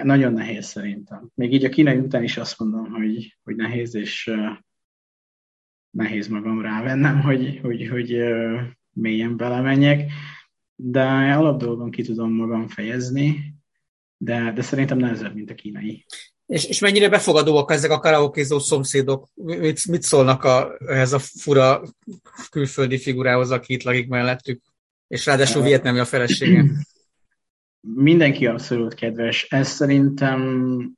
Nagyon 0.02 0.32
nehéz 0.32 0.66
szerintem. 0.66 1.30
Még 1.34 1.52
így 1.52 1.64
a 1.64 1.68
kínai 1.68 1.96
után 1.96 2.22
is 2.22 2.36
azt 2.36 2.58
mondom, 2.58 2.90
hogy, 2.90 3.38
hogy 3.42 3.56
nehéz, 3.56 3.94
és 3.94 4.30
nehéz 5.90 6.28
magam 6.28 6.60
rávennem, 6.60 7.20
hogy, 7.20 7.58
hogy, 7.62 7.88
hogy 7.88 8.22
mélyen 8.92 9.36
belemenjek, 9.36 10.10
de 10.74 11.02
alap 11.34 11.58
dolgon 11.58 11.90
ki 11.90 12.02
tudom 12.02 12.32
magam 12.32 12.68
fejezni, 12.68 13.54
de, 14.16 14.52
de 14.52 14.62
szerintem 14.62 14.98
nehezebb, 14.98 15.34
mint 15.34 15.50
a 15.50 15.54
kínai. 15.54 16.04
És, 16.48 16.64
és 16.64 16.80
mennyire 16.80 17.08
befogadóak 17.08 17.70
ezek 17.70 17.90
a 17.90 17.98
karaokézó 17.98 18.58
szomszédok? 18.58 19.28
Mit, 19.34 19.86
mit 19.86 20.02
szólnak 20.02 20.44
a, 20.44 20.76
ehhez 20.86 21.12
a 21.12 21.18
fura 21.18 21.82
külföldi 22.50 22.98
figurához, 22.98 23.50
aki 23.50 23.72
itt 23.72 23.82
lakik 23.82 24.08
mellettük? 24.08 24.62
És 25.08 25.26
ráadásul 25.26 25.62
vietnami 25.62 25.98
a 25.98 26.04
feleségem. 26.04 26.70
Mindenki 27.80 28.46
abszolút 28.46 28.94
kedves. 28.94 29.46
Ez 29.50 29.68
szerintem 29.68 30.40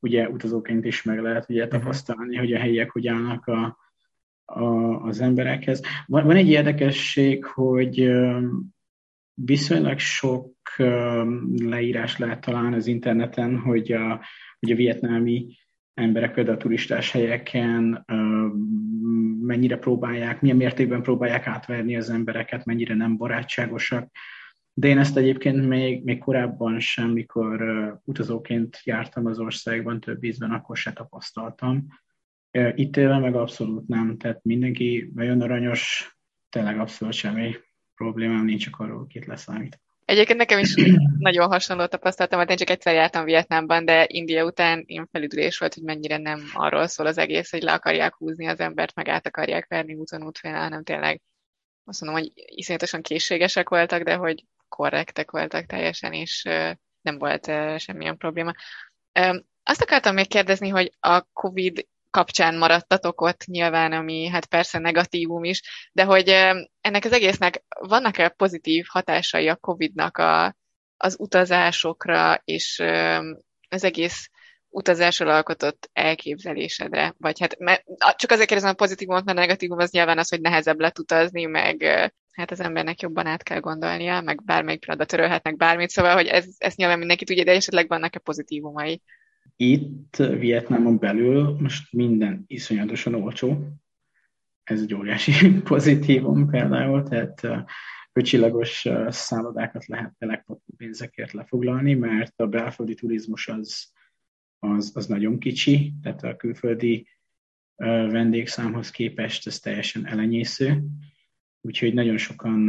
ugye 0.00 0.28
utazóként 0.28 0.84
is 0.84 1.02
meg 1.02 1.20
lehet 1.20 1.48
ugye 1.48 1.66
mhm. 1.66 1.76
tapasztalni, 1.76 2.36
hogy 2.36 2.52
a 2.52 2.58
helyiek 2.58 2.90
hogy 2.90 3.06
állnak 3.06 3.46
a, 3.46 3.78
a, 4.44 4.64
az 5.02 5.20
emberekhez. 5.20 5.80
Van, 6.06 6.26
van 6.26 6.36
egy 6.36 6.48
érdekesség, 6.48 7.44
hogy 7.44 8.10
viszonylag 9.34 9.98
sok 9.98 10.54
leírás 11.56 12.18
lehet 12.18 12.40
találni 12.40 12.76
az 12.76 12.86
interneten, 12.86 13.58
hogy 13.58 13.92
a, 13.92 14.20
hogy 14.60 14.70
a 14.70 14.76
vietnámi 14.76 15.46
emberek 15.94 16.34
például 16.34 16.56
a 16.56 16.60
turistás 16.60 17.10
helyeken 17.10 18.04
mennyire 19.40 19.76
próbálják, 19.76 20.40
milyen 20.40 20.56
mértékben 20.56 21.02
próbálják 21.02 21.46
átverni 21.46 21.96
az 21.96 22.10
embereket, 22.10 22.64
mennyire 22.64 22.94
nem 22.94 23.16
barátságosak. 23.16 24.10
De 24.72 24.88
én 24.88 24.98
ezt 24.98 25.16
egyébként 25.16 25.68
még, 25.68 26.04
még 26.04 26.18
korábban 26.18 26.80
sem, 26.80 27.10
mikor 27.10 27.62
utazóként 28.04 28.80
jártam 28.84 29.26
az 29.26 29.38
országban 29.38 30.00
több 30.00 30.24
ízben, 30.24 30.50
akkor 30.50 30.76
se 30.76 30.92
tapasztaltam. 30.92 31.86
Itt 32.74 32.96
élve 32.96 33.18
meg 33.18 33.34
abszolút 33.34 33.88
nem, 33.88 34.16
tehát 34.16 34.44
mindenki 34.44 35.10
nagyon 35.14 35.40
aranyos, 35.40 36.14
tényleg 36.48 36.78
abszolút 36.78 37.14
semmi 37.14 37.54
problémám 37.94 38.44
nincs, 38.44 38.64
csak 38.64 38.78
arról 38.78 39.06
két. 39.06 39.80
Egyébként 40.10 40.38
nekem 40.38 40.58
is 40.58 40.74
nagyon 41.18 41.48
hasonló 41.48 41.86
tapasztalatom 41.86 42.38
volt, 42.38 42.50
én 42.50 42.56
csak 42.56 42.70
egyszer 42.70 42.94
jártam 42.94 43.24
Vietnámban, 43.24 43.84
de 43.84 44.04
India 44.08 44.44
után 44.44 44.82
én 44.86 45.08
felüdülés 45.12 45.58
volt, 45.58 45.74
hogy 45.74 45.82
mennyire 45.82 46.16
nem 46.16 46.42
arról 46.52 46.86
szól 46.86 47.06
az 47.06 47.18
egész, 47.18 47.50
hogy 47.50 47.62
le 47.62 47.72
akarják 47.72 48.14
húzni 48.14 48.46
az 48.46 48.60
embert, 48.60 48.94
meg 48.94 49.08
át 49.08 49.26
akarják 49.26 49.66
verni 49.68 49.94
úton 49.94 50.22
útfél, 50.22 50.52
hanem 50.52 50.84
tényleg 50.84 51.20
azt 51.84 52.00
mondom, 52.00 52.20
hogy 52.20 52.32
iszonyatosan 52.34 53.02
készségesek 53.02 53.68
voltak, 53.68 54.02
de 54.02 54.14
hogy 54.14 54.44
korrektek 54.68 55.30
voltak 55.30 55.66
teljesen, 55.66 56.12
és 56.12 56.42
nem 57.00 57.18
volt 57.18 57.50
semmilyen 57.76 58.16
probléma. 58.16 58.52
Azt 59.62 59.82
akartam 59.82 60.14
még 60.14 60.28
kérdezni, 60.28 60.68
hogy 60.68 60.92
a 61.00 61.22
COVID 61.32 61.86
kapcsán 62.10 62.58
maradtatok 62.58 63.20
ott 63.20 63.44
nyilván, 63.44 63.92
ami 63.92 64.26
hát 64.26 64.46
persze 64.46 64.78
negatívum 64.78 65.44
is, 65.44 65.90
de 65.92 66.04
hogy 66.04 66.28
ennek 66.80 67.04
az 67.04 67.12
egésznek 67.12 67.62
vannak-e 67.80 68.28
pozitív 68.28 68.84
hatásai 68.88 69.48
a 69.48 69.56
COVID-nak 69.56 70.18
a, 70.18 70.56
az 70.96 71.16
utazásokra 71.18 72.40
és 72.44 72.82
az 73.68 73.84
egész 73.84 74.30
utazásról 74.68 75.30
alkotott 75.30 75.90
elképzelésedre? 75.92 77.14
Vagy 77.18 77.40
hát 77.40 77.58
mert, 77.58 77.84
csak 78.16 78.30
azért 78.30 78.48
kérdezem 78.48 78.70
a 78.70 78.74
pozitívumot, 78.74 79.24
mert 79.24 79.38
a 79.38 79.40
negatívum 79.40 79.78
az 79.78 79.90
nyilván 79.90 80.18
az, 80.18 80.28
hogy 80.28 80.40
nehezebb 80.40 80.80
lett 80.80 80.98
utazni, 80.98 81.44
meg 81.44 81.82
hát 82.32 82.50
az 82.50 82.60
embernek 82.60 83.00
jobban 83.00 83.26
át 83.26 83.42
kell 83.42 83.60
gondolnia, 83.60 84.20
meg 84.20 84.44
bármelyik 84.44 84.80
pillanatban 84.80 85.16
törölhetnek 85.16 85.56
bármit, 85.56 85.90
szóval, 85.90 86.14
hogy 86.14 86.26
ez, 86.26 86.46
ez 86.58 86.74
nyilván 86.74 86.98
mindenki 86.98 87.24
tudja, 87.24 87.44
de 87.44 87.52
esetleg 87.52 87.88
vannak-e 87.88 88.18
pozitívumai? 88.18 89.02
Itt 89.56 90.16
Vietnámon 90.16 90.98
belül 90.98 91.56
most 91.60 91.92
minden 91.92 92.44
iszonyatosan 92.46 93.14
olcsó. 93.14 93.66
Ez 94.62 94.80
egy 94.80 94.94
óriási 94.94 95.52
pozitívum 95.62 96.48
például, 96.48 97.02
tehát 97.02 97.66
öcsilagos 98.12 98.88
szállodákat 99.08 99.86
lehet 99.86 100.14
tényleg 100.18 100.46
pénzekért 100.76 101.32
lefoglalni, 101.32 101.94
mert 101.94 102.40
a 102.40 102.46
belföldi 102.46 102.94
turizmus 102.94 103.48
az, 103.48 103.92
az, 104.58 104.92
az 104.94 105.06
nagyon 105.06 105.38
kicsi, 105.38 105.94
tehát 106.02 106.22
a 106.22 106.36
külföldi 106.36 107.08
vendégszámhoz 108.10 108.90
képest 108.90 109.46
ez 109.46 109.58
teljesen 109.58 110.06
elenyésző. 110.06 110.84
Úgyhogy 111.60 111.94
nagyon 111.94 112.16
sokan, 112.16 112.60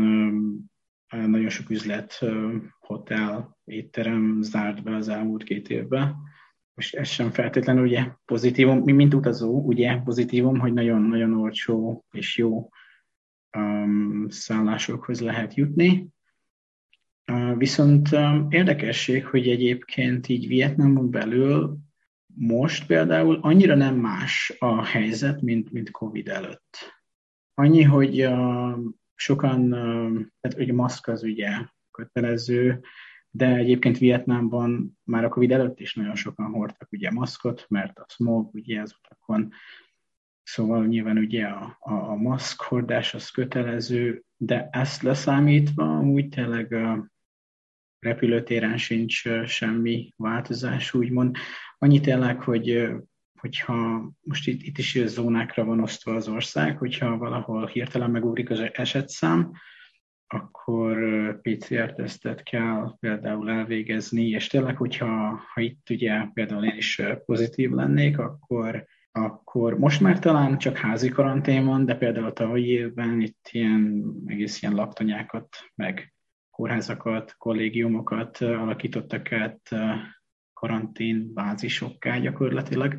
nagyon 1.08 1.50
sok 1.50 1.70
üzlet, 1.70 2.26
hotel, 2.80 3.58
étterem 3.64 4.42
zárt 4.42 4.84
be 4.84 4.96
az 4.96 5.08
elmúlt 5.08 5.44
két 5.44 5.70
évben 5.70 6.16
most 6.74 6.95
ez 6.95 7.07
sem 7.07 7.32
feltétlenül 7.32 7.84
ugye 7.84 8.07
pozitívum, 8.26 8.80
mi 8.80 8.91
mint 8.91 9.13
utazó, 9.13 9.61
ugye 9.65 9.97
pozitívum, 9.97 10.59
hogy 10.59 10.74
nagyon-nagyon 10.74 11.34
olcsó 11.34 12.05
és 12.11 12.38
jó 12.38 12.69
um, 13.57 14.26
szállásokhoz 14.30 15.22
lehet 15.22 15.53
jutni. 15.53 16.07
Uh, 17.32 17.57
viszont 17.57 18.11
um, 18.11 18.47
érdekesség, 18.49 19.26
hogy 19.26 19.47
egyébként 19.49 20.28
így 20.28 20.47
Vietnámon 20.47 21.09
belül 21.09 21.78
most 22.36 22.86
például 22.86 23.39
annyira 23.41 23.76
nem 23.76 23.95
más 23.95 24.53
a 24.59 24.86
helyzet, 24.86 25.41
mint, 25.41 25.72
mint 25.72 25.91
Covid 25.91 26.28
előtt. 26.28 26.78
Annyi, 27.53 27.84
hogy 27.84 28.26
uh, 28.26 28.80
sokan, 29.15 29.74
uh, 29.74 30.22
tehát 30.39 30.59
ugye 30.59 30.74
maszk 30.74 31.07
az 31.07 31.24
ugye 31.24 31.49
kötelező, 31.91 32.82
de 33.32 33.56
egyébként 33.56 33.98
Vietnámban 33.98 35.00
már 35.04 35.24
a 35.24 35.30
Covid 35.30 35.52
előtt 35.52 35.80
is 35.80 35.94
nagyon 35.94 36.16
sokan 36.16 36.52
hordtak 36.52 36.92
ugye 36.92 37.12
maszkot, 37.12 37.66
mert 37.70 38.00
a 38.00 38.06
smog 38.10 38.54
ugye 38.54 38.82
az 38.82 38.96
utakon, 39.04 39.52
szóval 40.44 40.86
nyilván 40.86 41.18
ugye 41.18 41.46
a, 41.46 41.78
a, 41.80 41.94
a 41.94 42.16
maszkhordás 42.16 43.14
az 43.14 43.30
kötelező, 43.30 44.24
de 44.38 44.70
ezt 44.72 45.02
leszámítva 45.02 46.00
úgy 46.00 46.30
tényleg 46.30 46.74
a 46.74 47.12
repülőtéren 48.00 48.78
sincs 48.78 49.24
semmi 49.46 50.14
változás, 50.18 50.94
úgymond. 50.94 51.36
Annyi 51.78 52.00
tényleg, 52.00 52.42
hogy 52.42 52.90
hogyha 53.40 54.10
most 54.22 54.48
itt, 54.48 54.62
itt 54.62 54.78
is 54.78 55.00
zónákra 55.06 55.64
van 55.64 55.80
osztva 55.82 56.16
az 56.16 56.28
ország, 56.28 56.78
hogyha 56.78 57.18
valahol 57.18 57.68
hirtelen 57.68 58.12
megugrik 58.12 58.50
az 58.50 58.60
esetszám, 58.74 59.52
akkor 60.34 60.98
PCR-tesztet 61.42 62.44
kell 62.44 62.96
például 63.00 63.50
elvégezni, 63.50 64.30
és 64.30 64.48
tényleg, 64.48 64.78
hogyha 64.78 65.40
ha 65.54 65.62
itt 65.62 65.90
ugye 65.90 66.26
például 66.34 66.66
én 66.66 66.78
is 66.78 67.02
pozitív 67.26 67.72
lennék, 67.72 68.18
akkor, 68.18 68.86
akkor 69.12 69.78
most 69.78 70.02
már 70.02 70.20
talán 70.20 70.58
csak 70.58 70.78
házi 70.78 71.10
karantén 71.10 71.66
van, 71.66 71.86
de 71.86 71.96
például 71.96 72.34
tavalyi 72.34 72.68
évben 72.68 73.22
itt 73.22 73.50
ilyen 73.52 74.04
egész 74.26 74.62
ilyen 74.62 74.76
laktanyákat, 74.76 75.58
meg 75.76 76.14
kórházakat, 76.50 77.36
kollégiumokat 77.38 78.38
alakítottak 78.38 79.32
át 79.32 79.70
karantén 80.54 81.34
bázisokká 81.34 82.18
gyakorlatilag, 82.18 82.98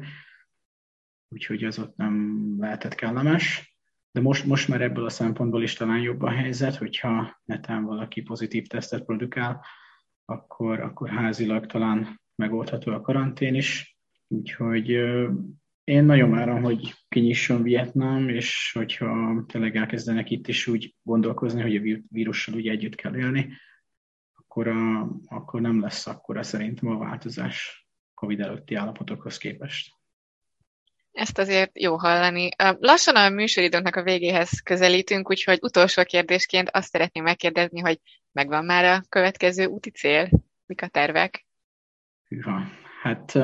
úgyhogy 1.28 1.64
az 1.64 1.78
ott 1.78 1.96
nem 1.96 2.44
lehetett 2.58 2.94
kellemes. 2.94 3.71
De 4.12 4.20
most, 4.20 4.44
most 4.44 4.68
már 4.68 4.80
ebből 4.80 5.04
a 5.04 5.10
szempontból 5.10 5.62
is 5.62 5.74
talán 5.74 6.00
jobb 6.00 6.22
a 6.22 6.30
helyzet, 6.30 6.76
hogyha 6.76 7.40
netán 7.44 7.84
valaki 7.84 8.22
pozitív 8.22 8.66
tesztet 8.66 9.04
produkál, 9.04 9.64
akkor, 10.24 10.80
akkor 10.80 11.08
házilag 11.08 11.66
talán 11.66 12.20
megoldható 12.34 12.92
a 12.92 13.00
karantén 13.00 13.54
is. 13.54 13.96
Úgyhogy 14.28 14.88
én 15.84 16.04
nagyon 16.04 16.30
várom, 16.30 16.62
hogy 16.62 16.94
kinyisson 17.08 17.62
Vietnám, 17.62 18.28
és 18.28 18.70
hogyha 18.74 19.44
tényleg 19.46 19.76
elkezdenek 19.76 20.30
itt 20.30 20.48
is 20.48 20.66
úgy 20.66 20.94
gondolkozni, 21.02 21.62
hogy 21.62 21.76
a 21.76 22.00
vírussal 22.08 22.54
úgy 22.54 22.68
együtt 22.68 22.94
kell 22.94 23.16
élni, 23.16 23.52
akkor, 24.34 24.68
a, 24.68 25.10
akkor 25.26 25.60
nem 25.60 25.80
lesz 25.80 26.06
akkora 26.06 26.42
szerintem 26.42 26.88
a 26.88 26.98
változás 26.98 27.86
COVID 28.14 28.40
előtti 28.40 28.74
állapotokhoz 28.74 29.38
képest. 29.38 30.01
Ezt 31.12 31.38
azért 31.38 31.80
jó 31.80 31.96
hallani. 31.96 32.48
Lassan 32.78 33.16
a 33.16 33.28
műsoridőnknek 33.28 33.96
a 33.96 34.02
végéhez 34.02 34.60
közelítünk, 34.60 35.30
úgyhogy 35.30 35.58
utolsó 35.62 36.02
kérdésként 36.02 36.70
azt 36.70 36.90
szeretném 36.90 37.24
megkérdezni, 37.24 37.80
hogy 37.80 38.00
megvan 38.32 38.64
már 38.64 38.84
a 38.84 39.02
következő 39.08 39.64
úti 39.64 39.90
cél? 39.90 40.28
Mik 40.66 40.82
a 40.82 40.86
tervek? 40.86 41.46
Hűha. 42.28 42.62
Hát 43.02 43.34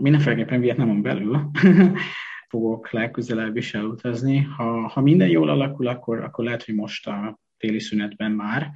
mindenféleképpen 0.00 0.60
Vietnamon 0.60 1.02
belül 1.02 1.50
fogok 2.48 2.90
legközelebb 2.90 3.56
is 3.56 3.74
elutazni. 3.74 4.40
Ha, 4.42 4.88
ha 4.88 5.00
minden 5.00 5.28
jól 5.28 5.48
alakul, 5.48 5.86
akkor, 5.86 6.20
akkor 6.20 6.44
lehet, 6.44 6.64
hogy 6.64 6.74
most 6.74 7.06
a 7.06 7.38
téli 7.56 7.80
szünetben 7.80 8.32
már, 8.32 8.70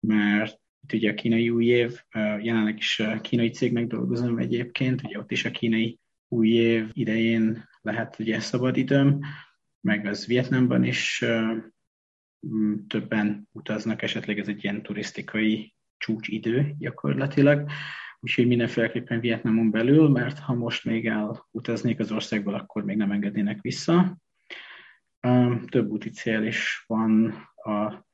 mert 0.00 0.60
itt 0.82 0.92
ugye 0.92 1.10
a 1.10 1.14
kínai 1.14 1.50
új 1.50 1.64
év, 1.64 2.00
jelenleg 2.40 2.76
is 2.76 3.02
kínai 3.20 3.50
cégnek 3.50 3.86
dolgozom 3.86 4.38
egyébként, 4.38 5.02
ugye 5.02 5.18
ott 5.18 5.30
is 5.30 5.44
a 5.44 5.50
kínai 5.50 5.98
új 6.28 6.48
év 6.48 6.90
idején 6.92 7.64
lehet 7.80 8.18
ugye 8.18 8.40
szabad 8.40 8.76
időm, 8.76 9.20
meg 9.80 10.06
az 10.06 10.26
Vietnámban 10.26 10.84
is 10.84 11.24
többen 12.86 13.48
utaznak, 13.52 14.02
esetleg 14.02 14.38
ez 14.38 14.48
egy 14.48 14.64
ilyen 14.64 14.82
turisztikai 14.82 15.74
csúcsidő 15.96 16.74
gyakorlatilag, 16.78 17.70
úgyhogy 18.20 18.46
mindenféleképpen 18.46 19.20
Vietnámon 19.20 19.70
belül, 19.70 20.08
mert 20.08 20.38
ha 20.38 20.54
most 20.54 20.84
még 20.84 21.06
elutaznék 21.06 21.98
az 21.98 22.12
országból, 22.12 22.54
akkor 22.54 22.84
még 22.84 22.96
nem 22.96 23.12
engednének 23.12 23.60
vissza. 23.60 24.18
Több 25.66 25.88
úti 25.88 26.10
cél 26.10 26.42
is 26.42 26.84
van 26.86 27.26
a 27.54 28.06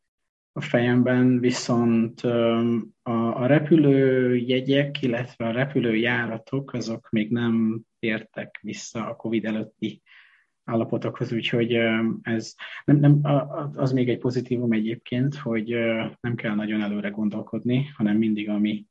a 0.57 0.61
fejemben, 0.61 1.40
viszont 1.40 2.20
a, 2.20 3.42
a 3.42 3.46
repülőjegyek, 3.46 5.02
illetve 5.02 5.46
a 5.46 5.52
repülőjáratok, 5.52 6.72
azok 6.72 7.11
még 7.11 7.30
nem 7.30 7.80
tértek 7.98 8.59
vissza 8.62 9.07
a 9.07 9.16
COVID 9.16 9.44
előtti 9.44 10.02
állapotokhoz, 10.64 11.32
úgyhogy 11.32 11.72
ez 12.22 12.55
nem, 12.84 12.96
nem, 12.96 13.20
az 13.74 13.92
még 13.92 14.09
egy 14.09 14.18
pozitívum 14.18 14.72
egyébként, 14.72 15.34
hogy 15.34 15.68
nem 16.20 16.34
kell 16.34 16.55
nagyon 16.55 16.82
előre 16.82 17.09
gondolkodni, 17.09 17.86
hanem 17.96 18.16
mindig, 18.16 18.48
ami 18.48 18.86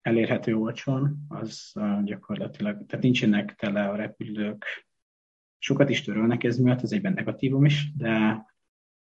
elérhető 0.00 0.56
olcsón, 0.56 1.24
az 1.28 1.72
gyakorlatilag, 2.04 2.86
tehát 2.86 3.04
nincsenek 3.04 3.54
tele 3.54 3.88
a 3.88 3.96
repülők, 3.96 4.64
sokat 5.58 5.90
is 5.90 6.02
törölnek 6.02 6.44
ez 6.44 6.58
miatt, 6.58 6.82
ez 6.82 6.92
egyben 6.92 7.12
negatívum 7.12 7.64
is, 7.64 7.92
de 7.96 8.44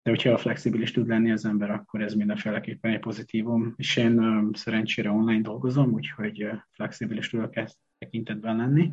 de 0.07 0.13
hogyha 0.13 0.37
flexibilis 0.37 0.91
tud 0.91 1.07
lenni 1.07 1.31
az 1.31 1.45
ember, 1.45 1.69
akkor 1.69 2.01
ez 2.01 2.13
mindenféleképpen 2.13 2.91
egy 2.91 2.99
pozitívum. 2.99 3.73
És 3.77 3.97
én 3.97 4.49
szerencsére 4.53 5.11
online 5.11 5.41
dolgozom, 5.41 5.93
úgyhogy 5.93 6.49
flexibilis 6.71 7.29
tudok 7.29 7.55
ezt 7.55 7.77
tekintetben 7.97 8.55
lenni. 8.55 8.91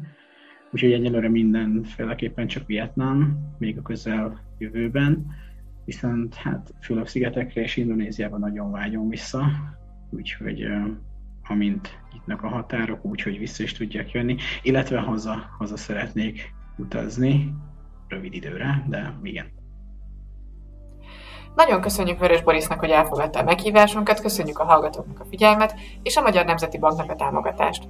Úgyhogy 0.71 0.93
egyelőre 0.93 1.29
mindenféleképpen 1.29 2.47
csak 2.47 2.67
Vietnám, 2.67 3.39
még 3.59 3.79
a 3.79 3.83
közel 3.83 4.41
jövőben. 4.59 5.27
Viszont 5.85 6.35
hát 6.35 6.75
Fülöp-szigetekre 6.81 7.63
és 7.63 7.77
Indonéziában 7.77 8.41
nagyon 8.41 8.71
vágyom 8.71 9.09
vissza, 9.09 9.45
úgyhogy 10.11 10.67
amint 11.43 11.99
nyitnak 12.13 12.43
a 12.43 12.49
határok, 12.49 13.05
úgyhogy 13.05 13.39
vissza 13.39 13.63
is 13.63 13.73
tudjak 13.73 14.11
jönni, 14.11 14.37
illetve 14.63 14.99
haza, 14.99 15.55
haza 15.59 15.77
szeretnék 15.77 16.55
utazni 16.77 17.55
rövid 18.09 18.35
időre, 18.35 18.85
de 18.89 19.19
igen. 19.23 19.63
Nagyon 21.55 21.81
köszönjük 21.81 22.19
Vörös 22.19 22.43
Borisnak, 22.43 22.79
hogy 22.79 22.91
elfogadta 22.91 23.39
a 23.39 23.43
meghívásunkat, 23.43 24.21
köszönjük 24.21 24.59
a 24.59 24.65
hallgatóknak 24.65 25.21
a 25.21 25.27
figyelmet, 25.31 25.75
és 26.03 26.17
a 26.17 26.23
Magyar 26.23 26.45
Nemzeti 26.45 26.79
Banknak 26.79 27.11
a 27.11 27.17
támogatást. 27.17 27.89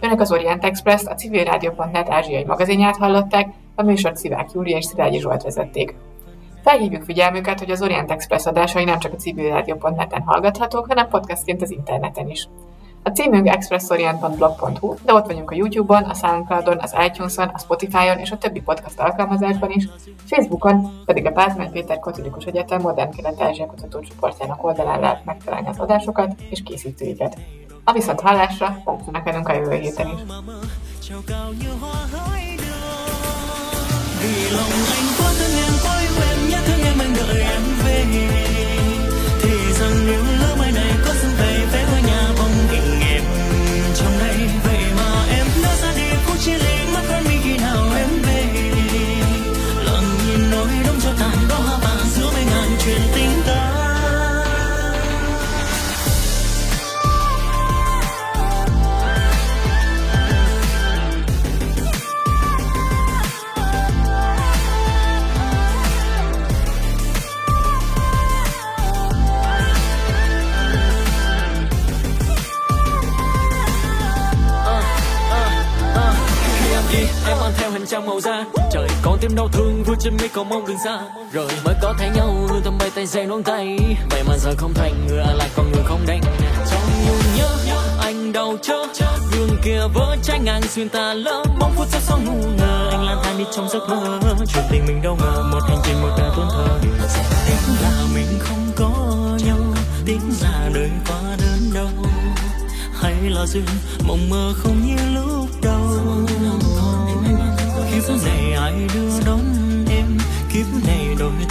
Önök 0.00 0.20
az 0.20 0.32
Orient 0.32 0.64
Express, 0.64 1.04
a 1.04 1.14
civilrádió.net 1.14 2.08
ázsiai 2.08 2.44
magazinját 2.44 2.96
hallották, 2.96 3.48
a 3.74 3.82
műsort 3.82 4.16
Szivák 4.16 4.52
Júli 4.52 4.70
és 4.70 4.84
Szilágyi 4.84 5.18
Zsolt 5.18 5.42
vezették. 5.42 5.94
Felhívjuk 6.62 7.02
figyelmüket, 7.02 7.58
hogy 7.58 7.70
az 7.70 7.82
Orient 7.82 8.10
Express 8.10 8.46
adásai 8.46 8.84
nem 8.84 8.98
csak 8.98 9.12
a 9.12 9.16
civilrádió.net-en 9.16 10.22
hallgathatók, 10.22 10.86
hanem 10.86 11.08
podcastként 11.08 11.62
az 11.62 11.70
interneten 11.70 12.28
is. 12.28 12.48
A 13.06 13.10
címünk 13.10 13.48
expressorient.blog.hu, 13.48 14.94
de 15.04 15.14
ott 15.14 15.26
vagyunk 15.26 15.50
a 15.50 15.54
YouTube-on, 15.54 16.02
a 16.02 16.14
Soundcloud-on, 16.14 16.78
az 16.78 16.94
iTunes-on, 17.06 17.48
a 17.48 17.58
Spotify-on 17.58 18.18
és 18.18 18.30
a 18.30 18.38
többi 18.38 18.60
podcast 18.60 19.00
alkalmazásban 19.00 19.70
is, 19.70 19.88
Facebookon 20.24 21.02
pedig 21.04 21.26
a 21.26 21.32
Pázmány 21.32 21.70
Péter 21.70 21.98
Katolikus 21.98 22.44
Egyetem 22.44 22.80
Modern 22.80 23.10
Kelet 23.10 23.40
Ázsia 23.40 23.66
Kutatócsoportjának 23.66 24.64
oldalán 24.64 25.00
lehet 25.00 25.24
megtalálni 25.24 25.68
az 25.68 25.78
adásokat 25.78 26.34
és 26.50 26.62
készítőiket. 26.62 27.36
A 27.84 27.92
viszont 27.92 28.20
hallásra, 28.20 28.76
tartsanak 28.84 29.24
velünk 29.24 29.48
a 29.48 29.54
jövő 29.54 29.74
héten 29.74 30.06
is. 30.06 30.20
Vì 34.20 34.50
lòng 34.56 34.72
anh 34.96 35.08
quá 35.18 35.30
thương 35.38 35.56
em 35.64 35.74
yêu 36.00 36.22
em 36.30 36.48
nhớ 36.48 36.60
thương 36.66 36.82
em 36.82 36.98
anh 36.98 37.14
đợi 37.14 37.40
em 37.42 37.62
về 37.84 38.45
trong 77.88 78.06
màu 78.06 78.20
da. 78.20 78.44
Trời 78.72 78.88
còn 79.02 79.18
tim 79.20 79.34
đau 79.34 79.48
thương, 79.52 79.82
vui 79.86 79.96
trên 80.00 80.16
mi 80.16 80.28
còn 80.28 80.48
mong 80.48 80.66
đường 80.66 80.76
xa. 80.84 80.98
Rồi, 81.32 81.48
mới 81.64 81.74
có 81.82 81.94
thấy 81.98 82.08
nhau 82.16 82.34
hương 82.48 82.62
thơm 82.64 82.78
bay 82.78 82.90
tay 82.94 83.06
dây 83.06 83.26
nón 83.26 83.42
tay. 83.42 83.78
Vậy 84.10 84.22
mà 84.28 84.36
giờ 84.38 84.54
không 84.56 84.74
thành 84.74 85.06
người 85.08 85.18
à 85.18 85.32
lại 85.32 85.48
còn 85.56 85.72
người 85.72 85.82
không 85.84 86.00
đành. 86.06 86.20
Trong 86.70 86.82
nhiều 87.04 87.14
nhớ, 87.36 87.78
anh 88.00 88.32
đau 88.32 88.56
chớ. 88.62 88.86
Đường 89.32 89.58
kia 89.64 89.80
vỡ 89.94 90.16
trái 90.22 90.38
ngang, 90.40 90.62
xuyên 90.62 90.88
ta 90.88 91.14
lỡ. 91.14 91.44
Bóng 91.60 91.72
phút 91.76 91.86
giây 91.88 92.00
sau 92.00 92.18
ngu 92.26 92.48
ngờ, 92.58 92.88
anh 92.90 93.04
lang 93.04 93.20
thang 93.24 93.38
đi 93.38 93.44
trong 93.52 93.68
giấc 93.68 93.88
mơ. 93.88 94.20
Chuyện 94.54 94.64
tình 94.70 94.86
mình 94.86 95.02
đâu 95.02 95.16
ngờ, 95.20 95.42
một 95.52 95.60
hành 95.68 95.78
trình, 95.84 96.02
một 96.02 96.10
đời 96.18 96.30
tuôn 96.36 96.46
thờ. 96.52 96.78
Tiếc 97.46 97.72
là 97.82 98.04
mình 98.14 98.38
không 98.40 98.72
có 98.76 98.90
nhau 99.46 99.58
tiếc 100.06 100.18
là 100.42 100.70
đời 100.74 100.90
quá 101.08 101.20
đơn 101.38 101.70
đau. 101.74 101.88
Hay 103.00 103.14
là 103.30 103.46
duyên, 103.46 103.64
mộng 104.06 104.30
mơ 104.30 104.52
không 104.56 104.86
như 104.86 104.96
lúc 105.14 105.45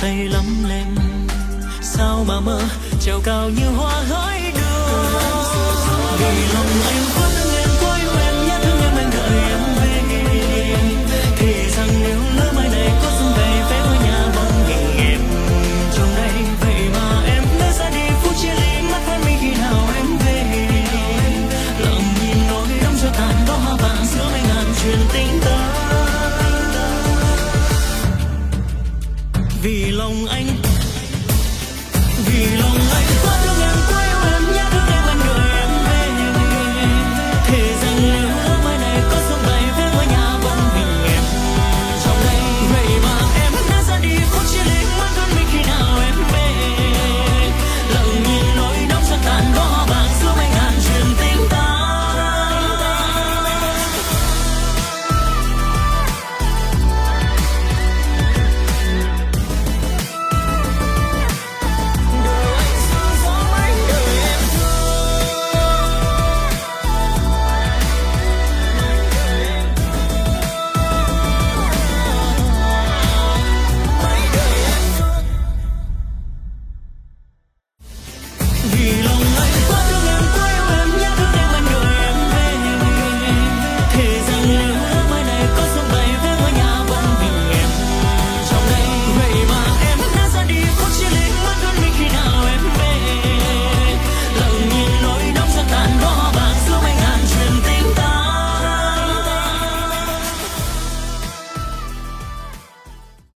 tay 0.06 0.28
lắm 0.28 0.46
lem. 0.70 0.96
Sao 1.82 2.26
mà 2.28 2.40
mơ 2.40 2.62
treo 3.02 3.20
cao 3.24 3.50
như 3.50 3.66
hoa 3.78 4.04
hỡi 4.10 4.42
đường 4.42 5.14
vì 6.20 6.54
lòng 6.54 6.66
anh 6.86 7.04
vẫn 7.16 7.32
thương 7.44 7.55